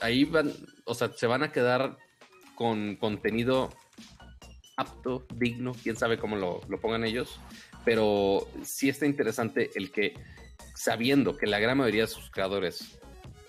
[0.00, 0.54] ahí van,
[0.86, 1.98] o sea, se van a quedar
[2.54, 3.68] con contenido
[4.78, 7.38] apto, digno, quién sabe cómo lo, lo pongan ellos,
[7.84, 10.14] pero sí está interesante el que,
[10.74, 12.98] sabiendo que la gran mayoría de sus creadores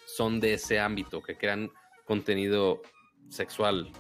[0.06, 1.72] son de ese ámbito, que crean
[2.04, 2.82] contenido
[3.30, 3.92] sexual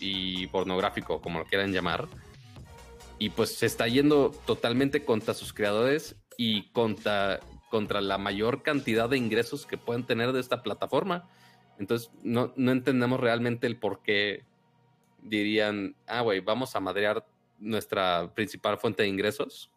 [0.00, 2.08] y, pornográfico, como lo quieran llamar,
[3.18, 7.40] y pues se está yendo totalmente contra sus creadores y contra,
[7.70, 11.28] contra la mayor cantidad de ingresos que pueden tener de esta plataforma.
[11.78, 14.44] Entonces, no, no entendemos realmente el por qué
[15.22, 17.26] dirían, ah, güey, vamos a madrear
[17.58, 19.70] nuestra principal fuente de ingresos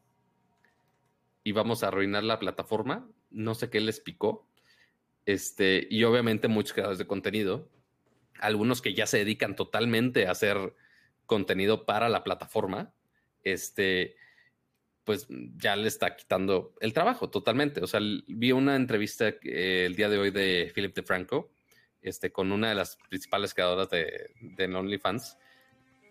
[1.44, 3.08] y vamos a arruinar la plataforma.
[3.30, 4.48] No sé qué les picó.
[5.26, 7.70] Este, y obviamente muchos creadores de contenido,
[8.40, 10.74] algunos que ya se dedican totalmente a hacer
[11.26, 12.94] contenido para la plataforma,
[13.44, 14.16] este,
[15.04, 15.28] pues
[15.58, 17.82] ya le está quitando el trabajo totalmente.
[17.82, 21.52] O sea, vi una entrevista eh, el día de hoy de Philip DeFranco,
[22.02, 25.38] este, con una de las principales creadoras de, de OnlyFans.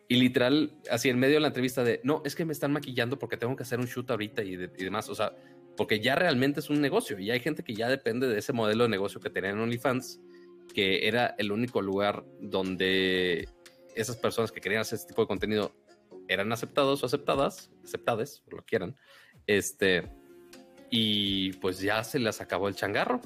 [0.08, 3.18] Y literal, así en medio de la entrevista de, no, es que me están maquillando
[3.18, 5.08] porque tengo que hacer un shoot ahorita y, demás.
[5.08, 5.34] O sea,
[5.76, 8.84] porque ya realmente es un negocio y hay gente que ya depende de ese modelo
[8.84, 10.20] de negocio que tenían OnlyFans,
[10.72, 13.48] que era el único lugar donde
[13.94, 15.72] esas personas que querían hacer ese tipo de contenido
[16.28, 18.96] eran aceptados o aceptadas, aceptades, lo quieran,
[19.46, 20.08] este,
[20.90, 23.20] y pues ya se les acabó el changarro.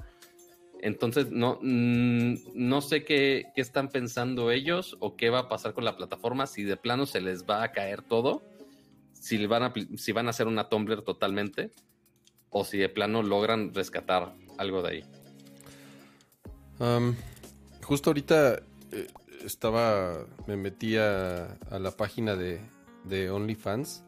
[0.80, 5.72] Entonces, no, mm, no sé qué, qué, están pensando ellos o qué va a pasar
[5.72, 8.42] con la plataforma, si de plano se les va a caer todo,
[9.12, 11.72] si, van a, si van a hacer una Tumblr totalmente,
[12.50, 15.04] o si de plano logran rescatar algo de ahí.
[17.86, 18.60] Justo ahorita
[18.92, 19.06] eh,
[19.44, 22.60] estaba, me metí a, a la página de,
[23.04, 24.04] de OnlyFans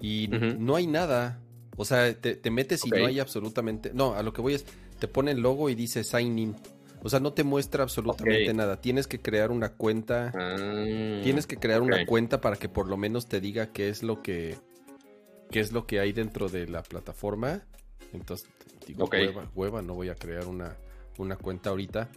[0.00, 1.40] y no hay nada.
[1.76, 3.92] O sea, te, metes y no hay absolutamente.
[3.94, 4.66] No, a lo que voy es,
[4.98, 6.56] te pone el logo y dice sign in.
[7.02, 8.80] O sea, no te muestra absolutamente nada.
[8.80, 10.32] Tienes que crear una cuenta.
[10.34, 14.02] Ah, tienes que crear una cuenta para que por lo menos te diga qué es
[14.02, 14.58] lo que
[15.50, 17.62] qué es lo que hay dentro de la plataforma.
[18.12, 18.48] Entonces,
[18.86, 20.76] digo, hueva, hueva, no voy a crear una,
[21.18, 22.10] una cuenta ahorita.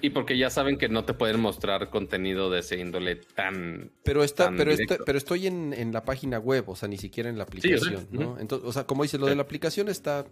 [0.00, 3.90] Y porque ya saben que no te pueden mostrar contenido de ese índole tan.
[4.02, 4.72] Pero está, pero
[5.04, 8.38] pero estoy en, la página web, o sea, ni siquiera en la aplicación, ¿no?
[8.38, 10.26] Entonces, o sea, como dice, lo de la aplicación está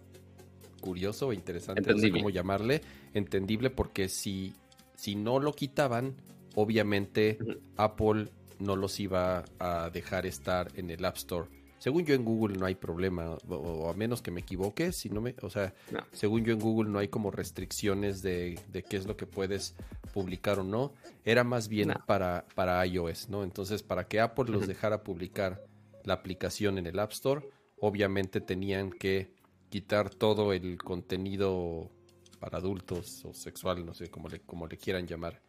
[0.81, 2.81] curioso o interesante, no sé cómo llamarle,
[3.13, 4.53] entendible, porque si,
[4.95, 6.15] si no lo quitaban,
[6.55, 7.37] obviamente
[7.75, 8.29] Apple
[8.59, 12.65] no los iba a dejar estar en el App Store según yo en Google no
[12.65, 15.99] hay problema, o, o a menos que me equivoque, si no me, o sea, No.
[16.11, 19.75] según yo en Google no hay como restricciones de, de qué es lo que puedes
[20.13, 20.93] publicar o no.
[21.25, 22.03] Era más bien No.
[22.05, 23.43] para, para iOS, ¿no?
[23.43, 25.63] Entonces, para que Apple los dejara publicar
[26.03, 27.47] la aplicación en el App Store,
[27.79, 29.31] obviamente tenían que
[29.69, 31.91] quitar todo el contenido
[32.39, 35.41] para adultos o sexual, no sé cómo le, cómo le quieran llamar.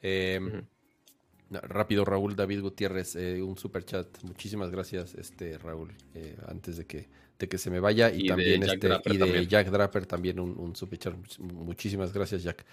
[0.00, 0.40] Eh,
[1.50, 4.06] Rápido, Raúl David Gutiérrez, eh, un super chat.
[4.22, 7.08] Muchísimas gracias, este Raúl, eh, antes de que,
[7.38, 8.10] de que se me vaya.
[8.12, 9.46] Y, también este, Draper y de también.
[9.48, 11.14] Jack Draper también un, un super chat.
[11.14, 12.64] Much- Muchísimas gracias, Jack.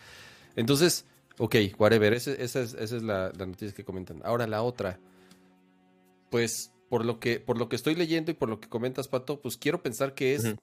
[0.55, 1.05] Entonces,
[1.37, 2.13] ok, whatever.
[2.13, 4.21] esa es, esa es la, la noticia que comentan.
[4.23, 4.99] Ahora la otra.
[6.29, 9.41] Pues, por lo que, por lo que estoy leyendo y por lo que comentas, Pato,
[9.41, 10.55] pues quiero pensar que es.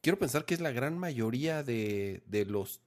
[0.00, 2.80] Quiero pensar que es la gran mayoría de, de los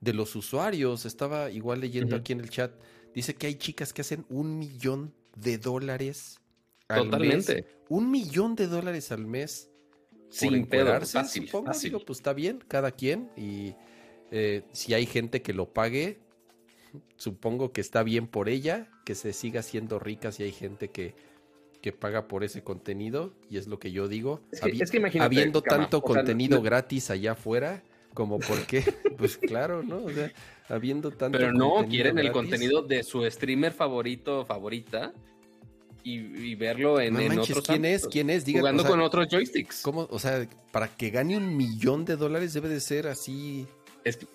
[0.00, 1.06] de los usuarios.
[1.06, 2.72] Estaba igual leyendo aquí en el chat.
[3.14, 6.40] Dice que hay chicas que hacen un millón de dólares
[6.88, 7.54] al Totalmente.
[7.54, 7.64] mes.
[7.88, 9.70] Un millón de dólares al mes.
[10.30, 11.66] Sin fácil, supongo.
[11.66, 11.90] fácil.
[11.92, 13.30] Digo, pues está bien, cada quien.
[13.36, 13.74] Y
[14.32, 16.18] eh, si hay gente que lo pague,
[17.16, 21.14] supongo que está bien por ella, que se siga siendo rica si hay gente que,
[21.80, 23.32] que paga por ese contenido.
[23.48, 24.40] Y es lo que yo digo.
[24.50, 27.84] Es que- Habi- es que habiendo Cama, tanto o sea, contenido gratis allá afuera,
[28.14, 28.82] como por qué,
[29.18, 30.04] pues claro, ¿no?
[30.04, 30.32] O sea,
[30.68, 35.12] habiendo tanto Pero no, quieren el contenido de su streamer favorito o favorita
[36.02, 38.06] y, y verlo en, No en manches, otros ¿quién es?
[38.06, 38.44] ¿Quién es?
[38.44, 39.82] Diga, Jugando o sea, con otros joysticks.
[39.82, 40.06] ¿Cómo?
[40.10, 43.66] O sea, para que gane un millón de dólares debe de ser así.
[44.04, 44.26] Es que,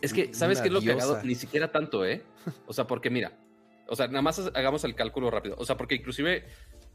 [0.00, 0.98] es que ¿sabes qué es lo diosa.
[0.98, 1.22] cagado?
[1.22, 2.22] Ni siquiera tanto, ¿eh?
[2.66, 3.38] O sea, porque mira,
[3.86, 5.54] o sea, nada más hagamos el cálculo rápido.
[5.58, 6.46] O sea, porque inclusive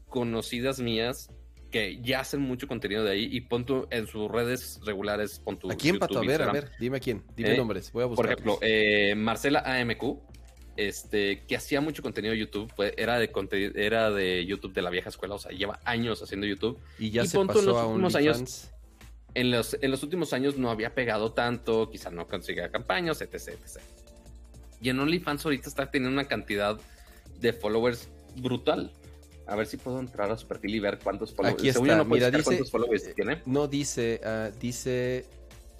[0.08, 1.30] conocidas mías
[1.70, 5.58] que ya hacen mucho contenido de ahí y pon tu- en sus redes regulares, pon
[5.58, 6.18] tu ¿A quién, YouTube, Pato?
[6.20, 7.22] A ver, a ver, dime a quién.
[7.36, 8.32] Dime Eh, nombres, voy a Por buscar.
[8.32, 10.18] ejemplo, eh, Marcela AMQ,
[10.76, 13.30] este, que hacía mucho contenido de YouTube, era, de
[13.74, 16.78] era de YouTube de la vieja escuela, o sea, lleva años haciendo YouTube.
[16.98, 18.70] y ya y se tú en pasó los a últimos años-.
[19.34, 23.34] En los, en los últimos años no había pegado tanto, quizá no conseguía campañas, etc,
[23.34, 23.82] etc.
[24.80, 26.78] Y en OnlyFans ahorita está teniendo una cantidad
[27.38, 28.92] de followers brutal.
[29.48, 31.58] A ver si puedo entrar a su perfil y ver cuántos followers.
[31.58, 33.42] Aquí Según está, no mira, dice- cuántos followers tiene.
[33.46, 35.24] No dice, ah, dice,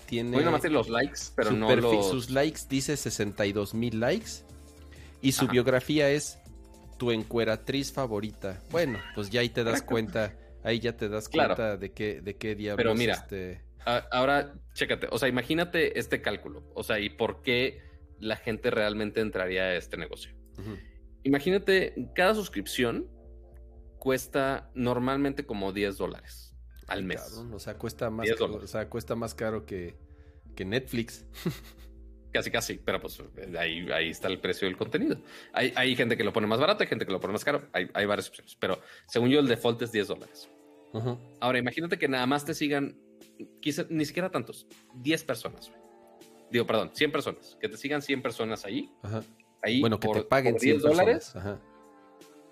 [0.07, 0.31] tiene.
[0.37, 2.09] Voy nomás los likes, pero no perfil- los...
[2.11, 4.31] Sus likes dice 62 mil likes.
[5.21, 5.53] Y su Ajá.
[5.53, 6.39] biografía es
[6.97, 8.61] tu encueratriz favorita.
[8.71, 10.35] Bueno, pues ya ahí te das cuenta.
[10.65, 11.55] Ahí ya te das Claro.
[11.55, 12.77] cuenta de qué, de qué diablos.
[12.83, 17.43] Pero mira, este, A- Ahora, chécate, o sea, imagínate este cálculo, o sea, y por
[17.43, 17.81] qué
[18.19, 20.33] la gente realmente entraría a este negocio.
[21.23, 23.07] Imagínate, cada suscripción
[23.99, 26.55] cuesta normalmente como 10 dólares
[26.87, 27.21] al mes.
[27.23, 29.97] Cabrón, o sea, cuesta más 10 caro, o sea, cuesta más caro que,
[30.57, 31.27] que Netflix.
[32.31, 33.23] Casi, casi, pero pues
[33.59, 35.17] ahí, ahí está el precio del contenido.
[35.55, 37.67] Hay, hay gente que lo pone más barato, hay gente que lo pone más caro,
[37.73, 40.51] hay, hay varias opciones, pero según yo el default es 10 dólares.
[41.41, 42.99] Ahora, imagínate que nada más te sigan,
[43.63, 44.67] quizá ni siquiera tantos,
[44.97, 45.71] 10 personas.
[45.71, 45.81] güey.
[46.51, 47.57] Digo, perdón, 100 personas.
[47.63, 48.91] Que te sigan 100 personas ahí.
[49.03, 49.23] Ajá.
[49.63, 51.33] ahí Bueno, que por- te paguen por 100 10 dólares.
[51.33, 51.37] dólares.
[51.37, 51.61] Ajá.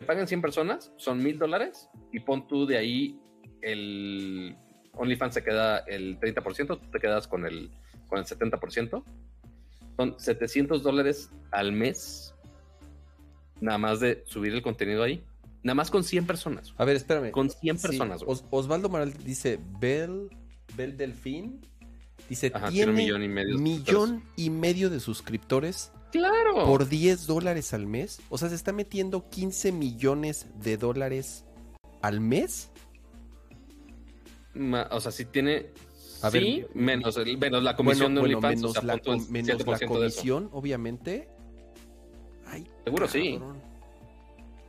[0.05, 1.89] Pagan 100 personas, son mil dólares.
[2.13, 3.19] Y pon tú de ahí
[3.63, 4.57] el
[4.93, 7.71] OnlyFans se queda el 30%, tú te quedas con el,
[8.09, 9.03] con el 70%.
[9.97, 12.35] Son 700 dólares al mes.
[13.61, 15.25] Nada más de subir el contenido ahí.
[15.63, 16.75] Nada más con 100 personas.
[16.77, 17.31] A ver, espérame.
[17.31, 18.23] Con 100 Sí, personas.
[18.27, 20.29] Os- Osvaldo Moral dice, Bel,
[20.77, 21.61] Bel Delfín,
[22.29, 26.65] dice, Ajá, tiene un millón y medio de millón y medio de suscriptores Claro.
[26.67, 28.21] por 10 dólares al mes.
[28.31, 31.45] O sea, se está metiendo 15 millones de dólares
[32.03, 32.71] al mes.
[34.55, 35.67] Ma- o sea, si tiene.
[36.23, 38.99] A sí, ver, menos, el- menos la comisión bueno, de bueno, menos, o sea, la,
[38.99, 40.17] com- menos la 7% de eso.
[40.17, 41.29] comisión, obviamente.
[42.47, 43.39] Ay, Seguro sí.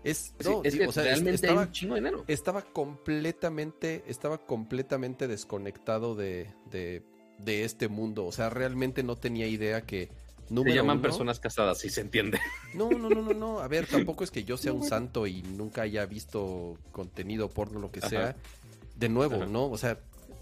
[0.04, 2.24] Es, Sí, es digo, que o sea, realmente estaba, hay un chingo de dinero.
[2.28, 7.04] estaba completamente, estaba completamente desconectado de, de,
[7.40, 8.26] de este mundo.
[8.26, 10.10] O sea, realmente no tenía idea que
[10.48, 12.40] Se número llaman uno- personas casadas, si se entiende.
[12.74, 13.60] No, no, no, no, no.
[13.60, 17.80] A ver, tampoco es que yo sea un santo y nunca haya visto contenido porno,
[17.80, 18.10] lo que Ajá.
[18.10, 18.36] sea.
[18.96, 19.46] De nuevo, Ajá.
[19.46, 19.70] ¿no?
[19.70, 20.00] O sea,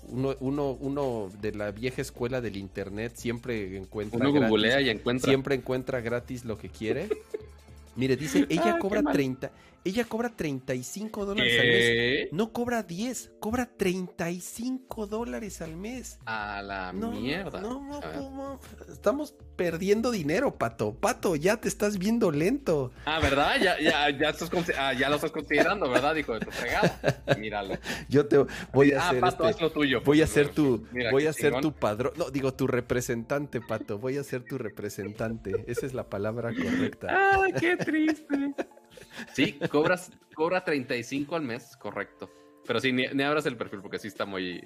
[0.07, 4.89] uno, uno, uno de la vieja escuela del internet siempre encuentra Uno gratis, googlea y
[4.89, 5.27] encuentra.
[5.29, 7.09] siempre encuentra gratis lo que quiere.
[7.95, 9.13] Mire, dice, ella Ah, cobra mal.
[9.13, 9.51] 30,
[9.85, 12.27] ella cobra 35 dólares al mes.
[12.33, 16.19] No cobra 10, cobra 35 dólares al mes.
[16.25, 17.61] A la No, mierda.
[17.61, 18.01] No, no.
[18.01, 18.59] ¿cómo?
[18.91, 20.95] Estamos perdiendo dinero, Pato.
[20.95, 22.91] Pato, ya te estás viendo lento.
[23.05, 23.55] Ah, ¿verdad?
[23.61, 26.15] Ya, ya, ya, estás ah, ya lo estás considerando, ¿verdad?
[26.15, 26.99] Hijo de tu fregada.
[27.39, 27.75] Míralo.
[28.09, 28.43] Yo te
[28.73, 30.01] voy a Ah, hacer Pato, haz este, lo tuyo.
[30.03, 31.61] voy a pues, ser tu mira, voy a ser chingón.
[31.61, 32.13] tu padrón.
[32.17, 33.99] No, digo tu representante, Pato.
[33.99, 35.63] Voy a ser tu representante.
[35.67, 37.07] Esa es la palabra correcta.
[37.11, 38.55] Ah, qué triste.
[39.33, 42.29] Sí, cobras, cobra 35 al mes, correcto.
[42.65, 44.61] pero sí, ni, ni abras el perfil porque sí está muy,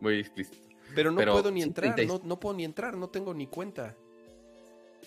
[0.00, 0.68] muy explícito.
[0.94, 3.46] Pero no Pero puedo ni entrar, 30 no, no puedo ni entrar, no tengo ni
[3.46, 3.96] cuenta.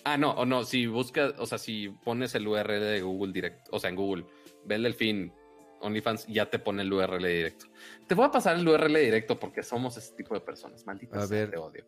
[0.04, 3.70] Ah, no, o no, si buscas, o sea, si pones el URL de Google directo,
[3.72, 4.24] o sea, en Google,
[4.64, 5.32] ve el delfín,
[5.80, 7.66] OnlyFans, ya te pone el URL directo.
[8.06, 11.26] Te voy a pasar el URL directo porque somos ese tipo de personas, maldita A
[11.26, 11.50] sea, ver.
[11.50, 11.84] te odio.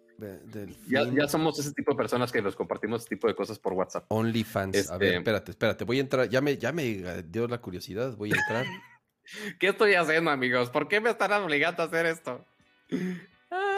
[0.88, 3.72] Ya, ya somos ese tipo de personas que nos compartimos ese tipo de cosas por
[3.72, 4.04] WhatsApp.
[4.08, 4.76] OnlyFans.
[4.76, 5.84] A Este- ver, espérate, espérate.
[5.84, 6.28] Voy a entrar.
[6.28, 8.16] Ya me, ya me dio la curiosidad.
[8.16, 8.64] Voy a entrar.
[9.60, 10.70] ¿Qué estoy haciendo, amigos?
[10.70, 12.44] ¿Por qué me están obligando a hacer esto?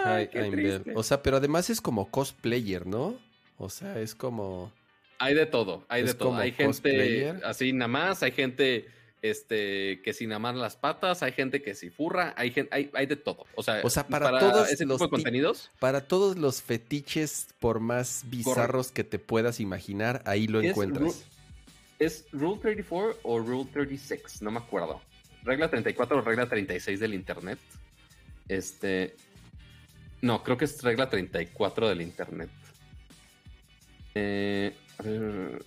[0.04, 0.50] Ay, qué Bell.
[0.52, 0.92] triste.
[0.96, 3.18] O sea, pero además es como cosplayer, ¿no?
[3.56, 4.72] O sea, es como.
[5.18, 6.34] Hay de todo, hay de todo.
[6.36, 8.86] Hay gente así nada más, hay gente
[9.22, 13.06] este, que sin amar las patas, hay gente que si furra, hay, gente, hay, hay
[13.06, 13.44] de todo.
[13.54, 16.62] O sea, O sea, para todos ese los tipo de ti- contenidos, Para todos los
[16.62, 21.24] fetiches, por más bizarros que te puedas imaginar, ahí lo Es encuentras.
[21.98, 24.40] ¿es Rule 34 o Rule 36?
[24.42, 25.00] No me acuerdo.
[25.42, 27.58] Regla 34 o regla 36 del Internet.
[28.48, 29.14] Este.
[30.22, 32.50] No, creo que es regla 34 del Internet.
[34.14, 35.64] Eh, a ver.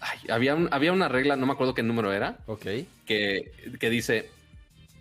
[0.00, 2.66] Ay, había, un- había una regla, no me acuerdo qué número era, Ok.
[3.06, 4.30] que, que dice: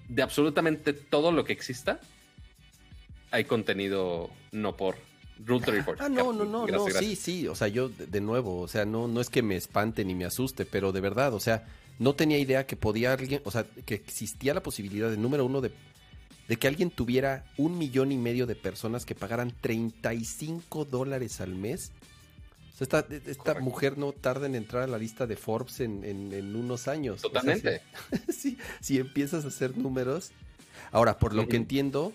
[0.10, 2.00] de absolutamente todo lo que exista,
[3.32, 4.96] hay contenido no por
[5.46, 6.06] Rule 34.
[6.06, 7.06] Ah, no, no, no, Gracias, no, gracias.
[7.06, 9.56] sí, sí, o sea, yo de, de nuevo, o sea, no, no es que me
[9.56, 11.66] espante ni me asuste, pero de verdad, o sea,
[11.98, 15.62] no tenía idea que podía alguien, o sea, que existía la posibilidad de, número uno,
[15.62, 15.72] de,
[16.50, 21.56] de que alguien tuviera un millón y medio de personas que pagaran 35 dólares al
[21.56, 21.92] mes.
[22.80, 23.00] Sea, esta,
[23.30, 23.62] esta Correcto.
[23.64, 27.18] mujer no tarda en entrar a la lista de Forbes en, en- en unos años.
[27.18, 27.82] O sea, Totalmente.
[28.30, 30.32] si- si, si empiezas a hacer números.
[30.92, 32.14] Ahora, por lo que entiendo,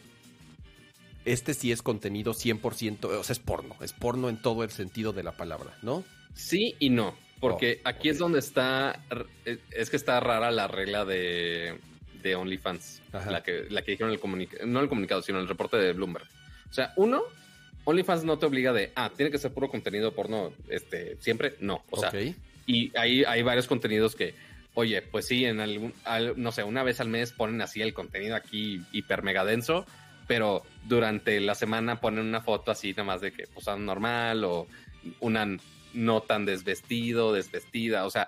[1.25, 5.13] este sí es contenido 100%, o sea, es porno, es porno en todo el sentido
[5.13, 6.03] de la palabra, ¿no?
[6.35, 10.67] Sí y no, porque Oh, aquí es donde está, r- es que está rara la
[10.67, 11.79] regla de,
[12.23, 15.49] de OnlyFans, la que, la que dijeron en el comunicado, no el comunicado, sino el
[15.49, 16.27] reporte de Bloomberg.
[16.69, 17.23] O sea, uno,
[17.85, 21.85] OnlyFans no te obliga de, ah, tiene que ser puro contenido porno, este, siempre, no.
[21.91, 22.11] O sea,
[22.67, 24.35] y hay, hay varios contenidos que,
[24.75, 27.93] oye, pues sí, en algún, al- no sé, una vez al mes ponen así el
[27.95, 29.85] contenido aquí hiper mega denso,
[30.27, 34.67] pero durante la semana ponen una foto así nada más de que pues normal o
[35.21, 35.47] una
[35.93, 38.27] no tan desvestido, desvestida, o sea,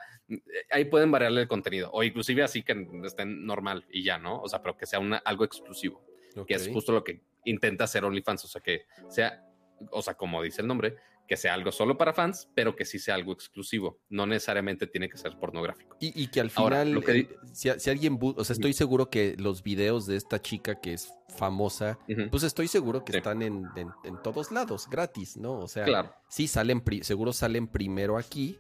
[0.71, 4.41] ahí pueden variarle el contenido, o inclusive así que estén normal y ya, ¿no?
[4.43, 6.01] O sea, pero que sea una, algo exclusivo
[6.47, 9.43] que es justo lo que intenta hacer OnlyFans, o sea, que sea,
[9.91, 10.97] o sea, como dice el nombre,
[11.27, 15.09] que sea algo solo para fans, pero que sí sea algo exclusivo, no necesariamente tiene
[15.09, 15.97] que ser pornográfico.
[15.99, 18.73] Y, y que al Ahora, final, lo que eh, si, si alguien, o sea, estoy
[18.73, 21.99] seguro que los videos de esta chica que es famosa,
[22.31, 23.19] pues estoy seguro que Sí.
[23.19, 25.59] están en, en- en todos lados, gratis, ¿no?
[25.59, 28.57] O sea, Claro, sí salen, pri- seguro salen primero aquí.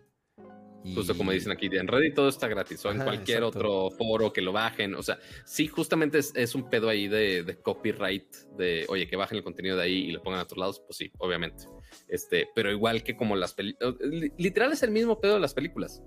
[0.86, 3.58] Y- justo como dicen aquí, en Reddit todo está gratis, o en Ajá, cualquier exacto.
[3.58, 7.42] otro foro que lo bajen, o sea, sí, justamente es, es un pedo ahí de,
[7.42, 10.58] de copyright, de, oye, que bajen el contenido de ahí y lo pongan a otros
[10.58, 11.64] lados, pues sí, obviamente.
[12.08, 13.94] Este, pero igual que como las películas,
[14.38, 16.02] literal es el mismo pedo de las películas.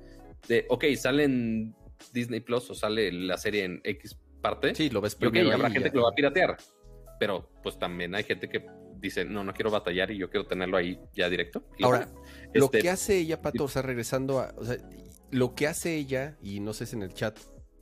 [0.47, 1.75] De, ok, sale en
[2.13, 4.73] Disney Plus o sale la serie en X parte.
[4.73, 5.51] Sí, lo ves primero.
[5.51, 5.91] habrá ahí, gente ya.
[5.91, 6.57] que lo va a piratear.
[7.19, 8.63] Pero pues también hay gente que
[8.99, 11.63] dice, no, no quiero batallar y yo quiero tenerlo ahí ya directo.
[11.77, 12.09] Y Ahora,
[12.53, 14.53] Lo este, que hace ella, Pato, o sea, regresando a.
[14.57, 14.77] O sea,
[15.31, 17.37] lo que hace ella, y no sé si en el chat,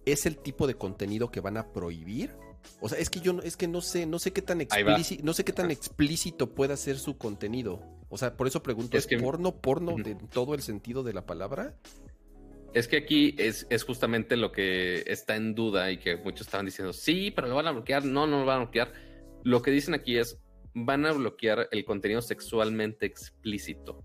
[0.05, 2.31] es el tipo de contenido que van a prohibir.
[2.81, 5.23] O sea, es que yo no, es que no sé, no sé qué tan explícito,
[5.23, 7.81] no sé qué tan explícito pueda ser su contenido.
[8.09, 11.13] O sea, por eso pregunto, ¿es, Es que- porno, porno de todo el sentido de
[11.13, 11.75] la palabra?
[12.73, 16.65] Es que aquí es, es justamente lo que está en duda y que muchos estaban
[16.65, 18.03] diciendo, sí, pero lo van a bloquear.
[18.05, 18.91] No, no lo van a bloquear.
[19.43, 20.37] Lo que dicen aquí es,
[20.85, 24.03] van a bloquear el contenido sexualmente explícito,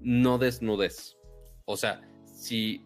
[0.00, 1.16] no desnudez.
[1.64, 2.84] O sea, si,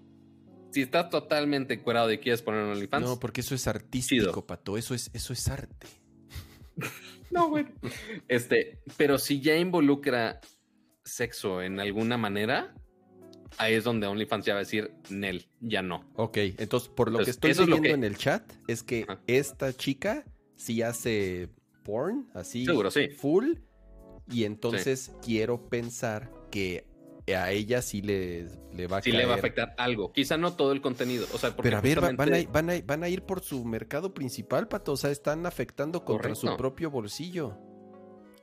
[0.72, 4.46] si estás totalmente encuerado y quieres poner un OnlyFans, No, porque eso es artístico, Chido.
[4.46, 4.76] Pato.
[4.78, 5.86] Eso es, eso es arte.
[7.30, 7.64] No, güey.
[8.26, 10.40] Este, pero si ya involucra
[11.04, 12.74] sexo en alguna manera,
[13.56, 16.10] ahí es donde OnlyFans ya va a decir, Nel, ya no.
[16.16, 19.20] Ok, entonces por lo que estoy es que- en el chat es que Ajá.
[19.28, 20.24] esta chica
[20.56, 21.50] sí hace
[21.90, 23.08] porn, así Seguro, sí.
[23.08, 23.54] full,
[24.30, 26.86] y entonces quiero pensar que
[27.34, 29.22] a ella sí le, le va a Sí caer.
[29.22, 30.12] le va a afectar algo.
[30.12, 31.26] Quizá no todo el contenido.
[31.32, 33.40] O sea, porque Pero a ver, va- van, a, van, a, van a ir por
[33.40, 34.92] su mercado principal, Pato.
[34.92, 37.56] O sea, están afectando contra su propio bolsillo.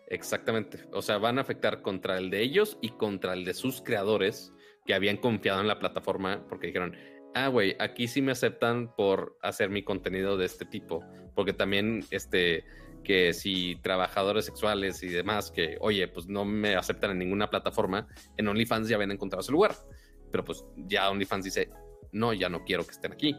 [0.10, 0.80] Exactamente.
[0.94, 4.54] O sea, van a afectar contra el de ellos y contra el de sus creadores
[4.86, 6.96] que habían confiado en la plataforma porque dijeron,
[7.36, 11.04] ah, güey, aquí sí me aceptan por hacer mi contenido de este tipo.
[11.36, 12.64] Porque también, este,
[13.08, 18.06] que si trabajadores sexuales y demás, que, oye, pues no me aceptan en ninguna plataforma,
[18.36, 19.74] en OnlyFans ya habían encontrado su lugar.
[20.30, 21.70] Pero pues ya OnlyFans dice,
[22.12, 23.34] no, ya no quiero que estén aquí.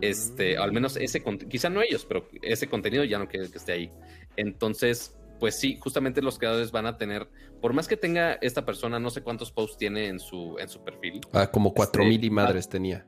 [0.00, 3.72] Este, al menos ese quizá no ellos, pero ese contenido ya no quiere que esté
[3.72, 3.92] ahí.
[4.36, 7.28] Entonces, pues sí, justamente los creadores van a tener,
[7.60, 10.82] por más que tenga esta persona, no sé cuántos posts tiene en su, en su
[10.82, 11.20] perfil.
[11.34, 13.06] Ah, como cuatro mil y este, madres tenía.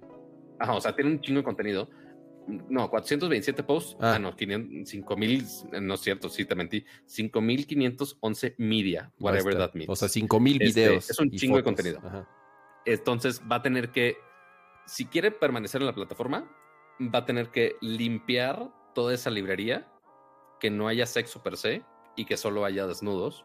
[0.58, 1.88] Ajá, o sea, tiene un chingo de contenido.
[2.46, 3.96] No, 427 posts.
[4.00, 5.46] Ah, ah no, 5000,
[5.80, 6.84] no es cierto, sí te mentí.
[7.06, 9.88] 5511 media, whatever that means.
[9.88, 11.10] O sea, 5000 este, videos.
[11.10, 12.00] es un chingo de contenido.
[12.84, 14.18] Entonces va a tener que,
[14.86, 16.50] si quiere permanecer en la plataforma,
[17.00, 19.88] va a tener que limpiar toda esa librería,
[20.60, 21.82] que no haya sexo per se
[22.16, 23.44] y que solo haya desnudos.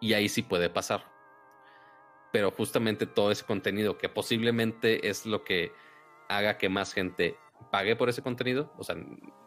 [0.00, 1.10] Y ahí sí puede pasar.
[2.32, 5.72] Pero justamente todo ese contenido que posiblemente es lo que
[6.28, 7.36] haga que más gente
[7.70, 8.72] pague por ese contenido.
[8.78, 8.96] O sea,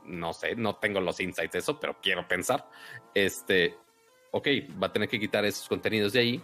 [0.06, 2.70] no sé, no tengo los insights de eso, pero quiero pensar.
[3.14, 3.76] Este,
[4.32, 4.48] ok,
[4.82, 6.42] va a tener que quitar esos contenidos de ahí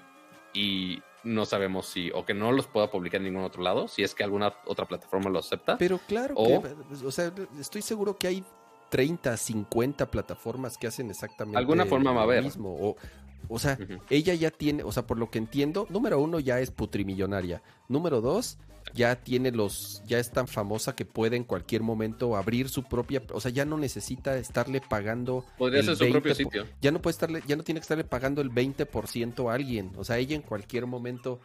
[0.53, 4.03] y no sabemos si o que no los pueda publicar en ningún otro lado, si
[4.03, 5.77] es que alguna otra plataforma lo acepta.
[5.77, 6.63] Pero claro, o,
[7.05, 8.43] o sea, estoy seguro que hay
[8.89, 12.43] 30, 50 plataformas que hacen exactamente alguna forma va a haber.
[12.43, 12.73] mismo.
[12.79, 12.95] O,
[13.49, 13.77] o sea,
[14.09, 17.61] ella ya tiene, o sea, por lo que entiendo, número uno ya es putrimillonaria.
[17.87, 18.57] Número dos,
[18.93, 23.21] ya tiene los, ya es tan famosa que puede en cualquier momento abrir su propia,
[23.33, 25.45] o sea, ya no necesita estarle pagando.
[25.57, 26.65] Podría ser su propio sitio.
[26.81, 29.91] Ya no puede estarle, ya no tiene que estarle pagando el 20% a alguien.
[29.97, 31.39] O sea, ella en cualquier momento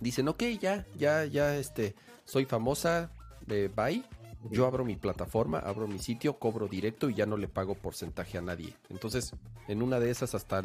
[0.00, 1.94] dicen, ok, ya, ya, ya, este,
[2.24, 3.10] soy famosa,
[3.48, 4.02] eh, bye.
[4.50, 8.38] Yo abro mi plataforma, abro mi sitio, cobro directo y ya no le pago porcentaje
[8.38, 8.74] a nadie.
[8.90, 9.32] Entonces,
[9.68, 10.64] en una de esas hasta...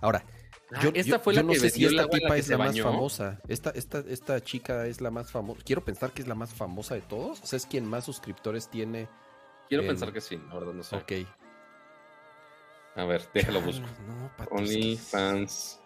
[0.00, 0.24] Ahora,
[0.74, 3.40] Ah, yo, esta fue la no sé si esta tipa es la más famosa.
[3.48, 5.60] Esta, esta, esta chica es la más famosa.
[5.64, 7.40] Quiero pensar que es la más famosa de todos.
[7.42, 9.08] O sea, es quien más suscriptores tiene.
[9.68, 10.96] Quiero pensar que sí, la verdad no sé.
[10.96, 11.12] Ok.
[12.96, 13.86] A ver, déjalo busco.
[14.50, 15.80] Only fans.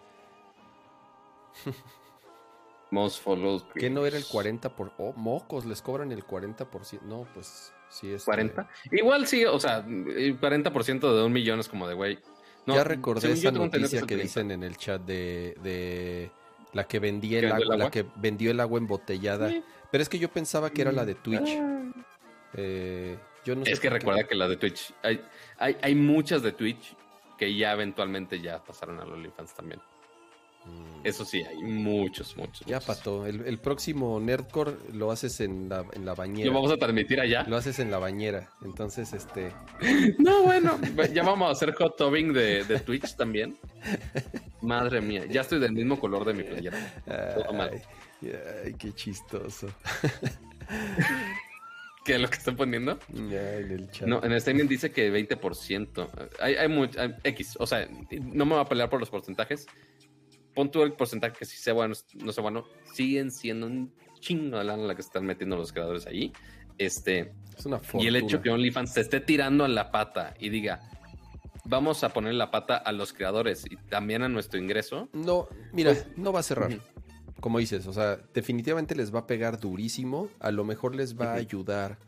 [2.91, 3.63] Most followed.
[3.75, 5.65] ¿Qué no era el 40 por oh, mocos?
[5.65, 7.01] Les cobran el 40%.
[7.01, 8.25] No, pues sí es.
[8.25, 8.67] ¿40?
[8.91, 12.19] Igual sí, o sea, el 40% de un millón es como de güey
[12.67, 16.29] ya recordé esa noticia que dicen en el chat de,
[16.73, 19.51] la que vendía el, agua, la que vendió el agua embotellada.
[19.91, 21.57] Pero es que yo pensaba que era la de Twitch.
[21.59, 21.91] Ah.
[22.53, 25.21] Eh, yo no es que recuerda que la de Twitch, hay,
[25.57, 26.95] hay, hay muchas de Twitch
[27.37, 29.79] que ya eventualmente ya pasaron a los OnlyFans también.
[31.07, 32.65] Eso sí, hay muchos, muchos.
[32.67, 36.47] Ya, Pato, el, próximo Nerdcore lo haces en la, en la bañera.
[36.47, 37.43] ¿Lo vamos a transmitir allá?
[37.47, 38.49] Lo haces en la bañera.
[38.61, 39.53] Entonces, este.
[40.19, 40.77] no, bueno,
[41.13, 43.57] ya vamos a hacer hot tubbing de, de Twitch también.
[44.61, 46.77] Madre mía, ya estoy del mismo color de mi playera.
[47.07, 47.81] Ay,
[48.65, 49.67] ay, qué chistoso.
[52.03, 52.99] ¿Qué es lo que estoy poniendo?
[53.13, 54.07] Ya, en el chat.
[54.07, 56.09] No, en el statement dice que 20%.
[56.39, 59.67] Hay, hay, mucho, X, o sea, no me voy a pelear por los porcentajes
[60.57, 64.57] pon tú el porcentaje que si sea bueno, no sea bueno, siguen siendo un chingo
[64.57, 66.33] de lana la que están metiendo los creadores ahí.
[66.79, 70.49] Este, es una y el hecho que OnlyFans se esté tirando a la pata y
[70.49, 70.81] diga,
[71.63, 75.09] vamos a poner la pata a los creadores y también a nuestro ingreso.
[75.13, 76.79] No, mira, pues, no va a cerrar.
[77.39, 80.29] Como dices, o sea, definitivamente les va a pegar durísimo.
[80.39, 81.99] A lo mejor les va a ayudar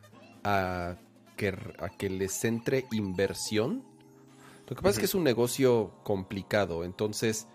[0.43, 0.95] a
[1.37, 3.83] que, a que les entre inversión.
[4.67, 7.47] Lo que pasa es que es un negocio complicado, entonces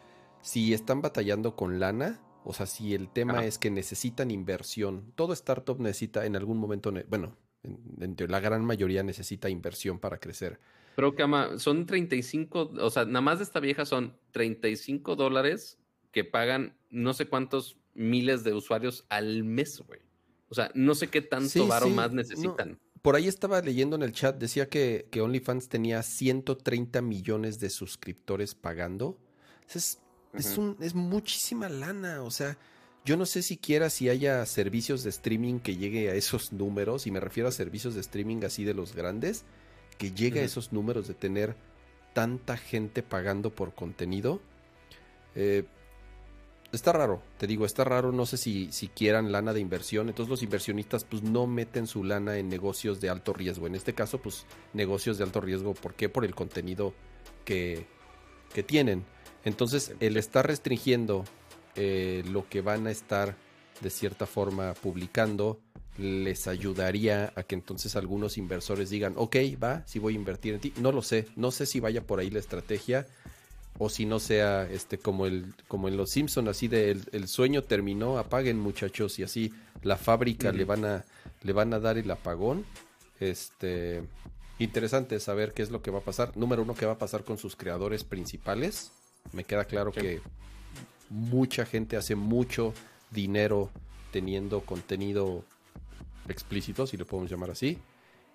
[0.44, 5.32] si están batallando con lana, o sea, si el tema es que necesitan inversión, todo
[5.32, 10.60] startup necesita en algún momento, bueno, en, la gran mayoría necesita inversión para crecer.
[10.96, 15.78] Pero, Cama, son 35, o sea, nada más de esta vieja son 35 dólares
[16.12, 20.00] que pagan no sé cuántos miles de usuarios al mes, güey.
[20.50, 22.78] O sea, no sé qué tanto varo más necesitan.
[23.00, 27.70] por ahí estaba leyendo en el chat, decía que, que OnlyFans tenía 130 millones de
[27.70, 29.18] suscriptores pagando.
[30.34, 32.56] Es es, un, es muchísima lana, o sea,
[33.04, 37.10] yo no sé siquiera si haya servicios de streaming que llegue a esos números, y
[37.10, 39.44] me refiero a servicios de streaming así de los grandes,
[39.98, 41.54] que llegue a esos números de tener
[42.14, 44.40] tanta gente pagando por contenido.
[45.34, 45.64] Eh,
[46.72, 50.30] está raro, te digo, está raro, no sé si, si quieran lana de inversión, entonces
[50.30, 54.18] los inversionistas pues no meten su lana en negocios de alto riesgo, en este caso
[54.18, 56.08] pues negocios de alto riesgo, ¿por qué?
[56.08, 56.94] Por el contenido
[57.44, 57.86] que,
[58.52, 59.04] que tienen.
[59.44, 61.24] Entonces, el estar restringiendo
[61.76, 63.36] eh, lo que van a estar
[63.80, 65.60] de cierta forma publicando
[65.98, 70.60] les ayudaría a que entonces algunos inversores digan, ok, va, si voy a invertir en
[70.60, 70.72] ti.
[70.80, 73.06] No lo sé, no sé si vaya por ahí la estrategia
[73.78, 77.62] o si no sea este como el como en los Simpson así de el, sueño
[77.62, 79.52] terminó, apaguen muchachos y así
[79.82, 81.04] la fábrica le van a
[81.42, 82.64] le van a dar el apagón.
[83.20, 84.02] Este
[84.58, 86.36] interesante saber qué es lo que va a pasar.
[86.36, 88.92] Número uno, qué va a pasar con sus creadores principales
[89.32, 90.20] me queda claro que
[91.10, 92.74] mucha gente hace mucho
[93.10, 93.70] dinero
[94.10, 95.44] teniendo contenido
[96.28, 97.78] explícito, si lo podemos llamar así.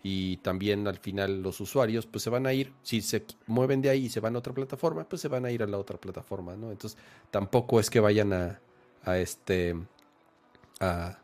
[0.02, 3.90] Y también al final los usuarios pues se van a ir, si se mueven de
[3.90, 5.98] ahí y se van a otra plataforma, pues se van a ir a la otra
[5.98, 6.72] plataforma, ¿no?
[6.72, 6.98] Entonces
[7.32, 8.61] tampoco es que vayan a,
[9.03, 9.76] a este
[10.80, 11.20] a,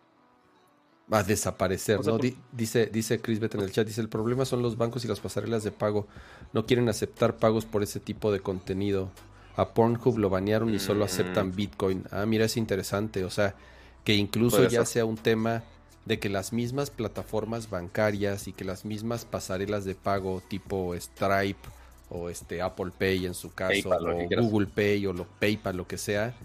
[1.09, 2.17] a desaparecer, ¿no?
[2.51, 5.21] dice, dice Chris Bet en el chat, dice el problema son los bancos y las
[5.21, 6.07] pasarelas de pago.
[6.51, 9.09] No quieren aceptar pagos por ese tipo de contenido.
[9.55, 11.55] A Pornhub lo banearon y solo aceptan mm.
[11.55, 12.03] Bitcoin.
[12.11, 13.23] Ah, mira, es interesante.
[13.23, 13.55] O sea,
[14.03, 15.63] que incluso ya sea un tema
[16.05, 21.67] de que las mismas plataformas bancarias y que las mismas pasarelas de pago tipo Stripe
[22.09, 25.97] o este Apple Pay en su caso o Google Pay o lo PayPal lo que
[25.97, 26.35] sea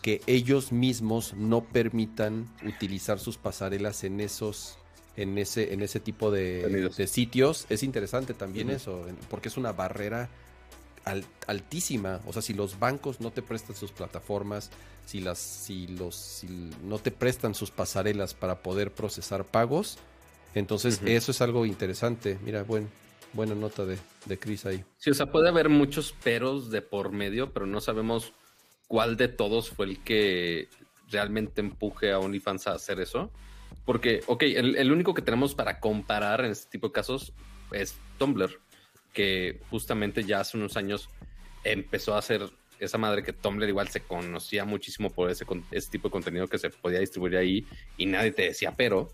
[0.00, 4.78] que ellos mismos no permitan utilizar sus pasarelas en esos
[5.16, 10.30] en ese en ese tipo de, sitios es interesante también eso porque es una barrera
[11.04, 12.20] altísima.
[12.26, 14.70] O sea, si los bancos no te prestan sus plataformas,
[15.06, 19.98] si las, si los, si no te prestan sus pasarelas para poder procesar pagos,
[20.54, 22.38] entonces eso es algo interesante.
[22.44, 22.88] Mira, buen,
[23.32, 24.84] buena nota de, de Chris ahí.
[24.98, 28.32] Sí, o sea, puede haber muchos peros de por medio, pero no sabemos
[28.88, 30.68] cuál de todos fue el que
[31.08, 33.30] realmente empuje a OnlyFans a hacer eso.
[33.84, 37.32] Porque, ok, el, el único que tenemos para comparar en este tipo de casos
[37.72, 38.60] es Tumblr
[39.12, 41.08] que justamente ya hace unos años
[41.64, 46.08] empezó a hacer esa madre que Tumblr igual se conocía muchísimo por ese, ese tipo
[46.08, 47.66] de contenido que se podía distribuir ahí
[47.98, 49.10] y nadie te decía pero,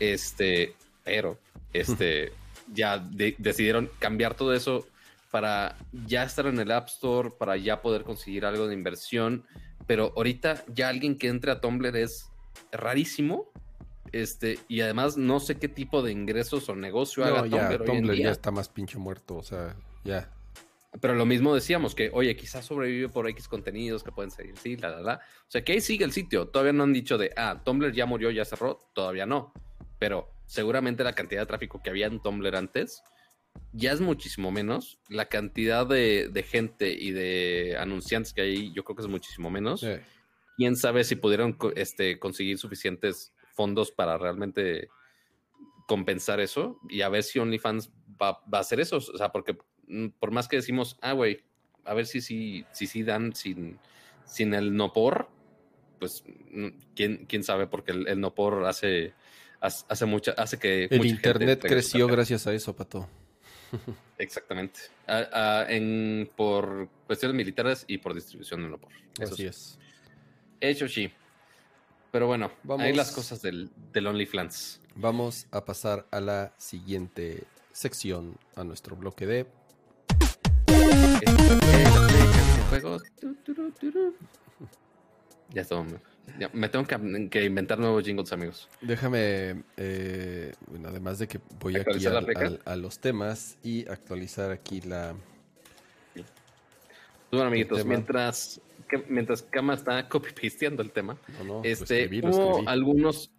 [0.00, 1.38] este, pero,
[1.72, 2.32] este,
[2.72, 4.86] ya decidieron cambiar todo eso
[5.30, 5.76] para
[6.06, 9.44] ya estar en el App Store, para ya poder conseguir algo de inversión,
[9.86, 12.30] pero ahorita ya alguien que entre a Tumblr es
[12.72, 13.50] rarísimo
[14.12, 18.06] este, y además no sé qué tipo de ingresos o negocio haga Tumblr, hoy en
[18.08, 18.24] día.
[18.26, 20.30] ya está más pinche muerto, o sea, ya.
[21.00, 24.76] Pero lo mismo decíamos, que oye, quizás sobrevive por X contenidos que pueden seguir, sí,
[24.76, 25.14] la, la, la.
[25.14, 26.46] O sea, que ahí sigue el sitio.
[26.48, 28.78] Todavía no han dicho de, ah, Tumblr ya murió, ya cerró.
[28.94, 29.52] Todavía no.
[29.98, 33.02] Pero seguramente la cantidad de tráfico que había en Tumblr antes
[33.72, 34.98] ya es muchísimo menos.
[35.08, 39.84] La cantidad de, gente y de anunciantes que hay, yo creo que es muchísimo menos.
[40.56, 44.88] Quién sabe si pudieron este, conseguir suficientes fondos para realmente
[45.86, 47.90] compensar eso y a ver si OnlyFans
[48.20, 48.96] va, va a hacer eso.
[48.96, 49.56] O sea, porque
[49.86, 51.42] mm, por más que decimos, ah, güey,
[51.84, 53.78] a ver si sí si, si, dan sin,
[54.24, 55.28] sin el no por,
[55.98, 59.14] pues mm, quién, quién sabe, porque el, no por hace,
[59.60, 60.84] hace, mucha, hace que...
[60.90, 63.08] El Internet creció gracias a eso, Pato.
[64.18, 64.80] Exactamente.
[65.06, 68.92] en, por cuestiones militares y por distribución del no por.
[69.20, 69.78] Así es.
[70.60, 71.10] Hecho sí.
[72.14, 74.80] Pero bueno, Vamos, ahí las cosas del, del OnlyFans.
[74.94, 77.42] Vamos a pasar a la siguiente
[77.72, 79.46] sección, a nuestro bloque de...
[85.52, 85.84] Ya está.
[86.52, 86.86] me tengo
[87.30, 88.68] que, inventar nuevos jingles, amigos.
[88.80, 94.82] Déjame, eh, bueno, además de que voy aquí a, a, los temas y actualizar aquí
[94.82, 95.16] la...
[97.32, 98.60] Bueno, amiguitos, mientras
[99.08, 101.18] mientras Kama está copy-pasteando el tema,
[101.62, 103.32] este, hubo algunos.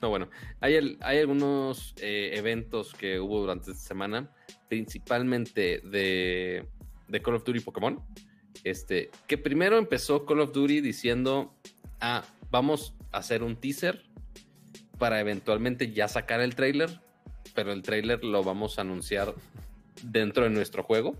[0.00, 0.28] no, bueno,
[0.60, 4.30] hay, hay algunos eh, eventos que hubo durante esta semana,
[4.68, 6.66] principalmente de,
[7.08, 8.00] de Call of Duty Pokémon.
[8.62, 11.54] Este, que primero empezó Call of Duty diciendo:
[12.00, 14.04] Ah, vamos a hacer un teaser
[14.98, 17.00] para eventualmente ya sacar el trailer,
[17.54, 19.34] pero el trailer lo vamos a anunciar
[20.02, 21.16] dentro de nuestro juego.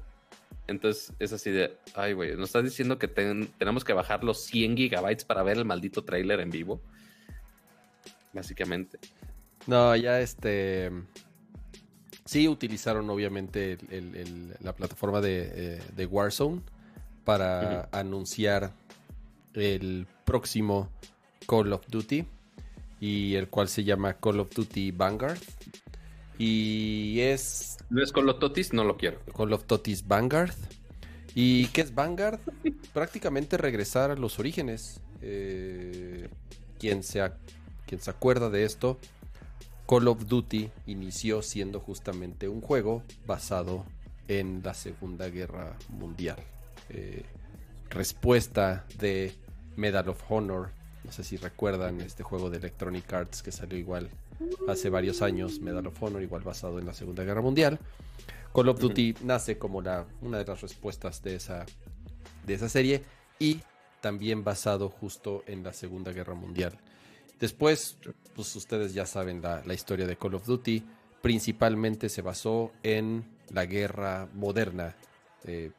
[0.71, 4.77] Entonces es así de, ay, güey, nos estás diciendo que tenemos que bajar los 100
[4.77, 6.81] gigabytes para ver el maldito trailer en vivo.
[8.33, 9.01] Básicamente.
[9.67, 10.93] No, ya este.
[12.25, 13.79] Sí, utilizaron obviamente
[14.61, 16.61] la plataforma de, eh, Warzone
[17.25, 18.73] para anunciar
[19.55, 20.89] el próximo
[21.49, 22.25] Call of Duty
[23.01, 25.41] y el cual se llama Call of Duty Vanguard.
[26.41, 29.21] Y es no es Call of Totis, no lo quiero.
[29.37, 30.55] Call of Totis Vanguard.
[31.35, 32.41] ¿Y qué es Vanguard?
[32.95, 35.03] Prácticamente regresar a los orígenes.
[35.21, 36.31] Eh,
[36.79, 37.31] quien, se,
[37.87, 38.99] quien se acuerda de esto,
[39.87, 43.85] Call of Duty inició siendo justamente un juego basado
[44.27, 46.39] en la Segunda Guerra Mundial.
[46.89, 47.25] Eh,
[47.91, 49.35] respuesta de
[49.77, 50.71] Medal of Honor.
[51.05, 54.09] No sé si recuerdan este juego de Electronic Arts que salió igual
[54.69, 57.79] hace varios años, Medal of Honor, igual basado en la Segunda Guerra Mundial.
[58.55, 61.67] Call of Duty nace como la, una de las respuestas de esa,
[62.47, 63.05] de esa serie
[63.39, 63.61] y
[64.01, 66.79] también basado justo en la Segunda Guerra Mundial.
[67.39, 67.97] Después,
[68.35, 70.85] pues ustedes ya saben la, la historia de Call of Duty.
[71.23, 74.97] Principalmente se basó en la guerra moderna
[75.45, 75.71] eh,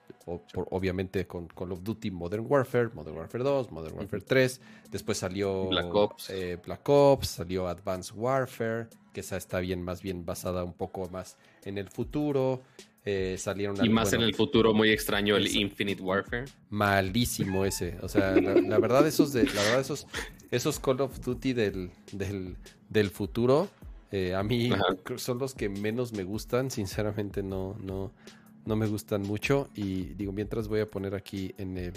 [0.70, 4.62] obviamente con Call of Duty Modern Warfare, Modern Warfare 2, Modern Warfare 3.
[4.92, 6.30] Después salió Black Ops.
[6.30, 11.10] Eh, Black Ops, salió Advanced Warfare, que esa está bien, más bien basada un poco
[11.10, 12.62] más en el futuro.
[13.04, 18.08] Eh, salieron y más en el futuro muy extraño el Infinite Warfare malísimo ese o
[18.08, 20.06] sea la, verdad esos de la verdad esos
[20.52, 23.70] esos Call of Duty del, del, futuro
[24.12, 24.70] eh, a mí
[25.16, 28.12] son los que menos me gustan sinceramente no no
[28.66, 29.70] no me gustan mucho.
[29.76, 31.94] Y digo, mientras voy a poner aquí en el.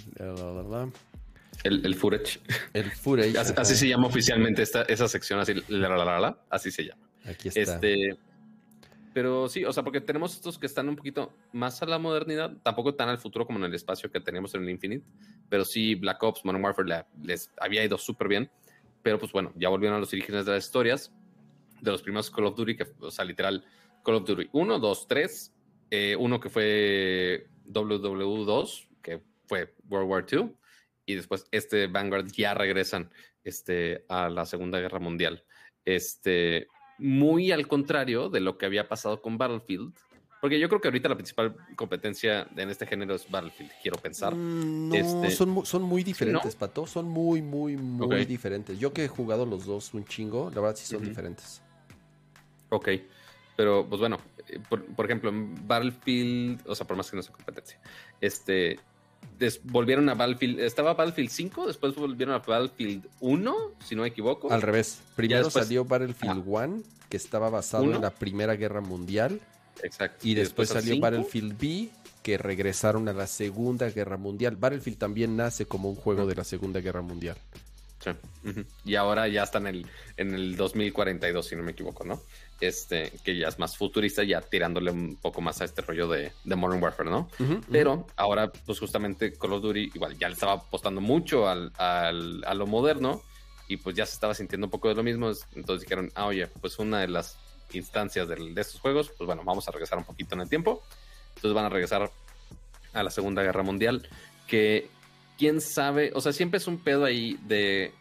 [1.63, 2.41] El, el footage.
[2.73, 3.37] El footage.
[3.37, 5.55] así, se llama oficialmente esta, esa sección, así,
[6.51, 7.09] así se llama.
[7.25, 7.61] Aquí está.
[7.61, 8.19] Este,
[9.15, 12.53] pero sí, o sea, porque tenemos estos que están un poquito más a la modernidad,
[12.65, 15.07] tampoco tan al futuro como en el espacio que teníamos en el Infinite,
[15.49, 18.51] pero sí Black Ops, Modern Warfare les había ido súper bien,
[19.05, 21.13] pero pues bueno, ya volvieron a los orígenes de las historias,
[21.81, 23.65] de los primeros Call of Duty, que, o sea, literal,
[24.05, 25.54] Call of Duty 1, 2, 3,
[25.97, 30.51] eh, uno que fue WW2, que fue World War II,
[31.07, 33.13] y después este Vanguard ya regresan
[33.45, 35.45] este, a la Segunda Guerra Mundial.
[35.85, 36.67] Este,
[36.99, 39.95] muy al contrario de lo que había pasado con Battlefield,
[40.41, 44.35] porque yo creo que ahorita la principal competencia en este género es Battlefield, quiero pensar.
[44.35, 46.89] Mm, no, este, son, son, muy diferentes, Pato.
[46.89, 48.81] Son muy, muy, muy diferentes.
[48.81, 51.63] Yo que he jugado los dos un chingo, la verdad sí son diferentes.
[52.71, 52.89] Ok.
[53.57, 54.19] Pero, pues bueno,
[54.49, 57.79] eh, por, ejemplo, en Battlefield, o sea, por más que no sea competencia,
[58.21, 58.79] este,
[59.65, 63.55] volvieron a Battlefield, estaba Battlefield 5, después volvieron a Battlefield 1,
[63.85, 64.53] si no me equivoco.
[64.53, 69.41] Al revés, primero salió Battlefield 1, que estaba basado en la Primera Guerra Mundial.
[69.83, 70.27] Exacto.
[70.27, 71.89] Y después, salió Battlefield B,
[72.23, 74.57] que regresaron a la Segunda Guerra Mundial.
[74.57, 77.37] Battlefield también nace como un juego de la Segunda Guerra Mundial.
[78.05, 78.11] Sí.
[78.85, 79.87] Y ahora ya está en el,
[80.19, 82.21] en el 2042, si no me equivoco, ¿no?
[82.61, 86.33] este, que ya es más futurista, ya tirándole un poco más a este rollo de,
[86.45, 87.29] Modern Warfare, ¿no?
[87.71, 92.45] Pero ahora, pues justamente Call of Duty igual ya le estaba apostando mucho al, al,
[92.45, 93.23] a lo moderno
[93.69, 96.47] y pues ya se estaba sintiendo un poco de lo mismo, entonces dijeron, ah, oye,
[96.47, 97.39] pues una de las
[97.73, 100.83] instancias de, de estos juegos, pues bueno, vamos a regresar un poquito en el tiempo,
[101.35, 102.11] entonces van a regresar
[102.93, 104.09] a la Segunda Guerra Mundial,
[104.47, 104.89] que
[105.39, 107.93] quién sabe, o sea, siempre es un pedo ahí de,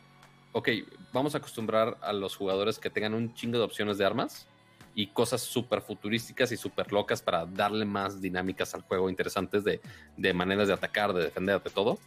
[0.52, 0.70] ok,
[1.12, 4.48] vamos a acostumbrar a los jugadores que tengan un chingo de opciones de armas
[4.96, 9.82] y cosas súper futurísticas y súper locas para darle más dinámicas al juego, interesantes de,
[10.18, 11.98] de, maneras de atacar, de defender, de todo.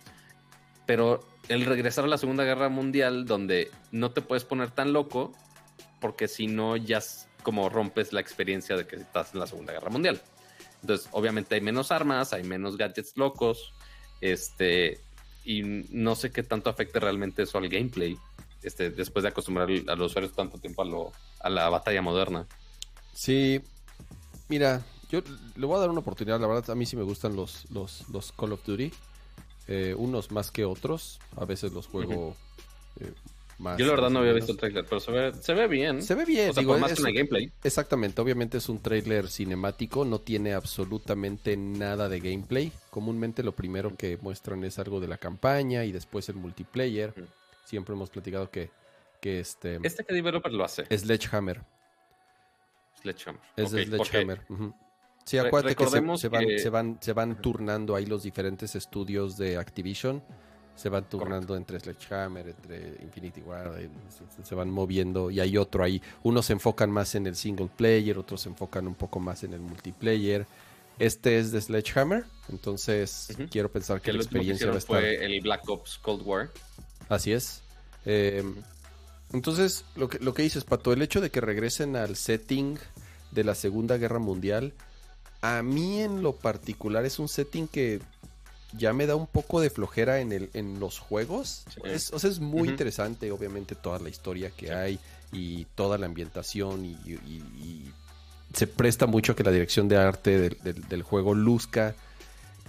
[0.86, 5.32] Pero el regresar a la Segunda Guerra Mundial, donde no te puedes poner tan loco,
[6.00, 7.00] porque si no ya
[7.42, 10.20] como rompes la experiencia de que estás en la Segunda Guerra Mundial.
[10.80, 13.72] Entonces, obviamente hay menos armas, hay menos gadgets locos,
[14.20, 15.00] este,
[15.46, 18.18] y no sé qué tanto afecte realmente eso al gameplay.
[18.62, 22.46] Este, después de acostumbrar a los usuarios tanto tiempo a, lo, a la batalla moderna.
[23.12, 23.60] Sí,
[24.48, 25.20] mira, yo
[25.54, 28.08] le voy a dar una oportunidad, la verdad a mí sí me gustan los, los,
[28.08, 28.92] los Call of Duty,
[29.68, 32.34] eh, unos más que otros, a veces los juego
[32.98, 33.12] eh,
[33.58, 33.78] más.
[33.78, 36.02] Yo la verdad no había visto el trailer, pero se ve, se ve bien.
[36.02, 37.52] Se ve bien, o sea, más que en el gameplay.
[37.62, 42.72] Exactamente, obviamente es un trailer cinemático, no tiene absolutamente nada de gameplay.
[42.90, 47.14] Comúnmente lo primero que muestran es algo de la campaña y después el multiplayer
[47.64, 48.70] siempre hemos platicado que,
[49.20, 49.78] que este...
[49.82, 50.84] ¿Este qué developer lo hace?
[50.96, 51.62] Sledgehammer.
[53.00, 53.42] Sledgehammer.
[53.56, 54.42] Es de Sledgehammer.
[55.24, 56.28] Sí, acuérdate que se, van, se,
[56.70, 60.22] van, se van turnando ahí los diferentes estudios de Activision.
[60.76, 63.72] Se van turnando entre Sledgehammer, entre Infinity War,
[64.42, 66.02] se, van moviendo y hay otro ahí.
[66.22, 69.54] Unos se enfocan más en el single player, otros se enfocan un poco más en
[69.54, 70.46] el multiplayer.
[70.98, 75.00] Este es de Sledgehammer, entonces quiero pensar que, la experiencia va a estar...
[75.00, 76.50] fue el Black Ops Cold War.
[77.08, 77.62] Así es.
[78.04, 78.44] Eh,
[79.32, 82.78] entonces, lo que, lo que dices, Pato, el hecho de que regresen al setting
[83.30, 84.72] de la Segunda Guerra Mundial,
[85.42, 88.00] a mí en lo particular es un setting que
[88.72, 91.64] ya me da un poco de flojera en, el, en los juegos.
[91.84, 94.98] Es, o sea, es muy interesante, obviamente, toda la historia que hay
[95.32, 97.92] y toda la ambientación y,
[98.54, 101.94] se presta mucho a que la dirección de arte del, del juego luzca,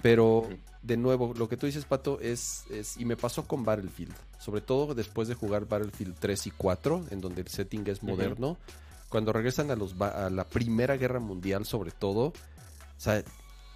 [0.02, 0.48] pero
[0.82, 4.60] de nuevo, lo que tú dices, Pato, es, es, y me pasó con Battlefield, sobre
[4.60, 8.56] todo después de jugar Battlefield 3 y 4, en donde el setting es moderno,
[9.08, 12.34] cuando regresan a, los, a la Primera Guerra Mundial, sobre todo, o
[13.00, 13.22] sea,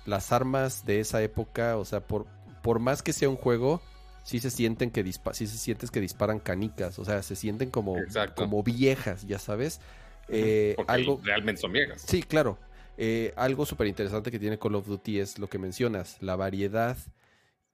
[0.06, 2.26] las armas de esa época, o sea, por,
[2.62, 3.80] por más que sea un juego,
[4.24, 7.96] sí se sienten que sí se sientes que disparan canicas, o sea, se sienten como,
[8.34, 9.80] como viejas, ya sabes.
[10.28, 12.02] Eh, algo realmente son viejas.
[12.06, 12.58] Sí, claro.
[12.98, 16.96] Eh, algo súper interesante que tiene Call of Duty es lo que mencionas, la variedad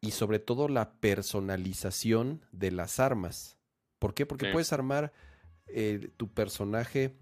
[0.00, 3.58] y sobre todo la personalización de las armas.
[3.98, 4.26] ¿Por qué?
[4.26, 5.12] Porque puedes armar
[5.66, 7.16] eh, tu personaje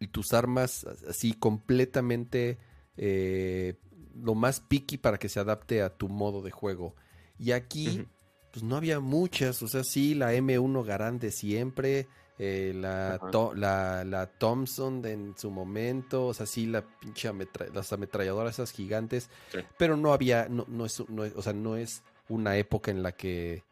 [0.00, 2.58] y tus armas así completamente
[2.96, 3.76] eh,
[4.14, 6.94] lo más picky para que se adapte a tu modo de juego.
[7.38, 8.06] Y aquí,
[8.52, 12.06] pues no había muchas, o sea, sí, la M1 Garand de siempre,
[12.38, 13.20] eh, la,
[13.54, 17.30] la, la, Thompson en su momento, o sea, sí, la pinche
[17.72, 19.30] las ametralladoras esas gigantes,
[19.78, 23.02] pero no había, no, no, es, no es, o sea, no es una época en
[23.02, 23.64] la que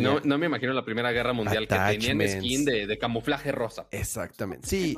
[0.00, 3.86] no, no, me imagino la Primera Guerra Mundial que tenían skin de, camuflaje rosa.
[3.90, 4.66] Exactamente.
[4.66, 4.96] Sí,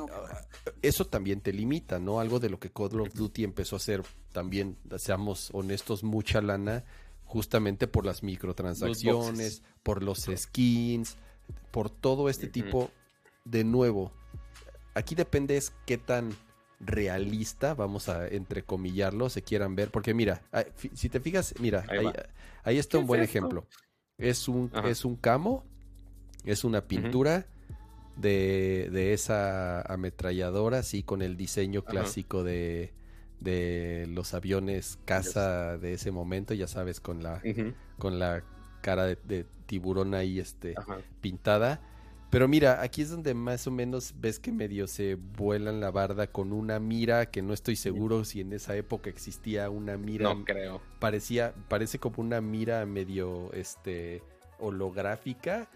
[0.81, 2.19] eso también te limita, ¿no?
[2.19, 6.83] Algo de lo que Call of Duty empezó a hacer también, seamos honestos, mucha lana,
[7.25, 11.17] justamente por las microtransacciones, por los skins,
[11.71, 12.91] por todo este tipo.
[13.43, 14.11] De nuevo,
[14.93, 16.35] aquí depende es qué tan
[16.79, 20.41] realista, vamos a entrecomillarlo, se quieran ver, porque mira,
[20.93, 21.85] si te fijas, mira,
[22.63, 23.65] ahí, está un buen ejemplo.
[24.21, 25.63] Es un, es un camo,
[26.45, 27.47] es una pintura
[28.15, 32.93] de, de, esa ametralladora, así con el diseño clásico de,
[33.39, 37.41] de los aviones caza de ese momento, ya sabes, con la,
[37.97, 38.43] con la
[38.81, 40.75] cara de, tiburón ahí este,
[41.21, 41.81] pintada.
[42.31, 46.27] Pero mira, aquí es donde más o menos ves que medio se vuelan la barda
[46.27, 50.33] con una mira que no estoy seguro si en esa época existía una mira.
[50.33, 50.81] No creo.
[50.99, 54.23] Parecía, parece como una mira medio este
[54.59, 55.67] holográfica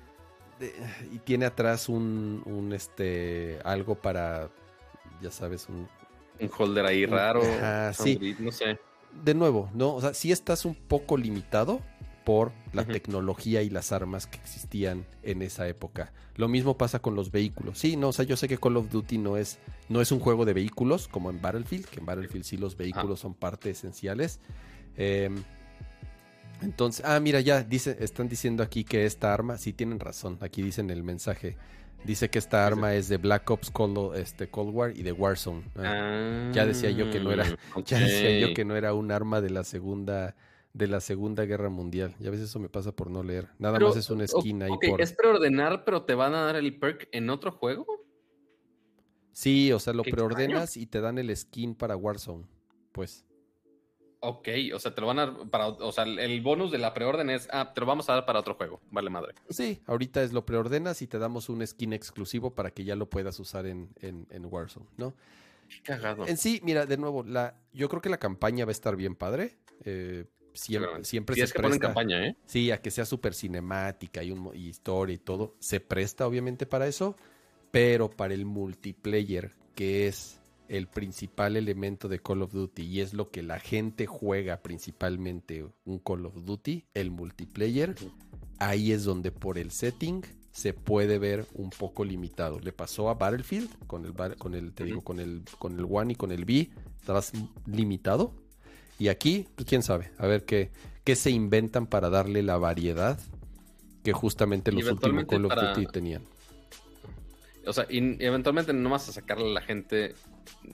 [1.13, 4.49] y tiene atrás un, un este algo para
[5.21, 5.89] ya sabes un
[6.39, 7.41] un holder ahí raro.
[7.93, 8.35] sí.
[8.39, 8.79] No sé.
[9.23, 9.93] De nuevo, ¿no?
[9.93, 11.81] O sea, sí estás un poco limitado
[12.25, 16.11] por la tecnología y las armas que existían en esa época.
[16.35, 17.79] Lo mismo pasa con los vehículos.
[17.79, 20.19] Sí, no, o sea, yo sé que Call of Duty no es, no es un
[20.19, 24.39] juego de vehículos como en Battlefield, que en Battlefield sí los vehículos son parte esenciales.
[24.97, 25.43] Em,
[26.61, 30.61] entonces, ah, mira, ya dice, están diciendo aquí que esta arma, sí tienen razón, aquí
[30.61, 31.55] dicen el mensaje.
[32.03, 35.63] Dice que esta arma es de Black Ops Cold, este, Cold War y de Warzone.
[35.77, 37.45] Ah, ya decía yo que no era,
[37.85, 40.35] ya decía yo que no era un arma de la segunda
[40.75, 42.15] de la Segunda Guerra Mundial.
[42.19, 43.47] Y a veces eso me pasa por no leer.
[43.59, 45.01] Nada más es una esquina ahí por.
[45.01, 47.85] Es preordenar, pero te van a dar el perk en otro juego.
[49.31, 52.45] Sí, o sea, lo preordenas y te dan el skin para Warzone.
[52.91, 53.25] Pues.
[54.19, 56.93] Ok, o sea, te lo van a dar para, o sea, el bonus de la
[56.93, 59.35] preorden es, ah, te lo vamos a dar para otro juego, vale madre.
[59.49, 63.07] Sí, ahorita es lo preordenas y te damos un skin exclusivo para que ya lo
[63.07, 65.13] puedas usar en, en, Warzone, ¿no?
[65.69, 66.25] Qué cagado.
[66.25, 69.15] En sí, mira, de nuevo, la, yo creo que la campaña va a estar bien
[69.15, 69.57] padre.
[69.83, 70.25] Eh,
[70.55, 72.35] siempre, siempre se es que ponen campaña, ¿eh?
[72.45, 75.55] Sí, a que sea súper cinemática y, un, y historia y todo.
[75.59, 77.15] Se presta, obviamente, para eso,
[77.71, 83.13] pero para el multiplayer, que es el principal elemento de Call of Duty y es
[83.13, 87.95] lo que la gente juega principalmente un Call of Duty, el multiplayer,
[88.59, 92.59] ahí es donde por el setting se puede ver un poco limitado.
[92.59, 96.13] Le pasó a Battlefield con el con el te digo con el con el One
[96.13, 96.69] y con el B,
[96.99, 97.33] estabas
[97.65, 98.33] limitado
[98.99, 100.71] y aquí, pues quién sabe, a ver qué
[101.05, 103.17] qué se inventan para darle la variedad
[104.03, 106.23] que justamente los últimos Call of Duty tenían.
[107.65, 110.15] O sea, y eventualmente no vas a sacarle a la gente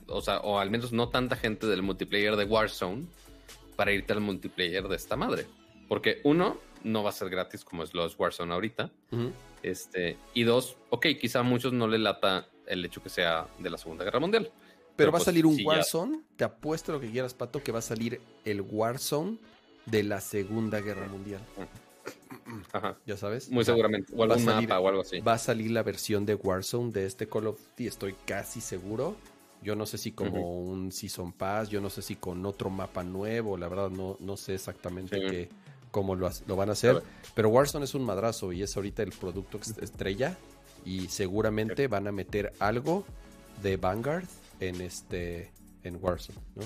[0.06, 3.06] o sea, o al menos no tanta gente del multiplayer de Warzone
[3.76, 5.46] para irte al multiplayer de esta madre.
[5.88, 8.90] Porque uno, no va a ser gratis como es los Warzone ahorita.
[9.62, 13.70] Este, y dos, ok, quizá a muchos no le lata el hecho que sea de
[13.70, 14.50] la Segunda Guerra Mundial.
[14.96, 17.78] Pero, va a pues, salir un Warzone, te apuesto lo que quieras, Pato, que va
[17.78, 19.38] a salir el Warzone
[19.86, 21.40] de la Segunda Guerra Mundial.
[22.72, 22.98] Ajá.
[23.06, 23.50] Ya sabes.
[23.50, 24.12] Muy seguramente.
[24.14, 25.20] O algún mapa o algo así.
[25.20, 29.16] Va a salir la versión de Warzone de este Call of Duty, estoy casi seguro.
[29.62, 33.04] Yo no sé si como un Season Pass, yo no sé si con otro mapa
[33.04, 35.48] nuevo, la verdad no, no sé exactamente
[35.92, 37.00] cómo lo, lo, van a hacer.
[37.34, 40.36] Pero Warzone es un madrazo y es ahorita el producto estrella
[40.84, 43.04] y seguramente van a meter algo
[43.62, 44.26] de Vanguard
[44.68, 45.52] en este
[45.82, 46.62] en Warzone, ¿no?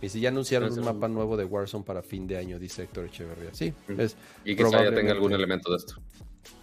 [0.00, 3.06] Y si ya anunciaron un mapa nuevo de Warzone para fin de año, dice Héctor
[3.06, 3.54] Echeverría.
[3.54, 5.94] Sí, es y quizá ya tenga algún elemento de esto.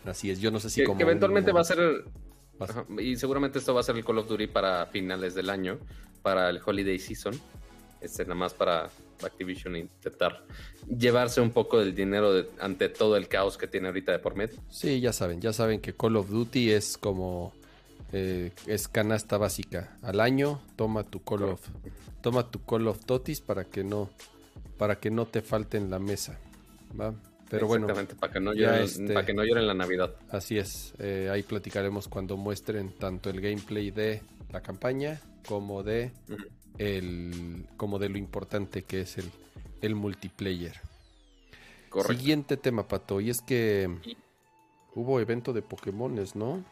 [0.05, 2.05] Así es, yo no sé si como que eventualmente va a ser
[2.99, 5.79] y seguramente esto va a ser el Call of Duty para finales del año,
[6.21, 7.33] para el Holiday Season.
[7.99, 8.89] Este, nada más para
[9.23, 10.45] Activision intentar
[10.87, 14.57] llevarse un poco del dinero ante todo el caos que tiene ahorita de por medio.
[14.69, 17.53] Sí, ya saben, ya saben que Call of Duty es como
[18.13, 19.97] eh, es canasta básica.
[20.01, 21.61] Al año toma tu Call of
[22.21, 24.09] toma tu Call of Totis para que no
[24.77, 26.39] para que no te falte en la mesa.
[26.99, 27.13] ¿va?
[27.49, 30.15] Pero bueno, para que, no lloren, este, para que no lloren la Navidad.
[30.31, 34.21] Así es, eh, ahí platicaremos cuando muestren tanto el gameplay de
[34.51, 36.11] la campaña como de
[36.77, 39.29] el como de lo importante que es el,
[39.81, 40.79] el multiplayer.
[42.07, 43.87] Siguiente tema, Pato, y es que
[44.95, 46.63] hubo evento de Pokémones, ¿no?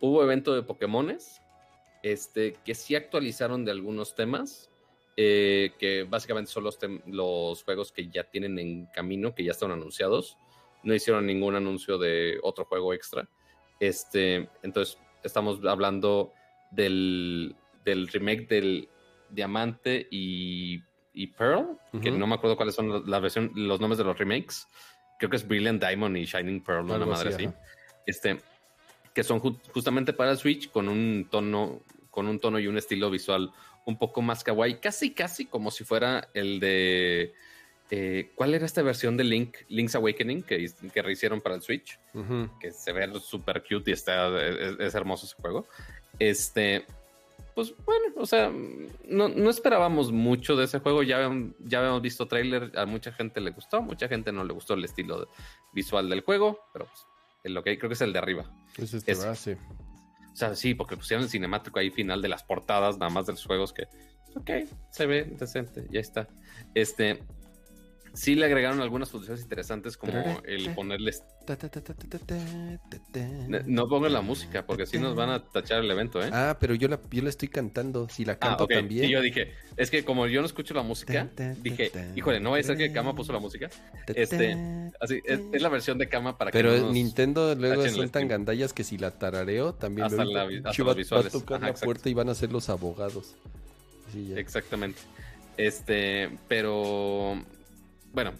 [0.00, 1.40] Hubo evento de Pokémones,
[2.02, 4.70] este, que sí actualizaron de algunos temas,
[5.16, 10.36] eh, que básicamente son los, juegos que ya tienen en camino, que ya están anunciados.
[10.82, 13.28] No hicieron ningún anuncio de otro juego extra.
[13.80, 16.32] Este, entonces, estamos hablando
[16.70, 18.88] del, del remake del
[19.30, 20.80] Diamante y,
[21.14, 24.18] y Pearl, que no me acuerdo cuáles son los- la versión, los nombres de los
[24.18, 24.68] remakes.
[25.18, 26.94] Creo que es Brilliant Diamond y Shining Pearl, ¿no?
[26.96, 27.46] una madre así, así.
[27.46, 27.60] ajá.
[28.06, 28.38] Este,
[29.16, 31.80] que son ju- justamente para el Switch con un tono,
[32.10, 33.50] con un tono y un estilo visual
[33.86, 37.32] un poco más kawaii, casi casi como si fuera el de
[37.90, 41.98] eh, ¿cuál era esta versión de Link, Link's Awakening que, que rehicieron para el Switch?
[42.12, 42.50] Ujú.
[42.60, 45.66] Que se ve súper cute y está, es, es hermoso ese juego.
[46.18, 46.84] Este,
[47.54, 48.52] pues bueno, o sea,
[49.06, 51.02] no, no esperábamos mucho de ese juego.
[51.02, 51.20] Ya,
[51.60, 54.84] ya habíamos visto trailer, a mucha gente le gustó, mucha gente no le gustó el
[54.84, 55.26] estilo
[55.72, 57.06] visual del juego, pero pues,
[57.48, 58.50] lo que creo que es el de arriba.
[58.76, 59.14] Es este.
[59.14, 59.34] ¿verdad?
[59.34, 59.52] Sí.
[59.52, 63.32] O sea, sí, porque pusieron el cinemático ahí final de las portadas, nada más de
[63.32, 63.84] los juegos que,
[64.34, 64.50] ok,
[64.90, 66.28] se ve decente, ya está.
[66.74, 67.22] Este,
[68.16, 70.12] sí le agregaron algunas funciones interesantes como
[70.44, 71.22] el ponerles...
[73.66, 76.30] No pongan la música, porque si nos van a tachar el evento, ¿eh?
[76.32, 78.08] Ah, pero yo la, yo la estoy cantando.
[78.08, 79.04] Si la Ah, canto también.
[79.04, 81.28] Y yo dije, es que como yo no escucho la música,
[81.62, 82.92] dije, híjole, no vaya a ser que.
[82.92, 83.68] Kama puso la música.
[84.06, 84.56] Este.
[85.00, 87.90] Así, es, es la versión de Kama para que Pero no nos- Nintendo luego tachen
[87.90, 88.28] el son tan stream.
[88.28, 91.32] gandallas que si la tarareo también Hasta luego la hasta los va, va a visuales.
[91.32, 93.34] tocar Ajá, la puerta y van a ser los abogados.
[94.12, 94.38] Sí, ya.
[94.38, 94.98] Exactamente.
[95.58, 97.36] Este, pero
[98.16, 98.32] bueno,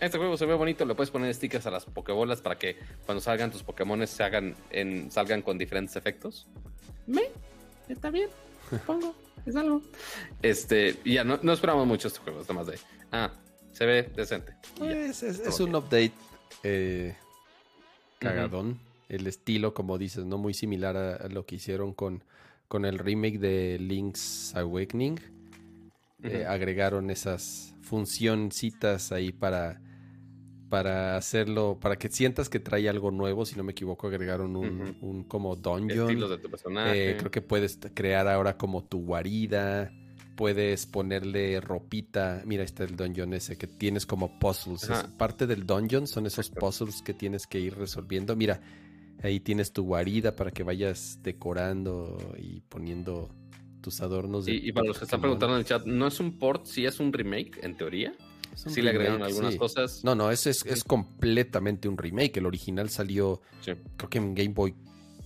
[0.00, 2.76] este juego se ve bonito, le puedes poner stickers a las pokebolas para que
[3.06, 6.46] cuando salgan tus Pokémones se hagan en, salgan con diferentes efectos.
[7.06, 7.22] Me,
[7.88, 8.28] está bien,
[8.86, 9.14] pongo,
[9.46, 9.80] es algo.
[10.42, 12.78] Este, y ya no, no esperamos mucho este juego, es nada más de,
[13.10, 13.32] ah,
[13.72, 14.52] se ve decente.
[14.78, 14.90] ya.
[14.92, 16.12] Es, un update
[16.62, 17.16] eh,
[18.18, 18.78] cagadón.
[19.08, 20.36] El estilo, como dices, ¿no?
[20.36, 22.22] Muy similar a, a lo que hicieron con,
[22.68, 25.37] con el remake de Link's Awakening.
[26.22, 29.80] Eh, agregaron esas funcioncitas ahí para,
[30.68, 33.46] para hacerlo, para que sientas que trae algo nuevo.
[33.46, 36.08] Si no me equivoco, agregaron un, como dungeon.
[36.08, 37.10] Estilos de tu personaje.
[37.12, 39.92] Eh, creo que puedes crear ahora como tu guarida.
[40.34, 42.42] Puedes ponerle ropita.
[42.44, 44.84] Mira, ahí está el dungeon ese que tienes como puzzles.
[44.84, 46.66] Es parte del dungeon son esos Exacto.
[46.66, 48.36] puzzles que tienes que ir resolviendo.
[48.36, 48.60] Mira,
[49.22, 53.30] ahí tienes tu guarida para que vayas decorando y poniendo
[53.80, 54.44] tus adornos.
[54.46, 56.66] de Y, y para los que están preguntando en el chat, ¿no es un port?
[56.66, 58.14] Sí es un remake, en teoría.
[58.54, 59.58] Sí le agregaron algunas sí.
[59.58, 60.02] cosas.
[60.04, 62.38] No, no, ese es, es completamente un remake.
[62.38, 63.72] El original salió, Sí.
[63.96, 64.74] creo que en Game Boy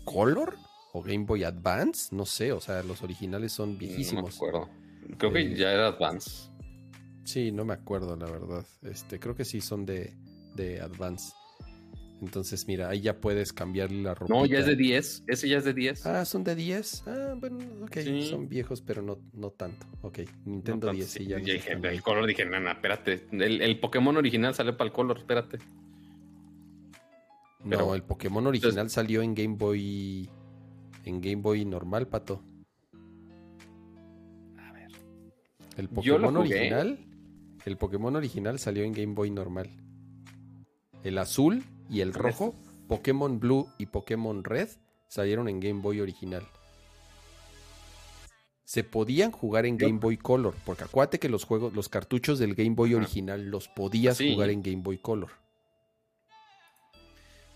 [0.04, 0.56] Color
[0.92, 2.14] o Game Boy Advance.
[2.14, 4.36] No sé, o sea, los originales son No me viejísimos.
[4.36, 4.68] acuerdo.
[5.16, 6.50] Creo que Eh, ya era Advance.
[7.24, 8.66] Sí, no me acuerdo, la verdad.
[8.82, 10.12] Este, creo que sí son de,
[10.54, 11.32] de Advance.
[12.22, 14.32] Entonces, mira, ahí ya puedes cambiarle la ropa.
[14.32, 15.24] No, ya es de 10.
[15.26, 16.06] Ese ya es de 10.
[16.06, 17.02] Ah, son de 10.
[17.08, 17.96] Ah, bueno, ok.
[17.98, 18.28] Sí.
[18.30, 19.84] Son viejos, pero no, no tanto.
[20.02, 21.26] Ok, No Nintendo tanto, 10, sí.
[21.26, 21.38] ya.
[21.38, 21.98] Dije, el ahí.
[21.98, 23.26] color dije, nana, espérate.
[23.32, 25.58] El, el Pokémon original salió para el color, espérate.
[27.64, 30.28] No, el Pokémon original salió en Game Boy.
[31.04, 32.40] En Game Boy normal, pato.
[34.58, 34.92] A ver.
[35.76, 36.98] El Pokémon original.
[37.64, 39.70] El Pokémon original salió en Game Boy normal.
[41.02, 42.54] El azul y el rojo,
[42.88, 44.68] Pokémon Blue y Pokémon Red
[45.08, 46.46] salieron en Game Boy original.
[48.64, 52.54] Se podían jugar en Game Boy Color, porque acuérdate que los juegos, los cartuchos del
[52.54, 54.32] Game Boy original los podías Sí.
[54.32, 55.30] jugar en Game Boy Color.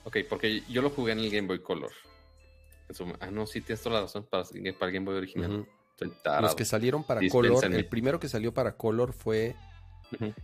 [0.04, 1.90] Ok, porque yo lo jugué en el Game Boy Color.
[3.20, 5.66] Ah, no, sí, tienes toda la razón para, para el Game Boy original.
[6.42, 7.26] Los que salieron para.
[7.28, 9.56] Color, el primero que salió para Color fue,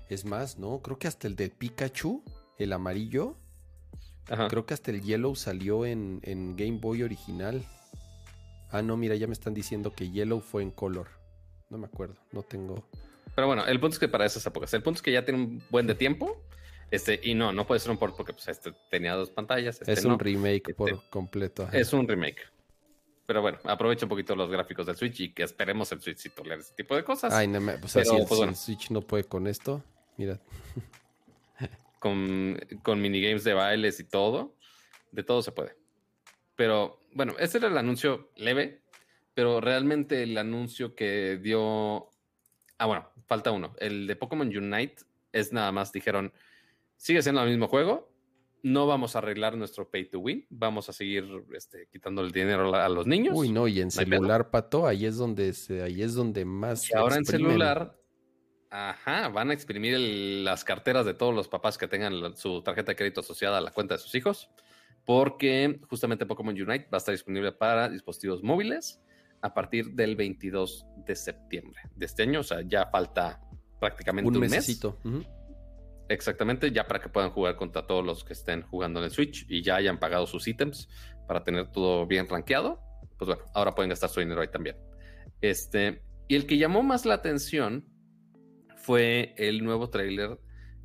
[0.09, 0.81] es más, ¿no?
[0.81, 2.25] Creo que hasta el de Pikachu,
[2.59, 3.37] el amarillo,
[4.29, 4.49] Ajá.
[4.49, 7.65] Creo que hasta el Yellow salió en, en Game Boy original.
[8.71, 11.09] Ah, no, mira, ya me están diciendo que Yellow fue en color.
[11.69, 12.87] No me acuerdo, no tengo.
[13.35, 15.41] Pero bueno, el punto es que para esas épocas, el punto es que ya tiene
[15.43, 16.43] un buen de tiempo.
[16.91, 19.81] Este, y no, no puede ser un port porque pues, este tenía dos pantallas.
[19.81, 20.15] Este, es no.
[20.15, 21.65] un remake Este, por completo.
[21.65, 21.77] ajá.
[21.79, 22.43] Es un remake.
[23.25, 26.29] Pero bueno, aprovecha un poquito los gráficos del Switch y que esperemos el Switch si
[26.29, 27.33] tolera ese tipo de cosas.
[27.33, 28.51] Ay, no me, pues, Pero, así el, pues, bueno.
[28.53, 29.83] el Switch no puede con esto.
[30.19, 30.39] Mira,
[32.03, 34.57] Con, con minigames de bailes y todo.
[35.13, 35.77] De todo se puede.
[36.57, 38.83] Pero bueno, este era el anuncio leve.
[39.35, 42.11] Pero realmente el anuncio que dio.
[42.77, 43.77] Ah, bueno, falta uno.
[43.79, 44.97] El de Pokémon Unite
[45.31, 45.93] es nada más.
[45.93, 46.33] Dijeron:
[46.97, 48.11] sigue siendo el mismo juego.
[48.65, 50.45] No vamos a arreglar nuestro pay to win.
[50.51, 51.25] Vamos a seguir
[51.55, 53.35] este, quitando el dinero a los niños.
[53.37, 56.91] uy, no, y en no celular, pato, ahí es donde se, ahí es donde más.
[56.91, 57.97] Y ahora en celular,
[58.73, 62.63] ajá, van a exprimir el- las carteras de todos los papás que tengan la- su
[62.63, 64.51] tarjeta de crédito asociada a la cuenta de sus hijos,
[65.05, 69.01] porque justamente Pokémon Unite va a estar disponible para dispositivos móviles,
[69.43, 72.41] a partir del 22 de septiembre de este año.
[72.41, 73.41] O sea, ya falta
[73.81, 74.51] prácticamente un, Un mes.
[74.53, 74.99] mesecito.
[75.05, 75.25] Ujú.
[76.09, 79.45] Exactamente, ya para que puedan jugar contra todos los que estén jugando en el Switch
[79.49, 80.89] y ya hayan pagado sus ítems
[81.27, 82.81] para tener todo bien rankeado.
[83.19, 84.77] Pues bueno, ahora pueden gastar su dinero ahí también.
[85.41, 87.85] Este, y el que llamó más la atención
[88.83, 90.39] fue el nuevo trailer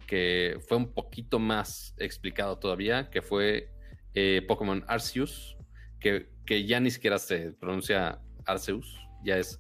[0.07, 3.69] que fue un poquito más explicado todavía, que fue
[4.13, 5.57] eh, Pokémon Arceus,
[5.99, 9.59] que, que ya ni siquiera se pronuncia Arceus, ya es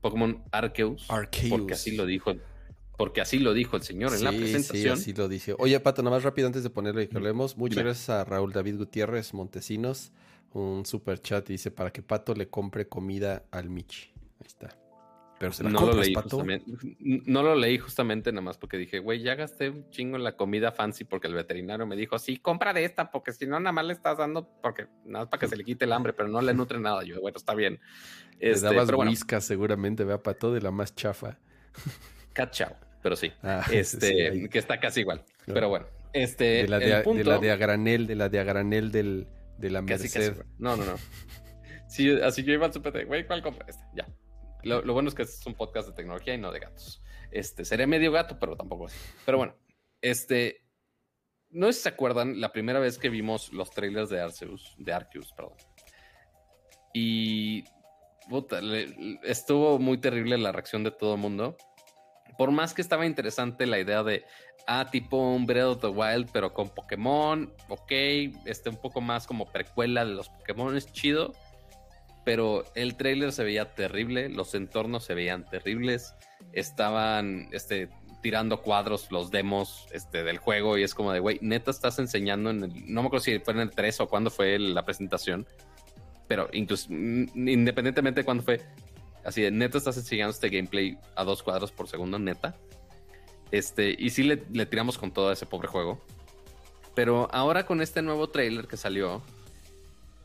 [0.00, 1.50] Pokémon Arceus, Arceus.
[1.50, 2.34] porque así lo dijo,
[2.96, 4.96] porque así lo dijo el señor en la presentación.
[4.96, 5.54] Sí, así lo dice.
[5.58, 7.56] Oye, Pato, nada más rápido antes de ponerlo y que hablemos.
[7.56, 10.12] Muchas gracias a Raúl David Gutiérrez Montesinos.
[10.52, 14.12] Un super chat dice para que Pato le compre comida al Michi.
[14.40, 14.76] Ahí está.
[15.40, 16.36] Pero se la no lo leí Pato.
[16.36, 16.70] justamente.
[17.00, 20.36] No lo leí justamente nada más porque dije, güey, ya gasté un chingo en la
[20.36, 23.72] comida fancy porque el veterinario me dijo, sí, compra de esta, porque si no, nada
[23.72, 26.28] más le estás dando, porque nada más para que se le quite el hambre, pero
[26.28, 27.02] no le nutre nada.
[27.04, 27.80] Yo, bueno, está bien.
[28.38, 31.38] Le Este, dabas pero bueno, whiskas seguramente, vea, Pato, de la más chafa.
[32.34, 33.32] cat chow, pero sí.
[33.42, 35.24] Ah, Este, sí, que está casi igual.
[35.46, 38.28] Pero bueno, este, de, la el de, de punto, la de a granel, de la
[38.28, 39.26] de a granel del,
[39.56, 40.36] de la casi, Merced.
[40.36, 40.96] casi, no, no, no.
[41.88, 43.66] Sí, así yo iba al super de, güey, ¿cuál compra?
[43.68, 44.06] Esta, ya.
[44.62, 47.02] Lo, bueno es que este es un podcast de tecnología y no de gatos.
[47.30, 48.98] Este, seré medio gato, pero tampoco así.
[49.24, 49.54] Pero bueno,
[50.00, 50.64] este,
[51.50, 54.92] no sé si se acuerdan la primera vez que vimos los trailers de Arceus, de
[54.92, 55.56] Arceus, perdón.
[56.92, 57.64] Y
[59.24, 61.56] estuvo muy terrible la reacción de todo el mundo.
[62.38, 64.24] Por más que estaba interesante la idea de,
[64.66, 67.92] ah, tipo un Breath of the Wild, pero con Pokémon, ok,
[68.46, 71.32] este un poco más como precuela de los Pokémon, es chido.
[72.24, 76.14] Pero el trailer se veía terrible, los entornos se veían terribles,
[76.52, 77.88] estaban este,
[78.22, 82.50] tirando cuadros los demos este, del juego y es como de, güey, neta estás enseñando
[82.50, 85.46] en el, no me acuerdo si fue en el 3 o cuándo fue la presentación,
[86.28, 88.60] pero incluso mm, independientemente de cuándo fue,
[89.24, 92.56] así de, neta estás enseñando este gameplay a dos cuadros por segundo, neta.
[93.50, 96.00] Este, y sí le, le tiramos con todo a ese pobre juego.
[96.94, 99.22] Pero ahora con este nuevo trailer que salió,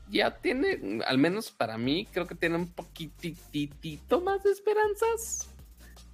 [0.10, 5.50] ya tiene, al menos para mí, creo que tiene un poquitito más de esperanzas.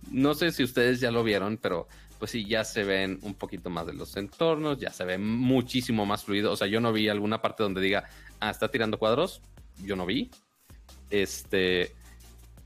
[0.09, 1.87] No sé si ustedes ya lo vieron, pero
[2.19, 6.05] pues sí, ya se ven un poquito más de los entornos, ya se ve muchísimo
[6.05, 6.51] más fluido.
[6.51, 8.03] O sea, yo no vi alguna parte donde diga,
[8.39, 9.41] ah, está tirando cuadros.
[9.83, 10.29] Yo no vi.
[11.09, 11.91] Este,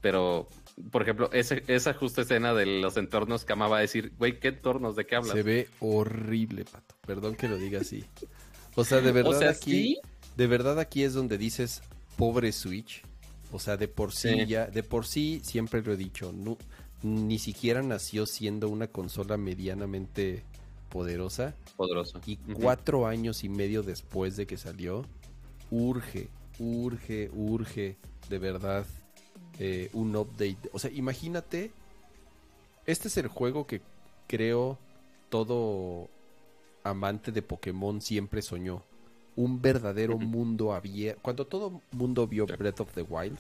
[0.02, 0.48] pero,
[0.92, 4.96] por ejemplo, ese- esa justa escena de los entornos que amaba decir, güey, ¿qué entornos?
[4.96, 5.34] ¿De qué hablas?
[5.34, 6.96] Se ve horrible, Pato.
[7.06, 8.06] Perdón que lo diga así.
[8.76, 10.02] O sea, de verdad o sea, aquí, sí,
[10.36, 11.82] de verdad aquí es donde dices
[12.18, 13.04] pobre Switch.
[13.52, 14.46] O sea, de por sí, Sí.
[14.48, 16.58] ya, de por sí siempre lo he dicho, no,
[17.04, 20.44] ni siquiera nació siendo una consola medianamente
[20.90, 22.20] poderosa poderoso.
[22.26, 25.06] y cuatro años y medio después de que salió,
[25.72, 26.30] urge,
[26.60, 27.98] urge, urge,
[28.30, 28.86] de verdad,
[29.60, 30.70] eh, un update.
[30.74, 31.72] O sea, imagínate,
[32.86, 33.82] este es el juego que
[34.28, 34.80] creo
[35.30, 36.10] todo
[36.84, 38.84] amante de Pokémon siempre soñó.
[39.36, 41.22] Un verdadero mundo abierto.
[41.22, 42.46] Cuando todo mundo vio.
[42.46, 43.38] Breath of the Wild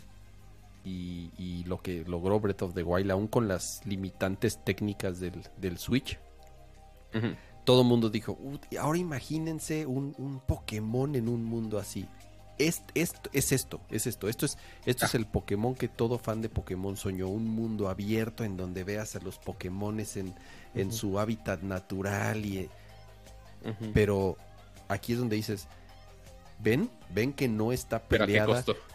[0.83, 5.41] y, y lo que logró Breath of the Wild, aún con las limitantes técnicas del,
[5.57, 6.19] del Switch,
[7.63, 12.05] todo mundo dijo, "Uh, ahora imagínense un, un Pokémon en un mundo así.
[12.57, 14.29] Es, esto, es esto, es esto.
[14.29, 17.27] Esto es, esto es el Pokémon que todo fan de Pokémon soñó.
[17.27, 20.33] Un mundo abierto en donde veas a los Pokémones en,
[20.73, 22.45] en su hábitat natural.
[22.45, 22.69] Y,
[23.93, 24.37] pero
[24.87, 25.67] aquí es donde dices,
[26.59, 28.47] ven, ven que no está peleada.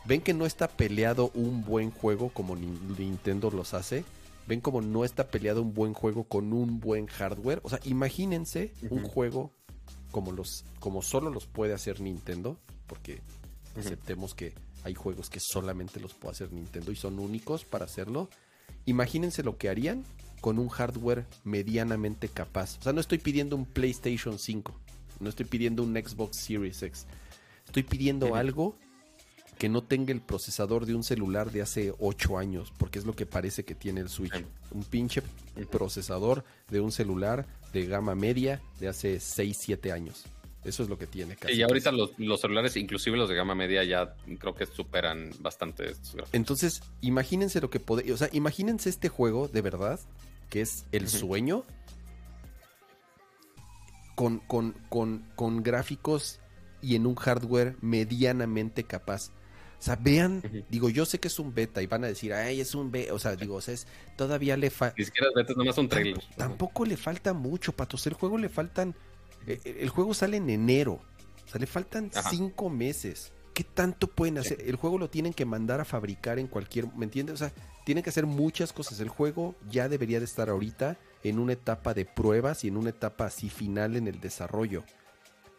[0.07, 4.05] Ven que no está peleado un buen juego como Nin- Nintendo los hace.
[4.47, 7.61] Ven como no está peleado un buen juego con un buen hardware.
[7.63, 9.53] O sea, imagínense un juego
[10.11, 12.59] como los, como solo los puede hacer Nintendo,
[12.89, 13.21] porque
[13.79, 18.29] aceptemos que hay juegos que solamente los puede hacer Nintendo y son únicos para hacerlo.
[18.87, 20.05] Imagínense lo que harían
[20.41, 22.79] con un hardware medianamente capaz.
[22.79, 24.75] O sea, no estoy pidiendo un PlayStation 5,
[25.21, 27.07] no estoy pidiendo un Xbox Series X.
[27.71, 28.77] Estoy pidiendo algo
[29.57, 33.15] que no tenga el procesador de un celular de hace 8 años, porque es lo
[33.15, 34.45] que parece que tiene el Switch.
[34.73, 35.23] Un pinche
[35.71, 40.25] procesador de un celular de gama media de hace 6, 7 años.
[40.65, 41.55] Eso es lo que tiene casi.
[41.55, 45.93] Y ahorita los, los celulares, inclusive los de gama media, ya creo que superan bastante
[45.93, 46.35] estos gráficos.
[46.35, 50.01] Entonces, imagínense lo que puede, o sea, imagínense este juego de verdad,
[50.49, 51.65] que es el sueño,
[54.17, 56.41] con, con, con, con gráficos
[56.83, 59.31] y en un hardware medianamente capaz.
[59.79, 62.61] O sea, vean, digo, yo sé que es un beta y van a decir, ay,
[62.61, 63.87] es un beta, o sea, digo, o sea, es,
[64.17, 64.95] todavía le falta...
[64.99, 66.23] Ni siquiera vete nomás un trailer.
[66.37, 68.07] Tampoco le falta mucho, patos.
[68.07, 68.95] El juego le faltan.
[69.47, 71.01] eh, El juego sale en enero.
[71.47, 72.29] O sea, le faltan Ajá.
[72.31, 73.33] cinco meses.
[73.55, 74.59] ¿qué tanto pueden hacer?
[74.65, 77.35] El juego lo tienen que mandar a fabricar en cualquier, ¿me entiendes?
[77.35, 77.53] O sea,
[77.85, 79.01] tienen que hacer muchas cosas.
[79.01, 82.91] El juego ya debería de estar ahorita en una etapa de pruebas y en una
[82.91, 84.85] etapa así final en el desarrollo.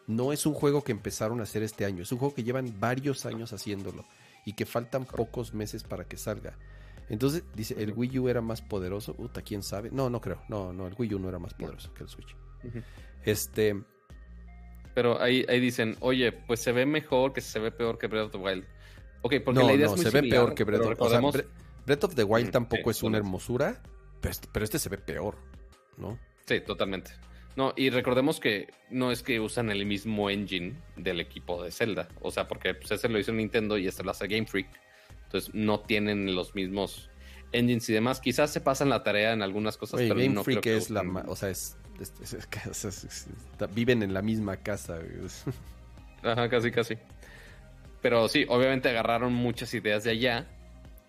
[0.07, 2.79] No es un juego que empezaron a hacer este año, es un juego que llevan
[2.79, 4.05] varios años haciéndolo
[4.45, 6.57] y que faltan pocos meses para que salga.
[7.09, 9.15] Entonces, dice, el Wii U era más poderoso.
[9.17, 9.89] Uta, quién sabe.
[9.91, 10.41] No, no creo.
[10.49, 12.35] No, no, el Wii U no era más poderoso que el Switch.
[13.23, 13.81] Este.
[14.93, 18.25] Pero ahí, ahí dicen, oye, pues se ve mejor que se ve peor que Breath
[18.27, 18.65] of the Wild.
[19.21, 21.01] Ok, porque no, la idea no, es muy se ve peor que Breath pero of,
[21.01, 23.81] o sea, recordemos- Bre- Breath of the Wild Mm, tampoco sí, es una hermosura,
[24.19, 25.37] pero este, pero este se ve peor,
[25.97, 26.17] ¿no?
[26.45, 27.11] Sí, totalmente.
[27.55, 32.07] No, y recordemos que no es que usan el mismo engine del equipo de Zelda.
[32.21, 34.69] O sea, porque pues, ese lo hizo Nintendo y este lo hace Game Freak.
[35.25, 37.09] Entonces no tienen los mismos
[37.51, 38.19] engines y demás.
[38.19, 40.77] Quizás se pasan la tarea en algunas cosas, Oye, pero Game no Freak creo que
[40.77, 41.77] es la, o sea, es,
[43.73, 44.99] viven en la misma casa.
[46.23, 46.97] Ajá, casi, casi.
[48.01, 50.47] Pero sí, obviamente agarraron muchas ideas de allá.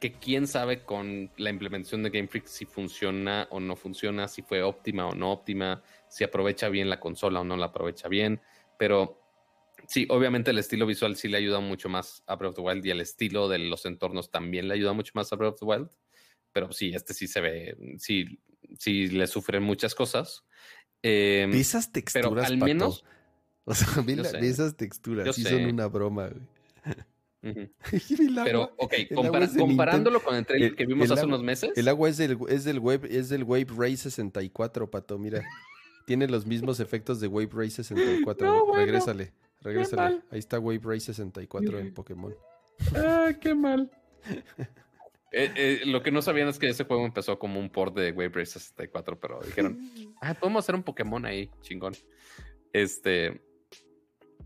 [0.00, 4.42] Que quién sabe con la implementación de Game Freak si funciona o no funciona, si
[4.42, 5.80] fue óptima o no óptima,
[6.12, 8.40] si aprovecha bien la consola o no la aprovecha bien.
[8.78, 9.18] Pero
[9.88, 12.84] sí, obviamente el estilo visual sí le ayuda mucho más a Breath of the Wild
[12.86, 15.64] y el estilo de los entornos también le ayuda mucho más a Breath of the
[15.66, 15.88] Wild.
[16.52, 18.38] Pero sí, este sí se ve, sí,
[18.78, 20.44] sí le sufren muchas cosas.
[21.02, 22.64] Eh, Ve esas texturas, al Pato.
[22.66, 23.04] menos-
[23.64, 24.38] O sea, la- sé.
[24.40, 25.24] esas texturas.
[25.24, 25.50] Yo Sí sé.
[25.50, 26.42] son una broma, güey.
[28.44, 31.70] Pero, ok, compara- de comparándolo con el trailer que vimos el hace agua- unos meses.
[31.76, 35.42] El agua es del, es del Wave, es del Wave Ray 64, Pato, mira.
[36.06, 38.46] Tiene los mismos efectos de Wave Ray 64.
[38.46, 38.84] No, bueno.
[38.84, 40.22] regrésale, regrésale.
[40.30, 42.34] Ahí está Wave Ray 64 en Pokémon.
[42.94, 43.90] Ah, qué mal.
[45.34, 48.12] Eh, eh, lo que no sabían es que ese juego empezó como un port de
[48.12, 49.78] Wave Race 64, pero dijeron,
[50.20, 51.94] ah, podemos hacer un Pokémon ahí, chingón.
[52.72, 53.40] Este.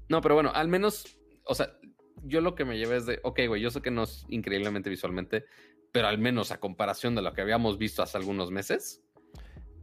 [0.08, 1.76] No, pero bueno, al menos, o sea,
[2.22, 4.88] yo lo que me llevé es de, ok, güey, yo sé que no es increíblemente
[4.88, 5.44] visualmente,
[5.90, 9.02] pero al menos a comparación de lo que habíamos visto hace algunos meses,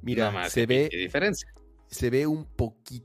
[0.02, 1.54] Mira, más, se ve, diferencia.
[1.94, 2.98] Se ve un poquititito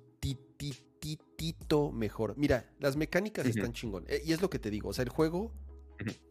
[1.92, 2.34] mejor.
[2.36, 4.04] Mira, las mecánicas están chingón.
[4.08, 4.88] Eh, y es lo que te digo.
[4.88, 5.52] O sea, el juego,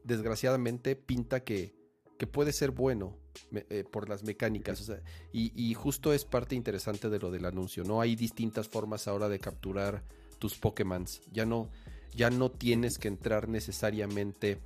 [0.04, 1.76] desgraciadamente, pinta que,
[2.18, 3.16] que puede ser bueno
[3.52, 4.82] eh, por las mecánicas.
[4.82, 5.02] O sea,
[5.32, 7.84] y, y justo es parte interesante de lo del anuncio.
[7.84, 10.04] No hay distintas formas ahora de capturar
[10.40, 11.22] tus Pokémons.
[11.32, 11.70] Ya no,
[12.16, 14.60] ya no tienes que entrar necesariamente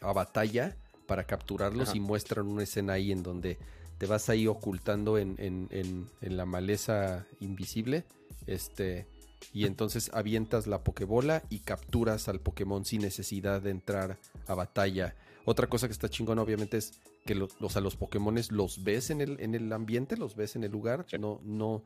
[0.00, 0.76] a batalla
[1.06, 1.96] para capturarlos Ajá.
[1.96, 3.58] y muestran una escena ahí en donde
[3.98, 8.04] te vas ahí ocultando en, en- en- en la maleza invisible.
[8.46, 9.06] Este.
[9.52, 14.16] Y entonces avientas la Pokébola y capturas al Pokémon sin necesidad de entrar
[14.46, 15.14] a batalla.
[15.44, 16.92] Otra cosa que está chingón, obviamente, es
[17.26, 20.56] que lo- o sea, los Pokémones los ves en el, en el ambiente, los ves
[20.56, 21.04] en el lugar.
[21.08, 21.18] Sí.
[21.18, 21.82] No, no,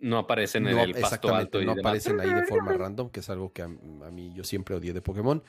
[0.00, 1.90] No aparecen en no, el pasto exactamente, alto y no demás.
[1.90, 4.92] aparecen ahí de forma random, que es algo que a, a mí yo siempre odié
[4.92, 5.42] de Pokémon.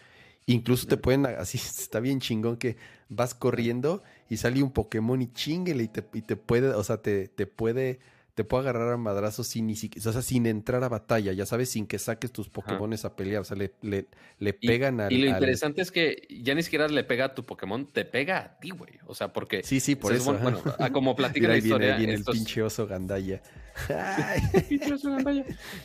[0.47, 2.77] Incluso te pueden, así está bien chingón que
[3.09, 6.97] vas corriendo y sale un Pokémon y chinguele y te, y te puede, o sea,
[6.97, 7.99] te, te puede,
[8.33, 11.45] te puede agarrar a madrazos sin ni siquiera, o sea, sin entrar a batalla, ya
[11.45, 14.07] sabes, sin que saques tus Pokémones a pelear, o sea, le, le,
[14.39, 15.13] le Y- pegan al...
[15.13, 18.03] Y lo al- interesante es que ya ni siquiera le pega a tu Pokémon, te
[18.03, 18.91] pega a ti, güey.
[19.07, 20.33] O sea, porque Sí, sí, por eso.
[20.33, 20.61] bueno,
[20.91, 21.93] como platica la viene, historia.
[21.93, 23.41] ahí viene el pinche oso gandalla.
[23.89, 24.41] Ay,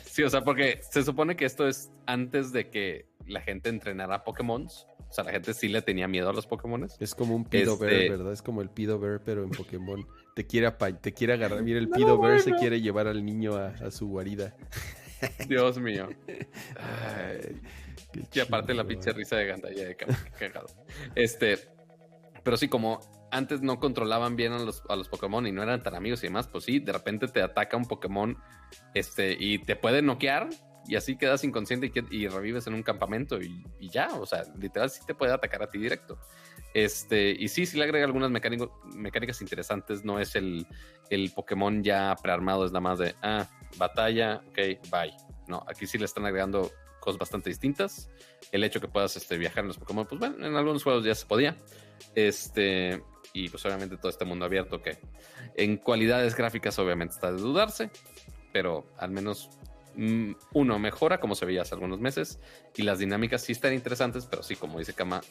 [0.05, 4.23] Sí, o sea, porque se supone que esto es antes de que la gente entrenara
[4.23, 4.67] Pokémon.
[5.11, 6.87] O sea, la gente sí le tenía miedo a los Pokémon.
[7.01, 8.31] Es como un Pido Bear, Este- ¿verdad?
[8.31, 10.07] Es como el Pido Bear, pero en Pokémon.
[10.33, 10.71] Te quiere,
[11.01, 11.61] te quiere agarrar.
[11.63, 14.55] Mira, el Pido Bear se quiere llevar al niño a, a su guarida.
[15.49, 16.07] Dios mío.
[16.79, 17.61] Ay,
[18.33, 19.95] Y aparte la pinche risa de Gandaya de
[20.39, 20.67] cagado.
[21.15, 21.57] Este,
[22.43, 22.99] pero sí, como
[23.31, 26.27] antes no controlaban bien a los, a los Pokémon y no eran tan amigos y
[26.27, 28.37] demás, pues sí, de repente te ataca un Pokémon
[28.93, 30.49] este, y te puede noquear
[30.87, 35.01] y así quedas inconsciente y, revives en un campamento y, ya, o sea, literal sí
[35.05, 36.17] te puede atacar a ti directo.
[36.73, 40.65] Este, y sí, sí le agrega algunas mecánico- mecánicas interesantes, no es el,
[41.09, 43.47] el Pokémon ya prearmado, es nada más de, ah,
[43.77, 45.13] batalla, ok, bye.
[45.47, 48.09] No, aquí sí le están agregando cosas bastante distintas.
[48.51, 51.15] El hecho que puedas este, viajar en los Pokémon, pues bueno, en algunos juegos ya
[51.15, 51.57] se podía.
[52.15, 53.03] Este,
[53.33, 54.97] y pues obviamente todo este mundo abierto que
[55.55, 57.91] en cualidades gráficas obviamente está de dudarse,
[58.53, 59.49] pero al menos
[60.53, 62.39] uno mejora como se veía hace algunos meses
[62.75, 65.21] y las dinámicas sí están interesantes, pero sí, como dice Kama,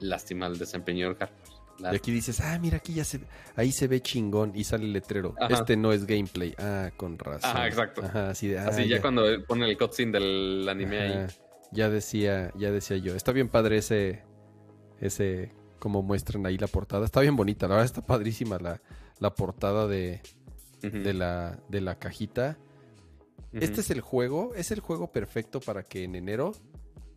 [0.00, 1.62] lástima el desempeño del hardware.
[1.78, 3.20] Y aquí dices, ah, mira, aquí ya se
[3.56, 5.34] ahí se ve chingón y sale el letrero.
[5.40, 5.54] Ajá.
[5.54, 6.54] Este no es gameplay.
[6.58, 7.50] Ah, con razón.
[7.50, 8.02] Ajá, exacto.
[8.04, 11.26] Ajá, así de, ah, Así ya, cuando pone el cutscene del anime ahí.
[11.72, 13.16] Ya decía, ya decía yo.
[13.16, 14.22] Está bien padre ese,
[15.00, 17.04] ese, como muestran ahí la portada.
[17.04, 18.80] Está bien bonita, la verdad está padrísima la,
[19.18, 20.20] la portada de,
[20.82, 22.58] de la, de la cajita.
[23.52, 26.52] Este es el juego, es el juego perfecto para que en enero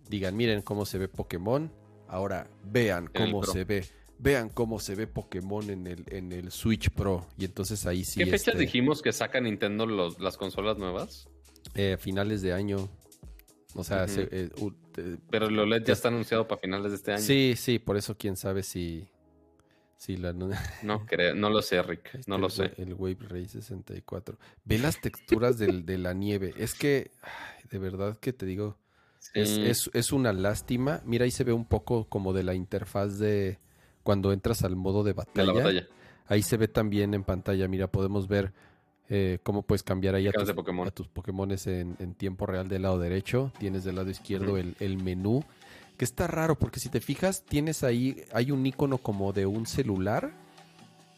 [0.10, 1.72] digan, miren cómo se ve Pokémon,
[2.08, 3.86] ahora vean cómo se ve,
[4.20, 7.26] vean cómo se ve Pokémon en el, en el Switch Pro.
[7.38, 8.20] Y entonces ahí sí.
[8.20, 11.28] ¿Qué fechas este, dijimos que saca Nintendo los- las consolas nuevas?
[11.74, 12.88] eh, finales de año.
[13.74, 14.50] O sea, se- eh,
[14.98, 17.22] eh, Pero el OLED ya está anunciado para finales de este año.
[17.22, 19.10] sí, sí, por eso quién sabe si,
[20.18, 20.34] la...
[20.34, 20.50] no-
[20.84, 22.20] No creo, no lo sé, Rick.
[22.28, 22.72] No lo el sé.
[22.78, 24.38] El Wave Ray 64.
[24.64, 26.54] Ve las texturas del- de la nieve.
[26.58, 28.78] Es que, ay, de verdad que te digo,
[29.34, 29.66] es, Sí.
[29.66, 31.02] es- es una lástima.
[31.06, 33.58] Mira, ahí se ve un poco como de la interfaz de
[34.04, 35.46] cuando entras al modo de de batalla.
[35.48, 35.88] la batalla.
[36.28, 37.68] Ahí se ve también en pantalla.
[37.68, 38.52] Mira, podemos ver
[39.10, 40.88] eh, cómo puedes cambiar ahí a tus, Pokémon.
[40.88, 43.52] a tus Pokémones en, en tiempo real del lado derecho.
[43.60, 45.44] Tienes del lado izquierdo el, el menú.
[45.98, 49.66] Que está raro porque si te fijas, tienes ahí, hay un icono como de un
[49.66, 50.34] celular.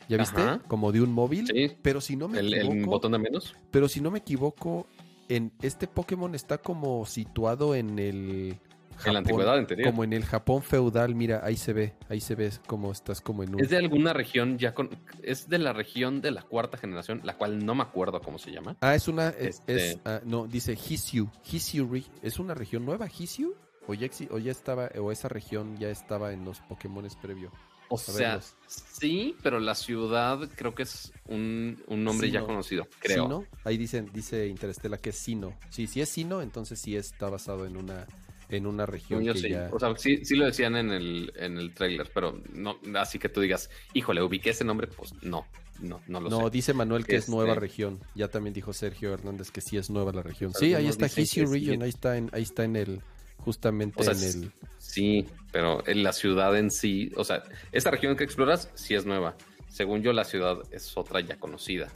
[0.09, 0.41] ¿Ya viste?
[0.41, 0.59] Ajá.
[0.67, 1.47] Como de un móvil.
[1.47, 3.55] Sí, Pero si no me el, el equivoco, botón de menos.
[3.71, 4.87] pero si no me equivoco,
[5.27, 8.57] en este Pokémon está como situado en el
[9.05, 9.85] En la antigüedad, teoría.
[9.85, 13.43] como en el Japón feudal, mira, ahí se ve, ahí se ve como estás como
[13.43, 14.91] en un Es de alguna región ya con.
[15.23, 18.51] Es de la región de la cuarta generación, la cual no me acuerdo cómo se
[18.51, 18.77] llama.
[18.79, 23.07] Ah, es una es, Este- es, ah, no, dice Hisyu, Hisyu es una región nueva
[23.07, 23.53] Hisyu
[23.87, 27.51] o ya o ya estaba o esa región ya estaba en los Pokémones previo.
[27.89, 28.55] O A sea, verlos.
[28.67, 33.23] sí, pero la ciudad creo que es un, un nombre ya conocido, creo.
[33.23, 35.57] Sino, ahí dicen dice Interestela que es Sino.
[35.69, 38.05] Sí, si es Sino, entonces sí está basado en una
[38.49, 39.49] en una región Yo que sí.
[39.49, 43.19] ya O sea, sí, sí lo decían en el, en el trailer, pero no, así
[43.19, 45.45] que tú digas, híjole, ubiqué ese nombre, pues no,
[45.81, 46.49] no, no lo No, sé.
[46.51, 47.99] dice Manuel que es Este- nueva región.
[48.15, 50.51] Ya también dijo Sergio Hernández que sí es nueva la región.
[50.53, 51.43] Pero Sí, no ahí está sí.
[51.45, 53.01] Region, ahí está en, ahí está en el,
[53.47, 54.51] justamente O sea, en el.
[54.77, 59.05] Sí, pero en la ciudad en sí, o sea, esa región que exploras sí es
[59.05, 59.35] nueva.
[59.69, 61.87] Según yo, la ciudad es otra ya conocida,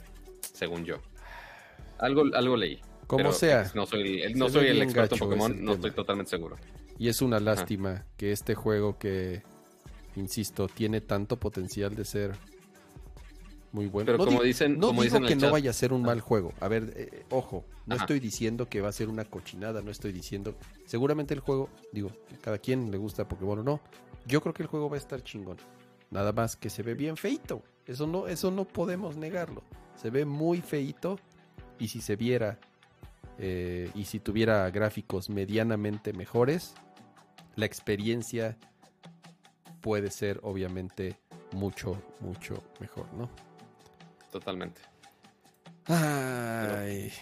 [0.54, 0.96] según yo.
[1.98, 2.80] Algo, algo leí.
[3.06, 3.70] Como pero sea.
[3.74, 6.56] No soy, el- no soy el experto en Pokémon, no estoy totalmente seguro.
[6.98, 9.42] Y es una lástima que este juego que,
[10.16, 12.32] insisto, tiene tanto potencial de ser
[13.72, 14.06] muy bueno.
[14.06, 15.92] Pero no como di- dicen, no como digo dicen que no chat- vaya a ser
[15.92, 16.52] un mal juego.
[16.60, 18.04] A ver, eh, ojo, no Ajá.
[18.04, 20.54] estoy diciendo que va a ser una cochinada, no estoy diciendo.
[20.86, 22.10] Seguramente el juego, digo,
[22.42, 23.80] cada quien le gusta Pokémon o no.
[24.26, 25.56] Yo creo que el juego va a estar chingón.
[26.10, 27.62] Nada más que se ve bien feito.
[27.86, 29.62] Eso no, eso no podemos negarlo.
[29.96, 31.18] Se ve muy feito.
[31.78, 32.58] Y si se viera
[33.38, 36.74] eh, y si tuviera gráficos medianamente mejores,
[37.56, 38.56] la experiencia
[39.80, 41.16] puede ser obviamente
[41.52, 43.28] mucho, mucho mejor, ¿no?
[44.32, 44.80] Totalmente.
[45.86, 47.12] Ay,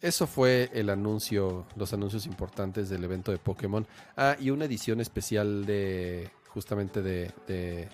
[0.00, 3.86] eso fue el anuncio, los anuncios importantes del evento de Pokémon.
[4.16, 7.88] Ah, y una edición especial de, justamente de, de-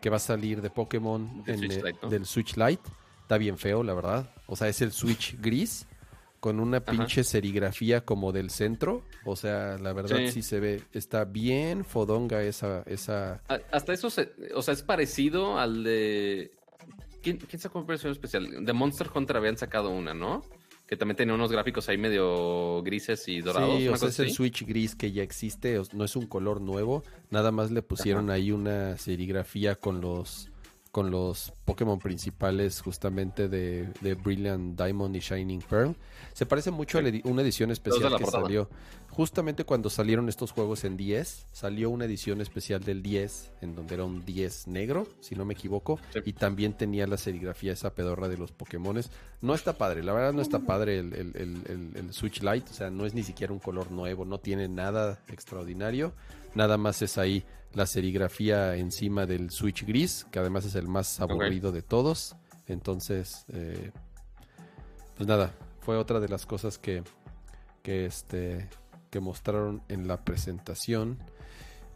[0.00, 2.08] que va a salir de Pokémon Del en Switch Lite, ¿no?
[2.10, 2.82] del Switch Lite.
[3.22, 4.30] Está bien feo, la verdad.
[4.46, 5.86] O sea, es el Switch gris
[6.40, 6.90] con una Ajá.
[6.92, 9.02] pinche serigrafía como del centro.
[9.24, 10.42] O sea, la verdad sí, Sí.
[10.42, 13.40] se ve, está bien fodonga esa, esa.
[13.72, 16.52] Hasta eso, se- o sea, es parecido al de...
[17.24, 18.64] ¿Quién, quién sacó una versión especial?
[18.64, 20.44] De Monster Hunter habían sacado una, ¿no?
[20.86, 23.78] Que también tenía unos gráficos ahí medio grises y dorados.
[23.78, 24.30] Sí, o sea, es el.
[24.30, 28.52] Switch gris que ya existe, no es un color nuevo, nada más le pusieron ahí
[28.52, 30.50] una serigrafía con los
[30.94, 35.96] con los Pokémon principales justamente de, de Brilliant Diamond y Shining Pearl.
[36.34, 38.70] Se parece mucho a edi- una edición especial que salió
[39.10, 43.94] justamente cuando salieron estos juegos en 10, salió una edición especial del 10 en donde
[43.94, 46.20] era un 10 negro, si no me equivoco, Sí.
[46.26, 49.10] y también tenía la serigrafía esa pedorra de los Pokémones.
[49.42, 52.70] No está padre, la verdad no está padre el, el- el- el- el Switch Lite,
[52.70, 56.12] o sea, no es ni siquiera un color nuevo, no tiene nada extraordinario,
[56.54, 57.44] nada más es ahí
[57.74, 62.36] la serigrafía encima del Switch gris, que además es el más aburrido de todos.
[62.66, 63.90] Entonces, eh,
[65.16, 67.02] pues nada, fue otra de las cosas que,
[67.82, 68.68] que, este,
[69.10, 71.18] que mostraron en la presentación.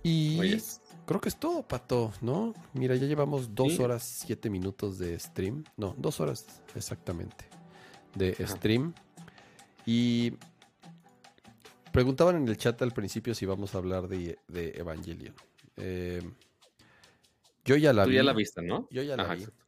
[0.02, 0.62] Y Oye,
[1.06, 2.54] creo que es todo, Pato, ¿no?
[2.74, 3.82] Mira, ya llevamos dos Sí.
[3.82, 5.64] horas, siete minutos de stream.
[5.76, 6.44] No, dos horas
[6.74, 7.46] exactamente
[8.14, 8.46] de Ajá.
[8.56, 8.94] stream.
[9.86, 10.34] Y
[11.92, 15.34] preguntaban en el chat al principio si vamos a hablar de, de Evangelion.
[15.78, 16.22] Eh,
[17.64, 18.16] yo ya la tú vi.
[18.16, 18.88] ya la viste, ¿no?
[18.90, 19.42] Yo ya la Ajá, vi.
[19.42, 19.64] exacto.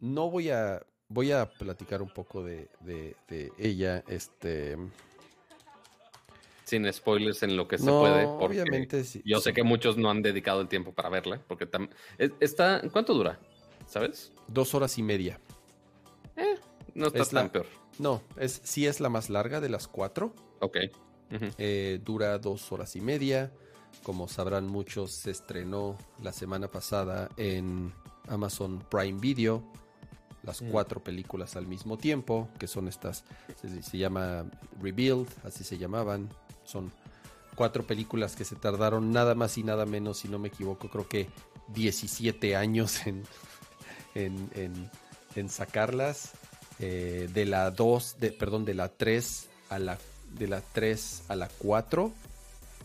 [0.00, 0.84] No voy a.
[1.08, 4.02] Voy a platicar un poco de, de- de ella.
[4.08, 4.76] Este.
[6.64, 8.24] Sin spoilers en lo que se puede.
[8.26, 9.20] Porque obviamente sí.
[9.26, 11.40] Yo sé que muchos no han dedicado el tiempo para verla.
[11.46, 11.90] Porque tam-
[12.40, 12.80] está.
[12.90, 13.38] ¿Cuánto dura?
[13.86, 14.32] ¿Sabes?
[14.48, 15.38] Dos horas y media.
[16.94, 17.66] No está Es tan la- peor.
[17.98, 20.34] No, es, sí es la más larga de las cuatro.
[20.60, 20.78] Ok.
[21.58, 23.52] Eh, dura dos horas y media.
[24.02, 27.92] Como sabrán muchos, se estrenó la semana pasada en
[28.28, 29.62] Amazon Prime Video.
[30.42, 30.70] Las Mm.
[30.70, 33.24] cuatro películas al mismo tiempo, que son estas,
[33.60, 34.44] se, se llama
[34.80, 36.28] Rebuild, así se llamaban.
[36.64, 36.90] Son
[37.54, 41.08] cuatro películas que se tardaron nada más y nada menos, si no me equivoco, creo
[41.08, 41.28] que
[41.68, 43.22] 17 años en,
[44.14, 46.32] en, sacarlas.
[46.80, 49.98] Eh, de la 2, de, perdón, de la 3 a la,
[50.32, 52.12] de la 3 a la 4.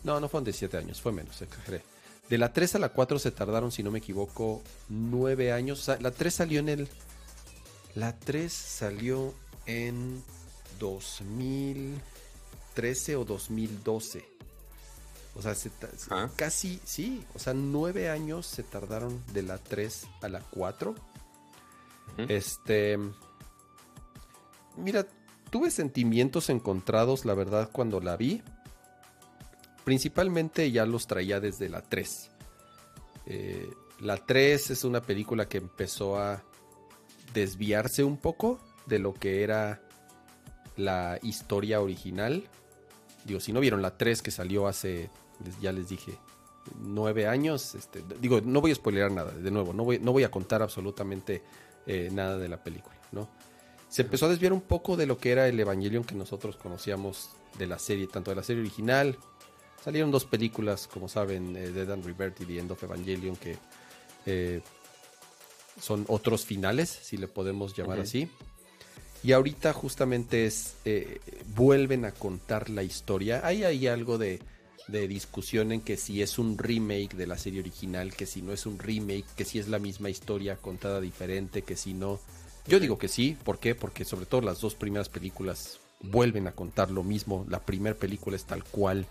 [0.08, 1.82] No, no fueron 17 años, fue menos, exageré.
[2.30, 5.86] De la 3 a la 4 se tardaron, si no me equivoco, 9 años.
[6.00, 6.88] la 3 salió en el...
[7.94, 9.34] La 3 salió
[9.66, 10.22] en
[10.78, 14.24] 2013 o 2012.
[15.36, 15.54] O sea,
[16.08, 16.30] ah.
[16.36, 20.94] casi, sí, o sea, nueve años se tardaron de la 3 a la 4.
[22.28, 22.98] Este.
[24.78, 25.06] Mira,
[25.50, 28.42] tuve sentimientos encontrados, la verdad, cuando la vi.
[29.88, 32.30] Principalmente ya los traía desde la 3.
[33.24, 33.70] Eh,
[34.00, 36.44] la 3 es una película que empezó a
[37.32, 39.80] desviarse un poco de lo que era
[40.76, 42.46] la historia original.
[43.24, 45.08] Digo, si no vieron la 3 que salió hace,
[45.62, 46.18] ya les dije,
[46.80, 50.24] nueve años, este, digo, no voy a spoilear nada, de nuevo, no voy, no voy
[50.24, 51.42] a contar absolutamente
[51.86, 53.26] eh, nada de la película, ¿no?
[53.88, 57.30] Se empezó a desviar un poco de lo que era el Evangelion que nosotros conocíamos
[57.56, 59.16] de la serie, tanto de la serie original.
[59.84, 63.56] Salieron dos películas, como saben, eh, de Dan Rivert y The End of Evangelion, que
[64.26, 64.60] eh,
[65.80, 68.28] son otros finales, si le podemos llamar así.
[69.22, 71.20] Y ahorita justamente es, eh,
[71.54, 73.40] vuelven a contar la historia.
[73.44, 74.40] Hay ahí algo de,
[74.88, 78.64] discusión en que si es un remake de la serie original, que si no es
[78.64, 82.18] un remake, que si es la misma historia contada diferente, que si no.
[82.66, 83.74] Yo digo que sí, ¿por qué?
[83.74, 87.44] Porque sobre todo las dos primeras películas vuelven a contar lo mismo.
[87.50, 89.06] La primera película es tal cual,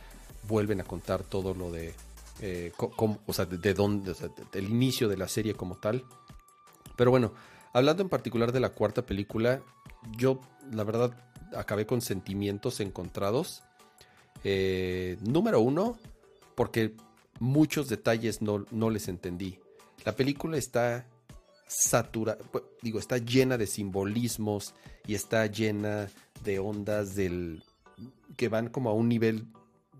[0.48, 1.94] vuelven a contar todo lo de,
[2.42, 4.14] eh, o sea, de, dónde,
[4.52, 6.06] del inicio de la serie como tal.
[6.96, 7.34] Pero bueno,
[7.74, 9.62] hablando en particular de la cuarta película,
[10.18, 10.40] yo
[10.72, 11.16] la verdad
[11.56, 13.64] acabé con sentimientos encontrados.
[14.44, 15.98] Eh, número uno,
[16.56, 16.94] porque
[17.40, 19.60] muchos detalles no, no les entendí.
[20.06, 21.08] La película está
[21.68, 22.40] saturada,
[22.82, 24.74] digo, está llena de simbolismos
[25.06, 26.10] y está llena
[26.44, 27.64] de ondas del
[28.36, 29.48] que van como a un nivel,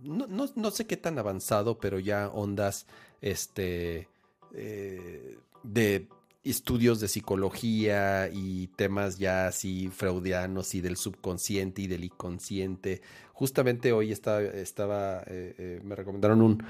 [0.08, 2.88] no, no, sé qué tan avanzado, pero ya ondas
[3.22, 4.08] este,
[4.54, 6.08] eh, de
[6.44, 13.02] estudios de psicología y temas ya así freudianos y del subconsciente y del inconsciente.
[13.34, 16.64] Justamente hoy estaba, estaba eh, eh, me recomendaron un,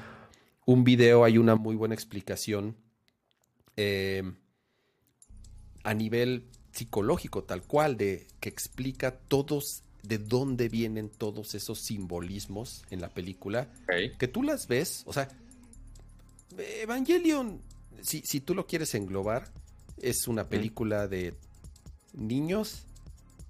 [0.65, 2.76] un video, hay una muy buena explicación
[5.84, 12.84] a nivel psicológico tal cual, de que explica todos de dónde vienen todos esos simbolismos
[12.90, 13.68] en la película,
[14.18, 15.28] que tú las ves, o sea,
[16.57, 17.60] Evangelion,
[18.02, 19.49] si, si tú lo quieres englobar,
[20.02, 21.34] es una película de
[22.14, 22.84] niños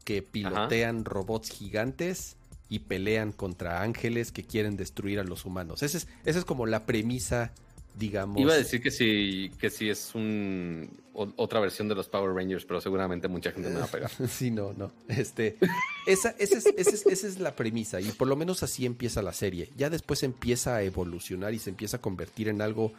[0.04, 2.38] que pilotean robots gigantes
[2.70, 5.84] y pelean contra ángeles que quieren destruir a los humanos.
[5.84, 7.52] Esa es, esa es como la premisa,
[7.98, 8.40] digamos.
[8.42, 12.66] Iba a decir que sí, que sí es un otra versión de los Power Rangers,
[12.66, 14.12] pero seguramente mucha gente me va a pegar.
[14.30, 14.92] sí, no, no.
[15.08, 15.58] Este,
[16.06, 19.22] esa, esa, es, esa, es, esa es la premisa, y por lo menos así empieza
[19.22, 19.70] la serie.
[19.76, 22.94] Ya después empieza a evolucionar y se empieza a convertir en algo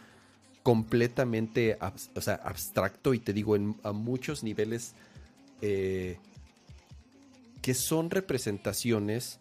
[0.63, 4.95] completamente abstracto y te digo a muchos niveles
[5.63, 6.19] eh,
[7.63, 9.41] que son representaciones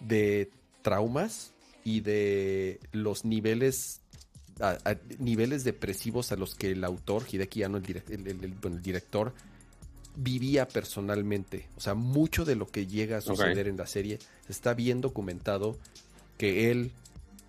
[0.00, 0.50] de
[0.82, 1.52] traumas
[1.82, 4.02] y de los niveles
[5.18, 9.34] niveles depresivos a los que el autor Hideki Anno, el, el, director
[10.16, 11.68] vivía personalmente.
[11.76, 14.18] O sea mucho de lo que llega a suceder en la serie
[14.48, 15.76] está bien documentado
[16.38, 16.92] que él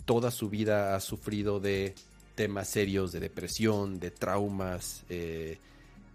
[0.06, 1.94] toda su vida ha sufrido de
[2.36, 5.58] temas serios de depresión, de traumas, eh,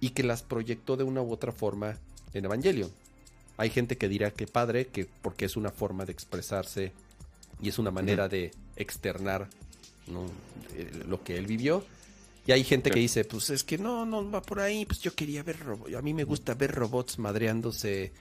[0.00, 1.96] y que las proyectó de una u otra forma
[2.32, 2.90] en Evangelion.
[3.56, 6.92] Hay gente que dirá que padre, que porque es una forma de expresarse
[7.60, 9.48] y es una manera de externar
[10.76, 11.84] eh, lo que él vivió.
[12.46, 15.14] Y hay gente que dice, pues es que no, no va por ahí, pues yo
[15.14, 18.12] quería ver robots, a mí me gusta ver robots madreándose.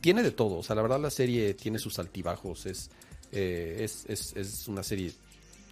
[0.00, 2.90] Tiene de todo, o sea, la verdad la serie tiene sus altibajos, es,
[3.32, 5.12] eh, es, es, es una serie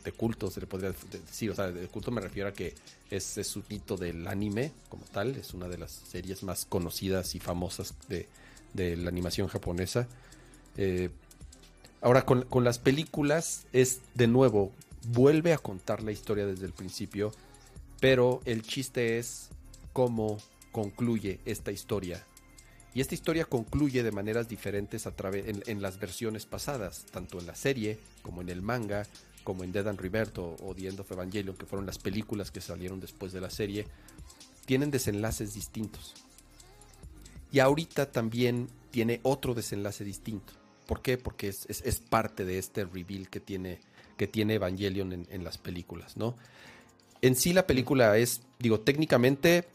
[0.05, 1.51] de culto, se le podría decir.
[1.51, 2.75] O sea, de culto me refiero a que
[3.11, 5.35] es, es un hito del anime como tal.
[5.37, 8.29] Es una de las series más conocidas y famosas de,
[8.75, 10.07] la animación japonesa.
[10.77, 11.11] Eh,
[12.01, 14.73] ahora, con, con, las películas es de nuevo,
[15.09, 17.33] vuelve a contar la historia desde el principio,
[18.01, 19.51] pero el chiste es
[19.93, 20.39] cómo
[20.73, 22.25] concluye esta historia.
[22.95, 27.47] Y esta historia concluye de maneras diferentes a través en, las versiones pasadas, tanto en
[27.47, 29.05] la serie como en el manga,
[29.43, 32.61] como en Dead and Rebirth o, The End of Evangelion, que fueron las películas que
[32.61, 33.87] salieron después de la serie,
[34.65, 36.15] tienen desenlaces distintos.
[37.51, 40.53] Y ahorita también tiene otro desenlace distinto.
[40.87, 41.19] ¿Por qué?
[41.19, 43.81] Porque es, es, parte de este reveal que tiene,
[44.17, 46.37] que tiene Evangelion en, las películas, ¿no?
[47.23, 49.67] En sí la película es, digo, técnicamente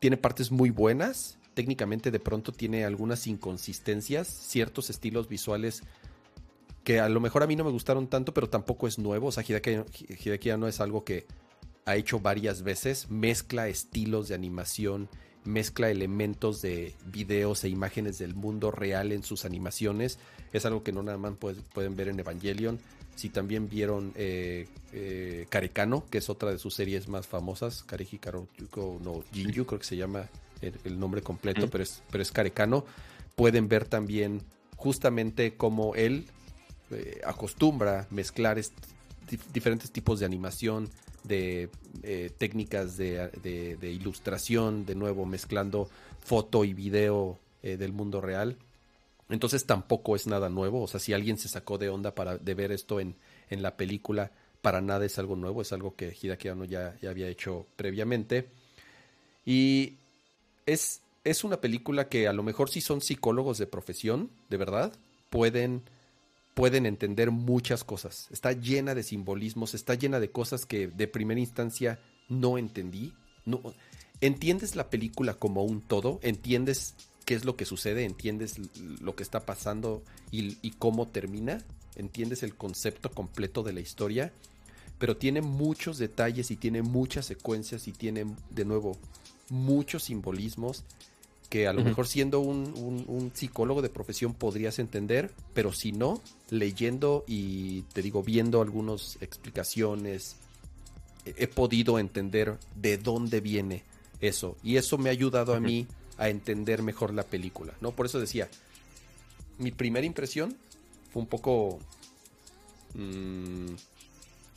[0.00, 5.82] tiene partes muy buenas, técnicamente de pronto tiene algunas inconsistencias, ciertos estilos visuales
[6.88, 9.26] que a lo mejor a mí no me gustaron tanto, pero tampoco es nuevo.
[9.26, 11.26] O sea, Hideaki, no es algo que
[11.84, 13.10] ha hecho varias veces.
[13.10, 15.10] Mezcla estilos de animación,
[15.44, 20.18] mezcla elementos de videos e imágenes del mundo real en sus animaciones.
[20.54, 22.78] Es algo que no nada más pueden ver en Evangelion.
[23.18, 28.18] Si también vieron eh, eh, Karekano, que es otra de sus series más famosas, Kareji
[28.18, 30.28] Karoyuko no Jinju, creo que se llama
[30.60, 32.84] el, nombre completo, pero, es, pero es Karekano.
[33.34, 34.42] Pueden ver también
[34.76, 36.26] justamente cómo él
[36.92, 38.60] eh, acostumbra mezclar
[39.52, 40.88] diferentes tipos de animación,
[41.24, 41.70] de
[42.04, 45.88] eh, técnicas de, ilustración, de nuevo mezclando
[46.20, 48.56] foto y video eh, del mundo real.
[49.28, 50.82] Entonces tampoco es nada nuevo.
[50.82, 53.16] O sea, si alguien se sacó de onda para, de ver esto en,
[53.50, 54.32] en la película,
[54.62, 58.48] para nada es algo nuevo, es algo que Hideaki ya, ya había hecho previamente.
[59.44, 59.94] Y
[60.66, 64.92] es, es una película que a lo mejor si son psicólogos de profesión, de verdad,
[65.30, 65.82] pueden
[66.58, 68.26] pueden entender muchas cosas.
[68.32, 73.12] Está llena de simbolismos, está llena de cosas que de primera instancia no entendí.
[73.44, 73.62] No,
[74.20, 76.96] entiendes la película como un todo, entiendes
[77.28, 78.54] qué es lo que sucede, entiendes
[79.02, 81.62] lo que está pasando y, y cómo termina,
[81.96, 84.32] entiendes el concepto completo de la historia,
[84.98, 88.96] pero tiene muchos detalles y tiene muchas secuencias y tiene de nuevo
[89.50, 90.84] muchos simbolismos
[91.50, 97.26] que a lo mejor siendo un, psicólogo de profesión podrías entender, pero si no, leyendo
[97.26, 100.36] y te digo, viendo algunas explicaciones,
[101.26, 103.84] he, podido entender de dónde viene
[104.22, 104.56] eso.
[104.62, 105.86] Y eso me ha ayudado a mí
[106.18, 107.92] a entender mejor la película, ¿no?
[107.92, 108.48] Por eso decía,
[109.58, 110.56] mi primera impresión
[111.12, 111.78] fue un poco...
[112.94, 113.74] Mm,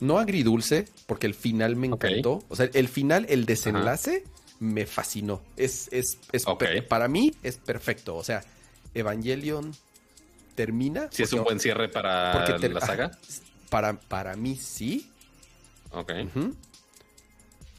[0.00, 2.42] no agridulce, porque el final me encantó.
[2.48, 4.24] O sea, el final, el desenlace
[4.58, 5.42] me fascinó.
[5.56, 6.44] Es, es, es
[6.88, 8.16] para mí es perfecto.
[8.16, 8.42] O sea,
[8.94, 9.72] Evangelion
[10.54, 11.08] termina.
[11.10, 13.10] Si es un buen cierre para la saga.
[13.70, 15.08] Para, para mí sí.
[15.90, 16.12] Ok.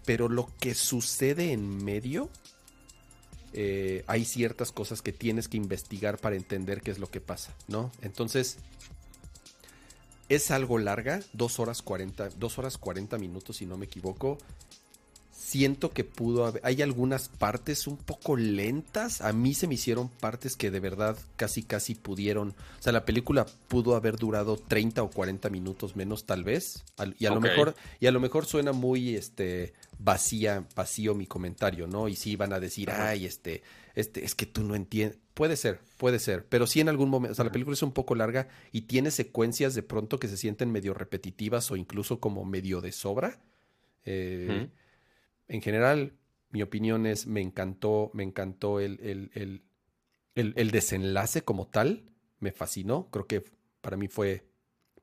[0.05, 2.29] Pero lo que sucede en medio,
[3.53, 7.53] eh, hay ciertas cosas que tienes que investigar para entender qué es lo que pasa,
[7.67, 7.91] ¿no?
[8.01, 8.57] Entonces,
[10.29, 14.37] es algo larga, dos horas 40, dos horas 40 minutos, si no me equivoco
[15.43, 20.07] siento que pudo haber, hay algunas partes un poco lentas, a mí se me hicieron
[20.07, 25.03] partes que de verdad casi casi pudieron, o sea, la película pudo haber durado 30
[25.03, 26.85] o 40 minutos menos tal vez,
[27.19, 31.87] y a lo mejor y a lo mejor suena muy este vacía, vacío mi comentario,
[31.87, 32.07] ¿no?
[32.07, 33.63] Y sí van a decir, "Ay, este
[33.95, 37.33] este es que tú no entiendes." Puede ser, puede ser, pero sí en algún momento,
[37.33, 40.37] o sea, la película es un poco larga y tiene secuencias de pronto que se
[40.37, 43.41] sienten medio repetitivas o incluso como medio de sobra.
[44.05, 44.69] Eh,
[45.53, 46.13] en general,
[46.49, 48.99] mi opinión es, me encantó, me encantó el,
[50.33, 52.09] el, desenlace como tal,
[52.39, 53.43] me fascinó, creo que
[53.79, 54.47] para mí fue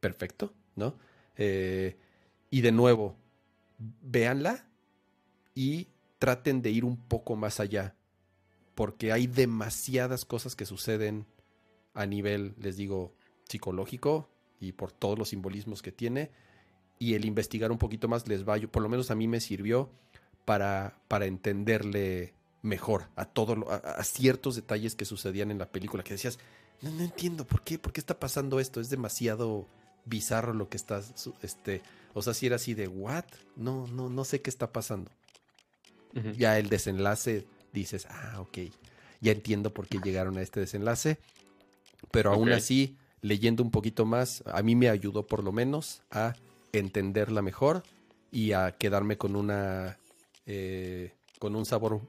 [0.01, 0.98] perfecto, ¿no?
[1.36, 1.97] Eh,
[2.51, 3.16] y de nuevo,
[4.02, 4.68] véanla
[5.55, 5.86] y
[6.18, 7.94] traten de ir un poco más allá,
[8.74, 11.27] porque hay demasiadas cosas que suceden
[11.94, 13.14] a nivel, les digo,
[13.44, 14.28] psicológico
[14.59, 16.32] y por todos los simbolismos que tiene,
[16.98, 19.93] y el investigar un poquito más les va, por lo menos a mí me sirvió
[20.44, 26.14] para, para entenderle mejor a, todo, a, ciertos detalles que sucedían en la película, que
[26.14, 26.38] decías,
[26.82, 27.78] no, no entiendo, ¿por qué?
[27.78, 28.80] ¿Por qué está pasando esto?
[28.80, 29.66] Es demasiado
[30.04, 31.02] bizarro lo que está,
[31.42, 31.82] este,
[32.14, 33.24] o sea, si era así de, ¿what?
[33.56, 35.10] No, no, no sé qué está pasando.
[36.36, 38.58] Ya el desenlace dices, ah, ok,
[39.20, 41.18] ya entiendo por qué llegaron a este desenlace,
[42.10, 46.34] pero aún así, leyendo un poquito más, a mí me ayudó por lo menos a
[46.72, 47.84] entenderla mejor
[48.32, 49.99] y a quedarme con una
[50.52, 52.01] eh, con un sabor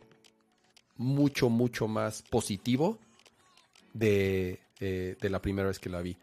[0.98, 2.98] mucho, mucho más positivo
[3.94, 6.18] de, eh, de, la primera vez que la vi.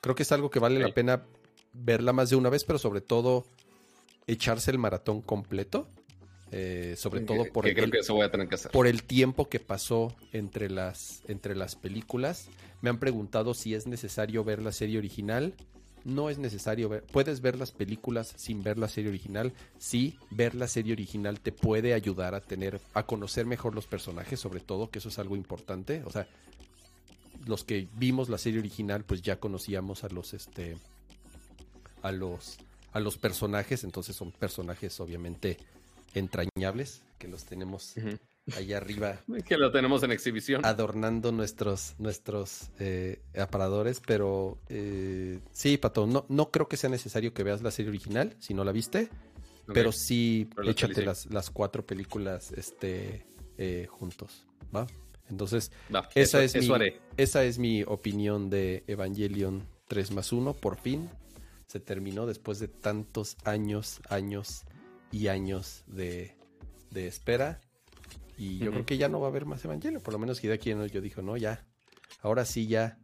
[0.00, 1.24] Creo que es algo que vale la pena
[1.72, 3.44] verla más de una vez, pero sobre todo
[4.28, 5.88] echarse el maratón completo.
[6.52, 7.90] Eh, sobre todo por, el,
[8.70, 12.50] por el tiempo que pasó entre las, entre las películas.
[12.82, 15.54] Me han preguntado si es necesario ver la serie original
[16.04, 17.02] no es necesario ver.
[17.04, 19.52] Puedes ver las películas sin ver la serie original.
[19.78, 24.38] Sí, ver la serie original te puede ayudar a tener, a conocer mejor los personajes,
[24.38, 26.02] sobre todo, que eso es algo importante.
[26.04, 26.28] O sea,
[27.46, 30.76] los que vimos la serie original, pues ya conocíamos a los, este,
[32.02, 32.58] a los,
[32.92, 33.84] a los personajes.
[33.84, 35.56] Entonces son personajes, obviamente,
[36.14, 37.94] entrañables, que los tenemos
[38.56, 39.20] allá arriba.
[39.46, 40.64] Que lo tenemos en exhibición.
[40.64, 47.34] Adornando nuestros, nuestros eh, aparadores, pero eh, sí, Pato, no, no creo que sea necesario
[47.34, 49.08] que veas la serie original, si no la viste,
[49.72, 53.26] pero sí échate las, las, cuatro películas este,
[53.56, 54.86] eh, juntos, ¿va?
[55.30, 55.72] Entonces,
[56.14, 56.68] esa, es mi,
[57.16, 61.08] esa es mi opinión de Evangelion 3 más 1, por fin
[61.66, 64.64] se terminó después de tantos años, años
[65.10, 66.36] y años de,
[66.90, 67.60] de espera.
[68.36, 70.00] Y yo creo que ya no va a haber más Evangelio.
[70.00, 71.64] Por lo menos que de aquí yo dijo, no, ya.
[72.20, 72.98] Ahora sí ya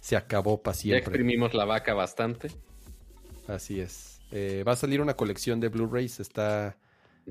[0.00, 1.00] se acabó para siempre.
[1.00, 2.50] Ya exprimimos la vaca bastante.
[3.46, 4.20] Así es.
[4.30, 6.20] Eh, va a salir una colección de Blu-rays.
[6.20, 6.76] Está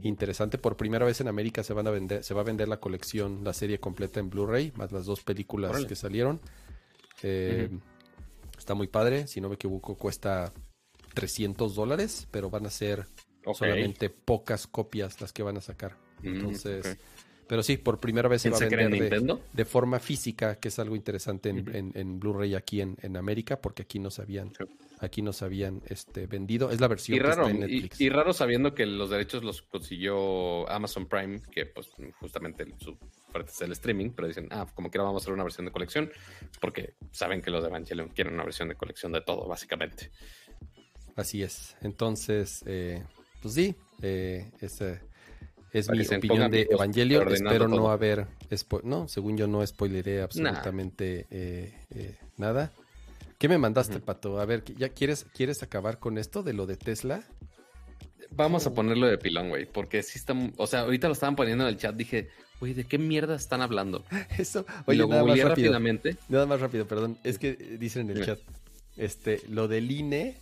[0.04, 0.58] interesante.
[0.58, 3.44] Por primera vez en América se van a vender, se va a vender la colección,
[3.44, 6.40] la serie completa en Blu-ray, más las dos películas que salieron.
[7.24, 7.70] Eh,
[8.58, 9.28] está muy padre.
[9.28, 10.54] Si no me equivoco, cuesta
[11.14, 13.08] 300 dólares, pero van a ser
[13.54, 15.98] solamente pocas copias las que van a sacar.
[16.22, 16.98] Mm, Entonces,
[17.52, 19.22] pero sí, por primera vez se va a vender
[19.52, 24.10] de, forma física, que es algo interesante en, Blu-ray aquí en, América, porque aquí no
[24.10, 24.54] sabían
[25.00, 26.72] aquí nos habían este, vendido.
[26.72, 28.00] Es la versión que está en Netflix.
[28.00, 31.92] Y, raro sabiendo que los derechos los consiguió Amazon Prime, que pues
[32.22, 32.96] justamente su
[33.34, 35.74] fuerte es el streaming, pero dicen, ah, como quiera vamos a hacer una versión de
[35.74, 36.10] colección,
[36.62, 40.10] porque saben que los de Evangelion quieren una versión de colección de todo, básicamente.
[41.18, 41.76] Así es.
[41.82, 43.04] Entonces, eh,
[43.42, 45.11] pues sí, eh, ese
[45.74, 47.32] es mi opinión de Evangelion.
[47.32, 48.28] Espero no haber.
[48.84, 52.72] No, según yo, no spoileré absolutamente eh, eh, nada.
[53.38, 54.40] ¿Qué me mandaste, Pato?
[54.40, 57.24] A ver, ¿ya quieres, quieres acabar con esto de lo de Tesla?
[58.30, 60.36] Vamos a ponerlo de pilón, güey, porque sí está.
[60.58, 61.96] O sea, ahorita lo estaban poniendo en el chat.
[61.96, 62.30] Dije,
[62.60, 64.06] güey, ¿de qué mierda están hablando?
[64.38, 66.18] Eso, oye, lo nada más rápido, rápidamente.
[66.30, 67.18] Nada más rápido, perdón.
[67.24, 68.40] Es que dicen en el chat,
[68.96, 70.38] este, lo del INE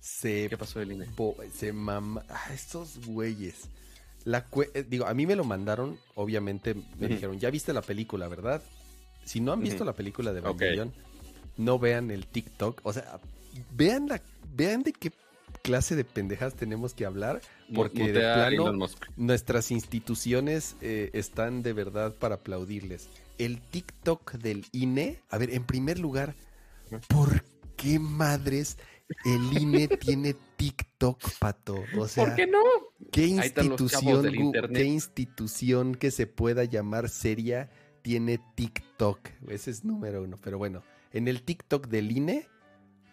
[0.00, 0.48] se.
[0.48, 1.06] ¿Qué pasó del INE?
[1.54, 2.24] Se mama.
[2.28, 3.68] Ah, estos güeyes.
[4.26, 4.44] La
[4.74, 8.60] eh, digo, a mí me lo mandaron, obviamente me dijeron, ya viste la película, ¿verdad?
[9.24, 10.92] Si no han visto la película de Evangelion,
[11.56, 13.20] no vean el TikTok, o sea,
[13.70, 14.20] vean la,
[14.52, 15.12] vean de qué
[15.62, 17.40] clase de pendejas tenemos que hablar,
[17.72, 23.08] porque de plano nuestras instituciones eh, están de verdad para aplaudirles.
[23.38, 26.34] El TikTok del INE, a ver, en primer lugar,
[27.06, 27.44] ¿por
[27.76, 28.76] qué madres
[29.24, 31.84] el INE tiene TikTok, pato.
[31.96, 32.58] O sea, ¿por qué no?
[33.12, 37.70] ¿Qué institución, qué institución que se pueda llamar seria
[38.02, 39.20] tiene TikTok?
[39.48, 40.38] Ese es número uno.
[40.42, 40.82] Pero bueno,
[41.12, 42.48] en el TikTok del INE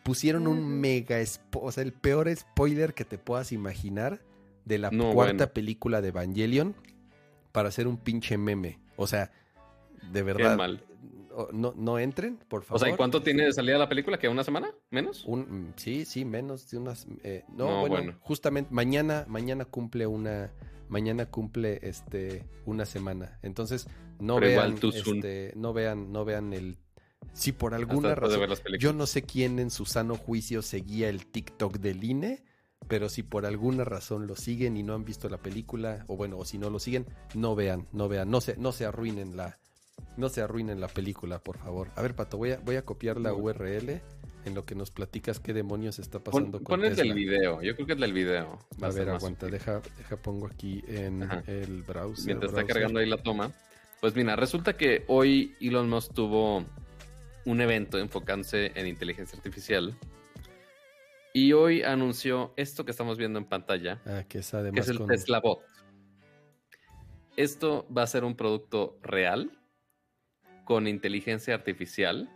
[0.03, 1.17] pusieron un mega,
[1.53, 4.21] o sea, el peor spoiler que te puedas imaginar
[4.65, 6.75] de la cuarta película de Evangelion
[7.51, 8.79] para hacer un pinche meme.
[8.95, 9.31] O sea,
[10.11, 10.57] de verdad.
[10.57, 10.83] mal
[11.51, 12.81] no, no entren, por favor.
[12.81, 14.17] O sea, ¿y cuánto tiene de salida la película?
[14.17, 14.71] ¿Que una semana?
[14.89, 15.23] ¿Menos?
[15.25, 17.07] Un, mm, sí, sí, menos de unas.
[17.23, 20.51] Eh, no, bueno, justamente mañana, mañana cumple una.
[20.89, 23.39] Mañana cumple este una semana.
[23.41, 23.87] Entonces,
[24.19, 24.77] no vean.
[24.81, 26.77] Este, no vean, no vean el.
[27.31, 28.47] Si por alguna razón.
[28.79, 32.43] Yo no sé quién en su sano juicio seguía el TikTok del INE.
[32.87, 36.37] Pero si por alguna razón lo siguen y no han visto la película, o bueno,
[36.37, 39.57] o si no lo siguen, no vean, no vean, no se, no se arruinen la,
[40.17, 41.89] no se arruinen la película, por favor.
[41.95, 44.01] A ver, Pato, voy a, voy a copiar la URL
[44.45, 47.75] en lo que nos platicas qué demonios está pasando con Pon el del video, yo
[47.75, 48.59] creo que es del video.
[48.81, 52.25] a ver, aguanta, deja, deja, pongo aquí en el browser.
[52.25, 53.51] Mientras está cargando ahí la toma.
[54.01, 56.65] Pues mira, resulta que hoy Elon Musk tuvo
[57.45, 59.97] un evento enfocándose en inteligencia artificial.
[61.33, 64.01] Y hoy anunció esto que estamos viendo en pantalla.
[64.05, 65.61] Ah, que es además el Tesla Bot.
[67.37, 69.62] Esto va a ser un producto real
[70.65, 72.29] con inteligencia artificial,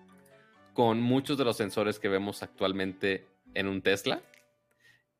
[0.73, 4.21] con muchos de los sensores que vemos actualmente en un Tesla.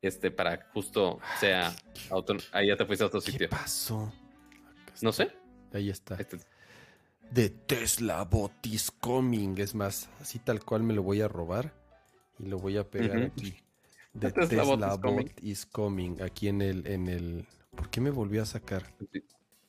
[0.00, 1.74] Este, para justo sea
[2.10, 2.36] auto...
[2.52, 3.40] Ahí ya te fuiste a otro sitio.
[3.40, 4.12] ¿Qué pasó?
[5.02, 5.32] No sé.
[5.72, 6.14] Ahí está.
[6.14, 6.38] Este...
[7.32, 9.58] The Tesla Bot is coming.
[9.58, 11.74] Es más, así tal cual me lo voy a robar
[12.38, 13.54] y lo voy a pegar aquí.
[14.18, 14.64] The, Tesla,
[14.96, 16.20] Bot, is, coming.
[16.22, 17.46] Aquí en el, en el.
[17.76, 18.82] ¿Por qué me volvió a sacar?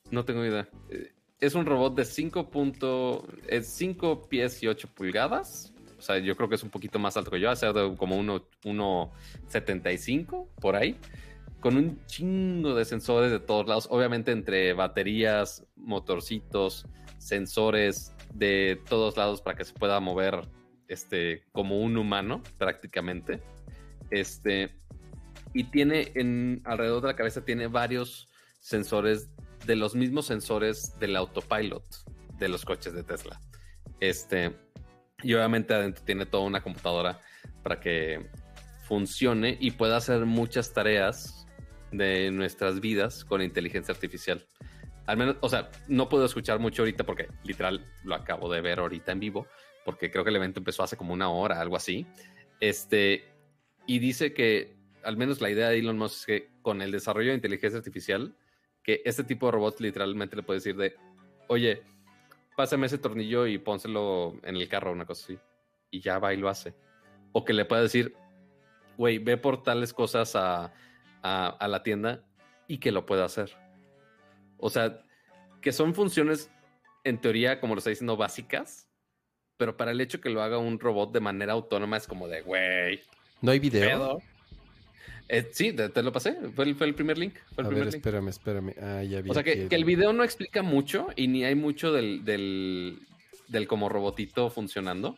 [0.10, 0.68] No tengo idea.
[0.90, 5.74] Eh, es un robot de 5, es 5 pies y 8 pulgadas.
[5.98, 7.66] O sea, yo creo que es un poquito más alto que yo, hace
[7.98, 10.96] como 1,75 por ahí.
[11.60, 13.88] Con un chingo de sensores de todos lados.
[13.90, 16.86] Obviamente entre baterías, motorcitos,
[17.18, 20.48] sensores de todos lados para que se pueda mover
[20.88, 23.42] este, como un humano prácticamente.
[24.10, 24.72] Este,
[25.54, 28.30] y tiene en alrededor de la cabeza tiene varios
[28.60, 29.30] sensores
[29.66, 31.84] de los mismos sensores del autopilot
[32.38, 33.40] de los coches de Tesla.
[34.00, 34.56] Este,
[35.22, 37.22] y obviamente adentro tiene toda una computadora
[37.64, 38.30] para que
[38.88, 41.46] funcione y pueda hacer muchas tareas
[41.92, 44.46] de nuestras vidas con inteligencia artificial.
[45.06, 48.80] al menos, o sea, no puedo escuchar mucho ahorita porque literal lo acabo de ver
[48.80, 49.48] ahorita en vivo,
[49.84, 52.06] porque creo que el evento empezó hace como una hora, algo así.
[52.60, 53.26] Este,
[53.88, 57.30] y dice que al menos la idea de Elon Musk es que con el desarrollo
[57.30, 58.36] de inteligencia artificial,
[58.84, 60.96] que este tipo de robots literalmente le puede decir de,
[61.48, 61.84] oye,
[62.56, 65.40] pásame ese tornillo y pónselo en el carro, una cosa así.
[65.92, 66.74] Y ya va y lo hace.
[67.32, 68.16] O que le pueda decir,
[68.98, 70.74] güey, ve por tales cosas a,
[71.22, 72.24] a, la tienda
[72.68, 73.52] y que lo pueda hacer.
[74.58, 75.02] O sea,
[75.62, 76.52] que son funciones,
[77.04, 78.90] en teoría, como lo está diciendo, básicas,
[79.58, 82.42] pero para el hecho que lo haga un robot de manera autónoma es como de,
[82.42, 83.02] güey.
[83.42, 84.22] ¿No hay video?
[85.32, 86.36] Eh, sí, te, lo pasé.
[86.56, 87.36] Fue el, fue el primer link.
[87.56, 88.74] a ver, espérame, espérame.
[88.82, 89.86] Ah, ya vi o sea, que, el...
[89.86, 93.00] video no explica mucho y ni hay mucho del, del,
[93.48, 95.10] del como robotito funcionando.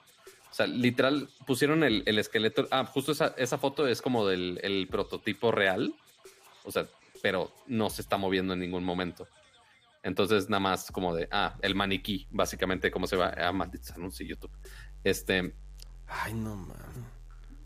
[0.52, 2.68] O sea, literal, pusieron el, esqueleto.
[2.72, 5.96] Ah, justo esa, esa, foto es como del el prototipo real.
[6.66, 6.88] O sea,
[7.22, 9.30] pero no se está moviendo en ningún momento.
[10.04, 14.26] Entonces, nada más como de, ah, el maniquí, básicamente, cómo se va a maldita anuncio
[14.26, 14.52] YouTube.
[15.06, 15.54] Este.
[16.06, 17.08] Ay, no, man.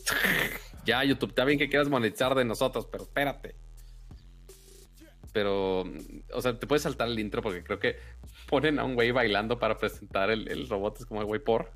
[0.86, 3.56] ya, YouTube, está bien que quieras monetizar de nosotros, pero espérate.
[5.34, 5.84] Pero,
[6.34, 7.98] o sea, te puedes saltar el intro porque creo que
[8.48, 11.00] ponen a un güey bailando para presentar el, el robot.
[11.00, 11.74] Es como el güey por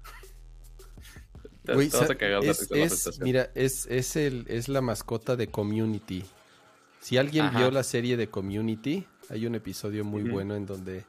[2.71, 6.23] es, mira, es, es, el, es la mascota de Community.
[6.99, 11.05] Si alguien vio la serie de Community, hay un episodio muy bueno en donde,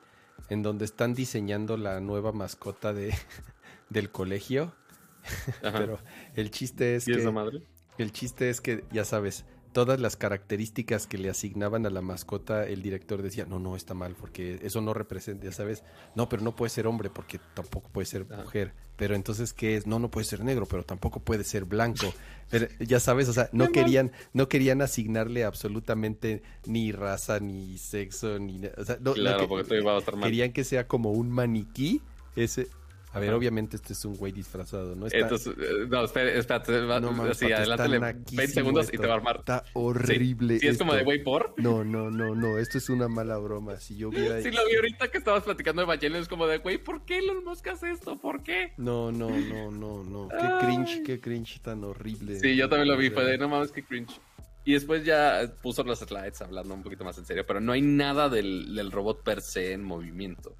[0.48, 3.14] en donde están diseñando la nueva mascota de,
[3.90, 4.74] del colegio.
[5.62, 5.98] Pero
[6.34, 7.30] el chiste es que.
[7.30, 7.62] madre?
[8.02, 12.66] El chiste es que, ya sabes, todas las características que le asignaban a la mascota,
[12.66, 16.42] el director decía, no, no, está mal, porque eso no representa, ya sabes, no, pero
[16.42, 18.72] no puede ser hombre, porque tampoco puede ser mujer.
[18.96, 19.86] Pero entonces, ¿qué es?
[19.86, 22.12] No, no puede ser negro, pero tampoco puede ser blanco.
[22.50, 28.40] Pero, ya sabes, o sea, no querían, no querían asignarle absolutamente ni raza, ni sexo,
[28.40, 28.60] ni...
[28.76, 30.28] O sea, no, claro, porque iba a estar mal.
[30.28, 32.02] Querían que sea como un maniquí,
[32.34, 32.66] ese,
[33.12, 35.06] a ver, obviamente este es un güey disfrazado, ¿no?
[35.10, 39.38] Entonces, eh, no, espérate, espérate, no, sí, adelántale 20 segundos y te va a armar.
[39.40, 40.60] Está horrible.
[40.60, 41.54] Sí, es como de güey por.
[41.56, 43.76] No, no, no, no, esto es una mala broma.
[43.80, 44.40] Si yo viera.
[44.50, 47.20] Sí, lo vi ahorita que estabas platicando de Evangelion, es como de güey, ¿por qué
[47.20, 48.18] los moscas esto?
[48.18, 48.72] ¿Por qué?
[48.76, 50.28] No, no, no, no, no.
[50.28, 52.38] Qué cringe, qué cringe tan horrible.
[52.38, 54.20] Sí, yo también lo vi, fue de no mames, qué cringe.
[54.64, 57.82] Y después ya puso los slides hablando un poquito más en serio, pero no hay
[57.82, 60.54] nada del, del robot per se en movimiento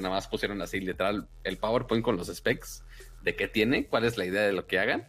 [0.00, 2.84] nada más pusieron así literal el PowerPoint con los specs
[3.22, 5.08] de qué tiene, cuál es la idea de lo que hagan.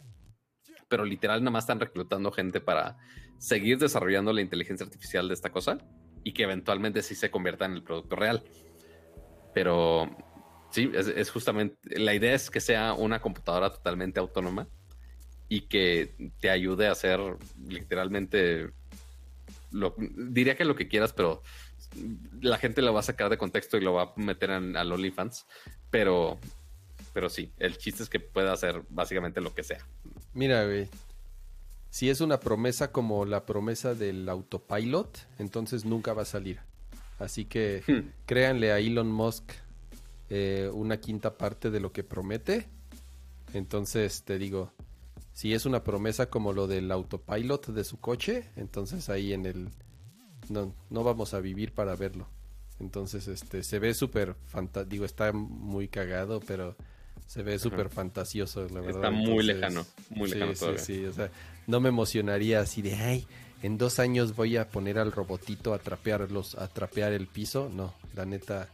[0.88, 2.96] Pero literal nada más están reclutando gente para
[3.38, 5.78] seguir desarrollando la inteligencia artificial de esta cosa
[6.24, 8.42] y que eventualmente sí se convierta en el producto real.
[9.54, 10.10] Pero
[10.70, 14.68] sí, es, justamente, la idea es que sea una computadora totalmente autónoma
[15.48, 17.20] y que te ayude a hacer
[17.66, 18.70] literalmente,
[19.70, 21.42] lo, diría que lo que quieras, pero
[22.40, 24.92] la gente lo va a sacar de contexto y lo va a meter en, al
[24.92, 25.46] OnlyFans,
[25.90, 26.38] pero,
[27.12, 29.84] pero sí, el chiste es que pueda hacer básicamente lo que sea.
[30.34, 30.88] Mira, güey,
[31.90, 36.60] si es una promesa como la promesa del autopilot, entonces nunca va a salir.
[37.18, 38.24] Así que hmm.
[38.26, 39.52] créanle a Elon Musk
[40.30, 42.68] eh, una quinta parte de lo que promete.
[43.54, 44.72] Entonces te digo,
[45.32, 49.70] si es una promesa como lo del autopilot de su coche, entonces ahí en el
[50.50, 52.28] no, no vamos a vivir para verlo.
[52.80, 54.36] Entonces, este, se ve súper
[54.86, 56.76] digo, está muy cagado, pero
[57.26, 59.04] se ve súper fantasioso, la verdad.
[59.04, 61.30] Está muy lejano, muy lejano sí, Sí, o sea,
[61.66, 63.26] no me emocionaría así de, ay,
[63.62, 67.70] en dos años voy a poner al robotito a trapear los, a trapear el piso.
[67.74, 68.68] No, la neta,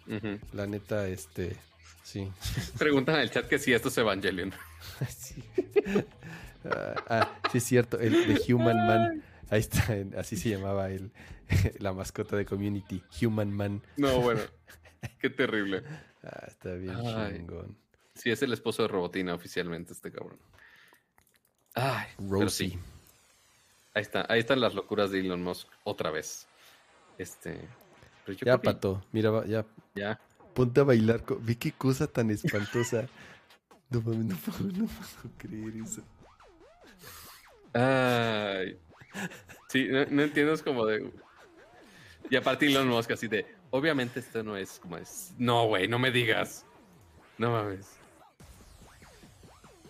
[0.53, 1.57] la neta, este,
[2.03, 2.29] sí.
[2.79, 4.53] Preguntan en el chat que si esto es Evangelion.
[5.09, 5.43] sí.
[6.67, 9.23] Ah, ah, sí, es cierto, el de Human Man.
[9.51, 11.11] Ahí está, así se llamaba el,
[11.79, 13.83] la mascota de Community, Human Man.
[13.97, 14.41] No, bueno,
[15.21, 15.83] qué terrible.
[16.23, 17.77] Ah, está bien chingón.
[18.15, 20.39] Sí, es el esposo de Robotina oficialmente, este cabrón.
[21.75, 22.79] Ay, Rosie.
[23.95, 26.47] Ahí está, ahí están las locuras de Elon Musk otra vez.
[27.19, 27.69] Este.
[28.45, 29.67] ya, Pato, mira, ya.
[29.95, 30.21] Ya.
[30.55, 31.23] Ponte a bailar.
[31.41, 33.09] Vi qué cosa tan espantosa.
[33.91, 36.03] no, no, no, no puedo creer eso.
[37.73, 38.79] Ay.
[39.69, 41.11] Sí, no, entiendo, es como de.
[42.31, 43.47] Y aparte Elon Musk así de.
[43.71, 45.33] Obviamente esto no es como es.
[45.39, 46.67] No, güey, no me digas.
[47.39, 47.99] No mames.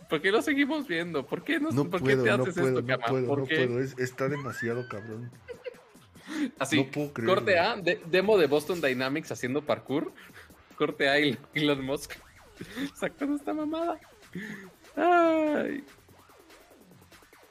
[0.09, 1.27] ¿Por qué lo seguimos viendo?
[1.27, 3.81] ¿Por qué, no, ¿por qué te haces esto, no puedo, no puedo.
[3.81, 5.31] está demasiado cabrón.
[6.59, 10.13] Así, no puedo corte A, demo de Boston Dynamics haciendo parkour.
[10.77, 12.13] Corte A, Elon Musk
[12.95, 13.99] sacando esta mamada.
[14.97, 15.85] Ay.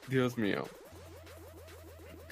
[0.08, 0.68] Dios mío.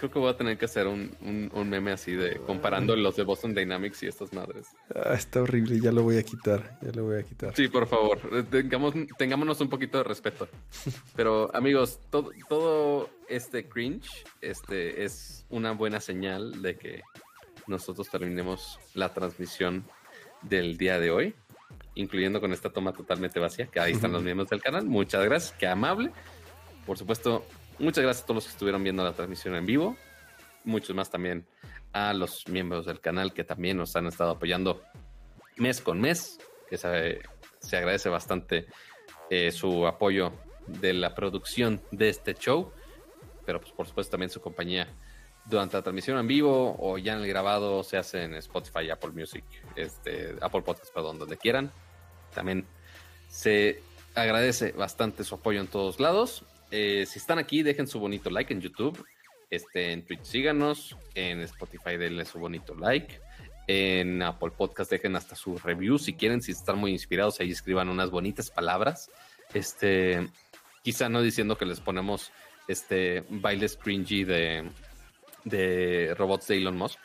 [0.01, 3.15] Creo que voy a tener que hacer un, un, un meme así de comparando los
[3.17, 4.65] de Boston Dynamics y estas madres.
[4.95, 7.55] Ah, está horrible, ya lo voy a quitar, ya lo voy a quitar.
[7.55, 8.17] Sí, por favor,
[8.49, 10.47] tengamos, tengámonos un poquito de respeto.
[11.15, 17.03] Pero amigos, todo, todo este cringe este, es una buena señal de que
[17.67, 19.85] nosotros terminemos la transmisión
[20.41, 21.35] del día de hoy,
[21.93, 24.83] incluyendo con esta toma totalmente vacía, que ahí están los miembros del canal.
[24.83, 26.09] Muchas gracias, qué amable.
[26.88, 27.45] Por supuesto,
[27.82, 29.98] Muchas gracias a todos los que estuvieron viendo la transmisión en vivo.
[30.66, 31.48] Muchos más también
[31.93, 34.84] a los miembros del canal que también nos han estado apoyando
[35.58, 36.38] mes con mes,
[36.69, 37.24] que se,
[37.76, 38.68] agradece bastante
[39.32, 40.32] eh, su apoyo
[40.68, 42.72] de la producción de este show,
[43.48, 44.88] pero pues, por supuesto también su compañía
[45.45, 49.10] durante la transmisión en vivo o ya en el grabado se hace en Spotify, Apple
[49.10, 49.43] Music,
[49.76, 51.72] este, Apple Podcast, perdón, donde quieran.
[52.32, 52.68] También
[53.27, 53.82] se
[54.14, 58.53] agradece bastante su apoyo en todos lados eh, si están aquí, dejen su bonito like
[58.53, 59.06] en YouTube.
[59.50, 60.95] Este, en Twitch síganos.
[61.14, 63.19] En Spotify denle su bonito like.
[63.67, 66.41] En Apple Podcast dejen hasta su review si quieren.
[66.41, 69.11] Si están muy inspirados, ahí escriban unas bonitas palabras.
[69.53, 70.30] Este,
[70.82, 72.32] quizá no diciendo que les ponemos
[72.67, 74.69] este bailes cringy de,
[75.43, 77.00] de robots de Elon Musk.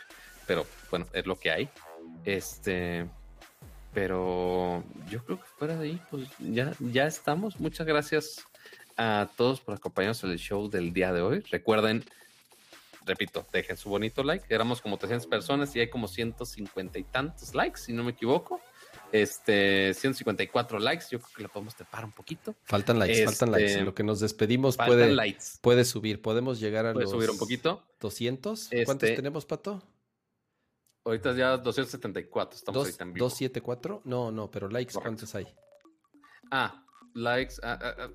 [0.47, 1.69] Pero bueno, es lo que hay.
[2.25, 3.07] Este.
[3.93, 7.59] Pero yo creo que fuera de ahí, pues ya, ya estamos.
[7.59, 8.47] Muchas gracias
[8.97, 11.41] a todos por acompañarnos en el show del día de hoy.
[11.51, 12.05] Recuerden,
[13.05, 14.47] repito, dejen su bonito like.
[14.49, 18.61] Éramos como 300 personas y hay como 150 y tantos likes, si no me equivoco.
[19.13, 22.57] Este, 154 likes, yo creo que le podemos tepar un poquito.
[22.65, 23.75] Faltan likes, faltan likes.
[23.75, 26.21] En lo que nos despedimos puede, puede subir.
[26.21, 27.85] Podemos llegar a ¿Puede subir un poquito?
[28.01, 28.71] 200.
[28.85, 29.83] ¿Cuántos este, tenemos, Pato?
[31.05, 32.57] Ahorita ya 274.
[32.57, 33.29] Estamos ahorita en vivo.
[33.29, 34.01] ¿274?
[34.05, 35.47] No, no, pero likes, ¿cuántos hay?
[36.51, 36.86] Ah,
[37.17, 37.55] likes.
[37.63, 38.09] Ah, ah,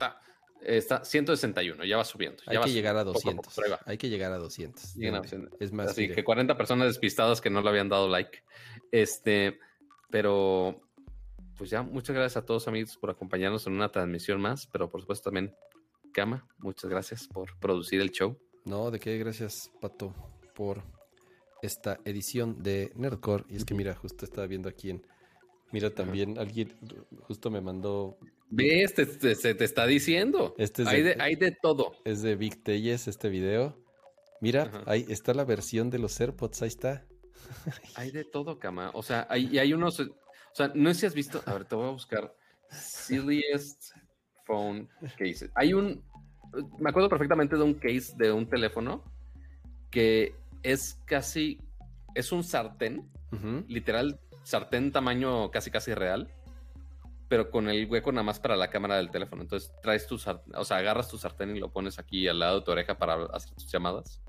[0.00, 0.20] ah,
[0.62, 2.42] está 161, ya va subiendo.
[2.46, 3.60] Hay que llegar a 200.
[3.84, 4.96] Hay que llegar a 200.
[5.60, 5.88] Es más.
[5.88, 8.42] Así que 40 personas despistadas que no le habían dado like.
[8.90, 9.58] Este,
[10.10, 10.82] pero
[11.56, 15.00] pues ya, muchas gracias a todos amigos por acompañarnos en una transmisión más, pero por
[15.00, 15.54] supuesto también
[16.12, 18.38] Kama, muchas gracias por producir el show.
[18.64, 20.14] No, de qué, gracias Pato
[20.54, 20.82] por
[21.62, 23.44] esta edición de Nerdcore.
[23.48, 25.06] Y es que mira, justo estaba viendo aquí en
[25.72, 26.76] Mira, también alguien
[27.22, 28.18] justo me mandó.
[28.48, 28.94] ¿Ves?
[28.94, 30.54] Te, se te está diciendo.
[30.58, 31.92] Este hay, de, hay, de, todo.
[32.04, 33.76] Es de Big Telles este video.
[34.40, 37.04] Mira, ahí está la versión de los AirPods, ahí está.
[37.96, 38.90] hay de todo, cama.
[38.94, 39.98] O sea, hay, hay unos.
[40.00, 40.06] O
[40.54, 41.42] sea, no sé si has visto.
[41.46, 42.34] A ver, te voy a buscar.
[42.70, 43.92] Silliest
[44.44, 44.88] phone
[45.18, 45.50] cases.
[45.54, 46.02] Hay un.
[46.78, 49.02] Me acuerdo perfectamente de un case de un teléfono
[49.90, 51.58] que es casi.
[52.14, 53.10] Es un sartén.
[53.68, 56.28] Literal, sartén tamaño casi casi real,
[57.28, 59.42] pero con el hueco nada más para la cámara del teléfono.
[59.42, 62.60] Entonces traes tu sartén, o sea, agarras tu sartén y lo pones aquí al lado
[62.60, 64.20] de tu oreja para hacer tus llamadas.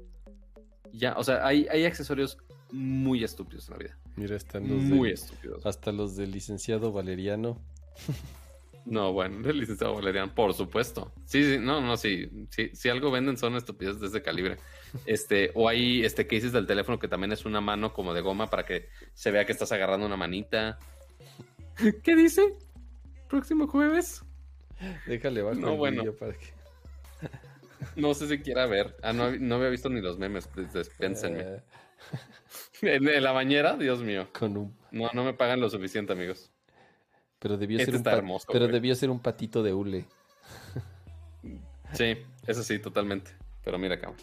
[0.91, 2.39] Ya, o sea, hay, hay accesorios
[2.71, 3.99] muy estúpidos en la vida.
[4.15, 5.63] Mira, están los muy estúpidos.
[5.65, 7.61] Hasta los del licenciado Valeriano.
[8.89, 11.11] No, bueno, el licenciado Valeriano, por supuesto.
[11.25, 14.57] Sí, sí, no, no, sí, sí, si algo venden son estupideces de ese calibre.
[15.05, 18.49] Este, o hay este cases del teléfono que también es una mano como de goma
[18.49, 20.79] para que se vea que estás agarrando una manita.
[22.03, 22.55] ¿Qué dice?
[23.27, 24.23] Próximo jueves.
[25.05, 26.13] Déjale bajo no, bueno.
[26.13, 26.47] para que.
[27.95, 28.95] No sé si quiera ver.
[29.03, 30.49] Ah, no, no había visto ni los memes.
[30.73, 31.41] Despénsenme.
[31.41, 31.63] Eh.
[32.81, 34.29] en, la bañera, Dios mío.
[34.37, 34.77] Con un...
[34.91, 36.51] No, no me pagan lo suficiente, amigos.
[37.39, 40.05] Pero debió ser este un pero debió ser un patito de hule.
[41.93, 43.31] Sí, eso sí, totalmente.
[43.63, 44.13] Pero mira acá.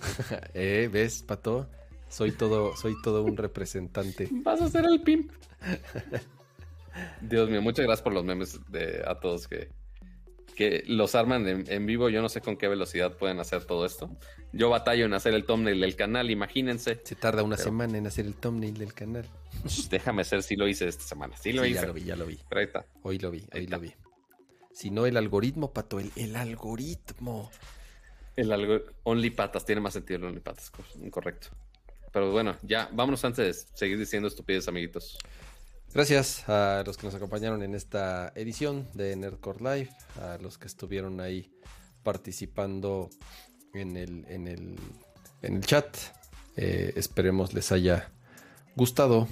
[0.54, 1.68] eh, ¿ves, pato?
[2.08, 4.28] Soy todo, soy todo un representante.
[4.30, 5.30] Vas a ser el pimp.
[7.20, 9.68] Dios mío, muchas gracias por los memes de a todos que,
[10.60, 12.10] que los arman en, vivo.
[12.10, 14.14] Yo no sé con qué velocidad pueden hacer todo esto.
[14.52, 17.00] Yo batallo en hacer el thumbnail del canal, imagínense.
[17.02, 19.24] Se tarda una semana en hacer el thumbnail del canal.
[19.88, 21.34] Déjame ser si lo hice esta semana.
[21.38, 21.80] Sí lo hice.
[21.80, 22.38] Ya lo vi, ya lo vi.
[22.50, 22.84] ahí está.
[23.02, 23.94] Hoy lo vi, hoy lo vi.
[24.74, 27.50] Si no, el algoritmo, pato, el, el algoritmo.
[28.36, 28.92] El algoritmo.
[29.04, 30.70] Only patas, tiene más sentido el only patas,
[31.10, 31.48] correcto.
[32.12, 35.16] Pero bueno, ya, vámonos antes de seguir diciendo estupidez, amiguitos.
[35.92, 40.68] Gracias a los que nos acompañaron en esta edición de Nerdcore Live, a los que
[40.68, 41.50] estuvieron ahí
[42.04, 43.10] participando
[43.74, 44.76] en el, en el,
[45.42, 45.96] en el chat.
[46.56, 48.12] Eh, esperemos les haya
[48.76, 49.26] gustado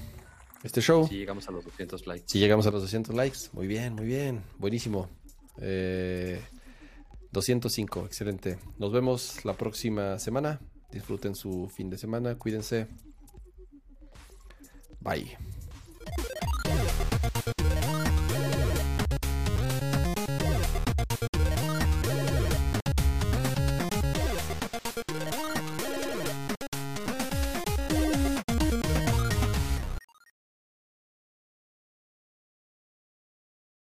[0.64, 1.06] este show.
[1.06, 2.24] Si llegamos a los 200 likes.
[2.26, 5.08] Si llegamos a los 200 likes, muy bien, muy bien, buenísimo.
[5.56, 8.58] 205, eh, excelente.
[8.78, 10.58] Nos vemos la próxima semana.
[10.90, 12.88] Disfruten su fin de semana, cuídense.
[15.00, 15.38] Bye.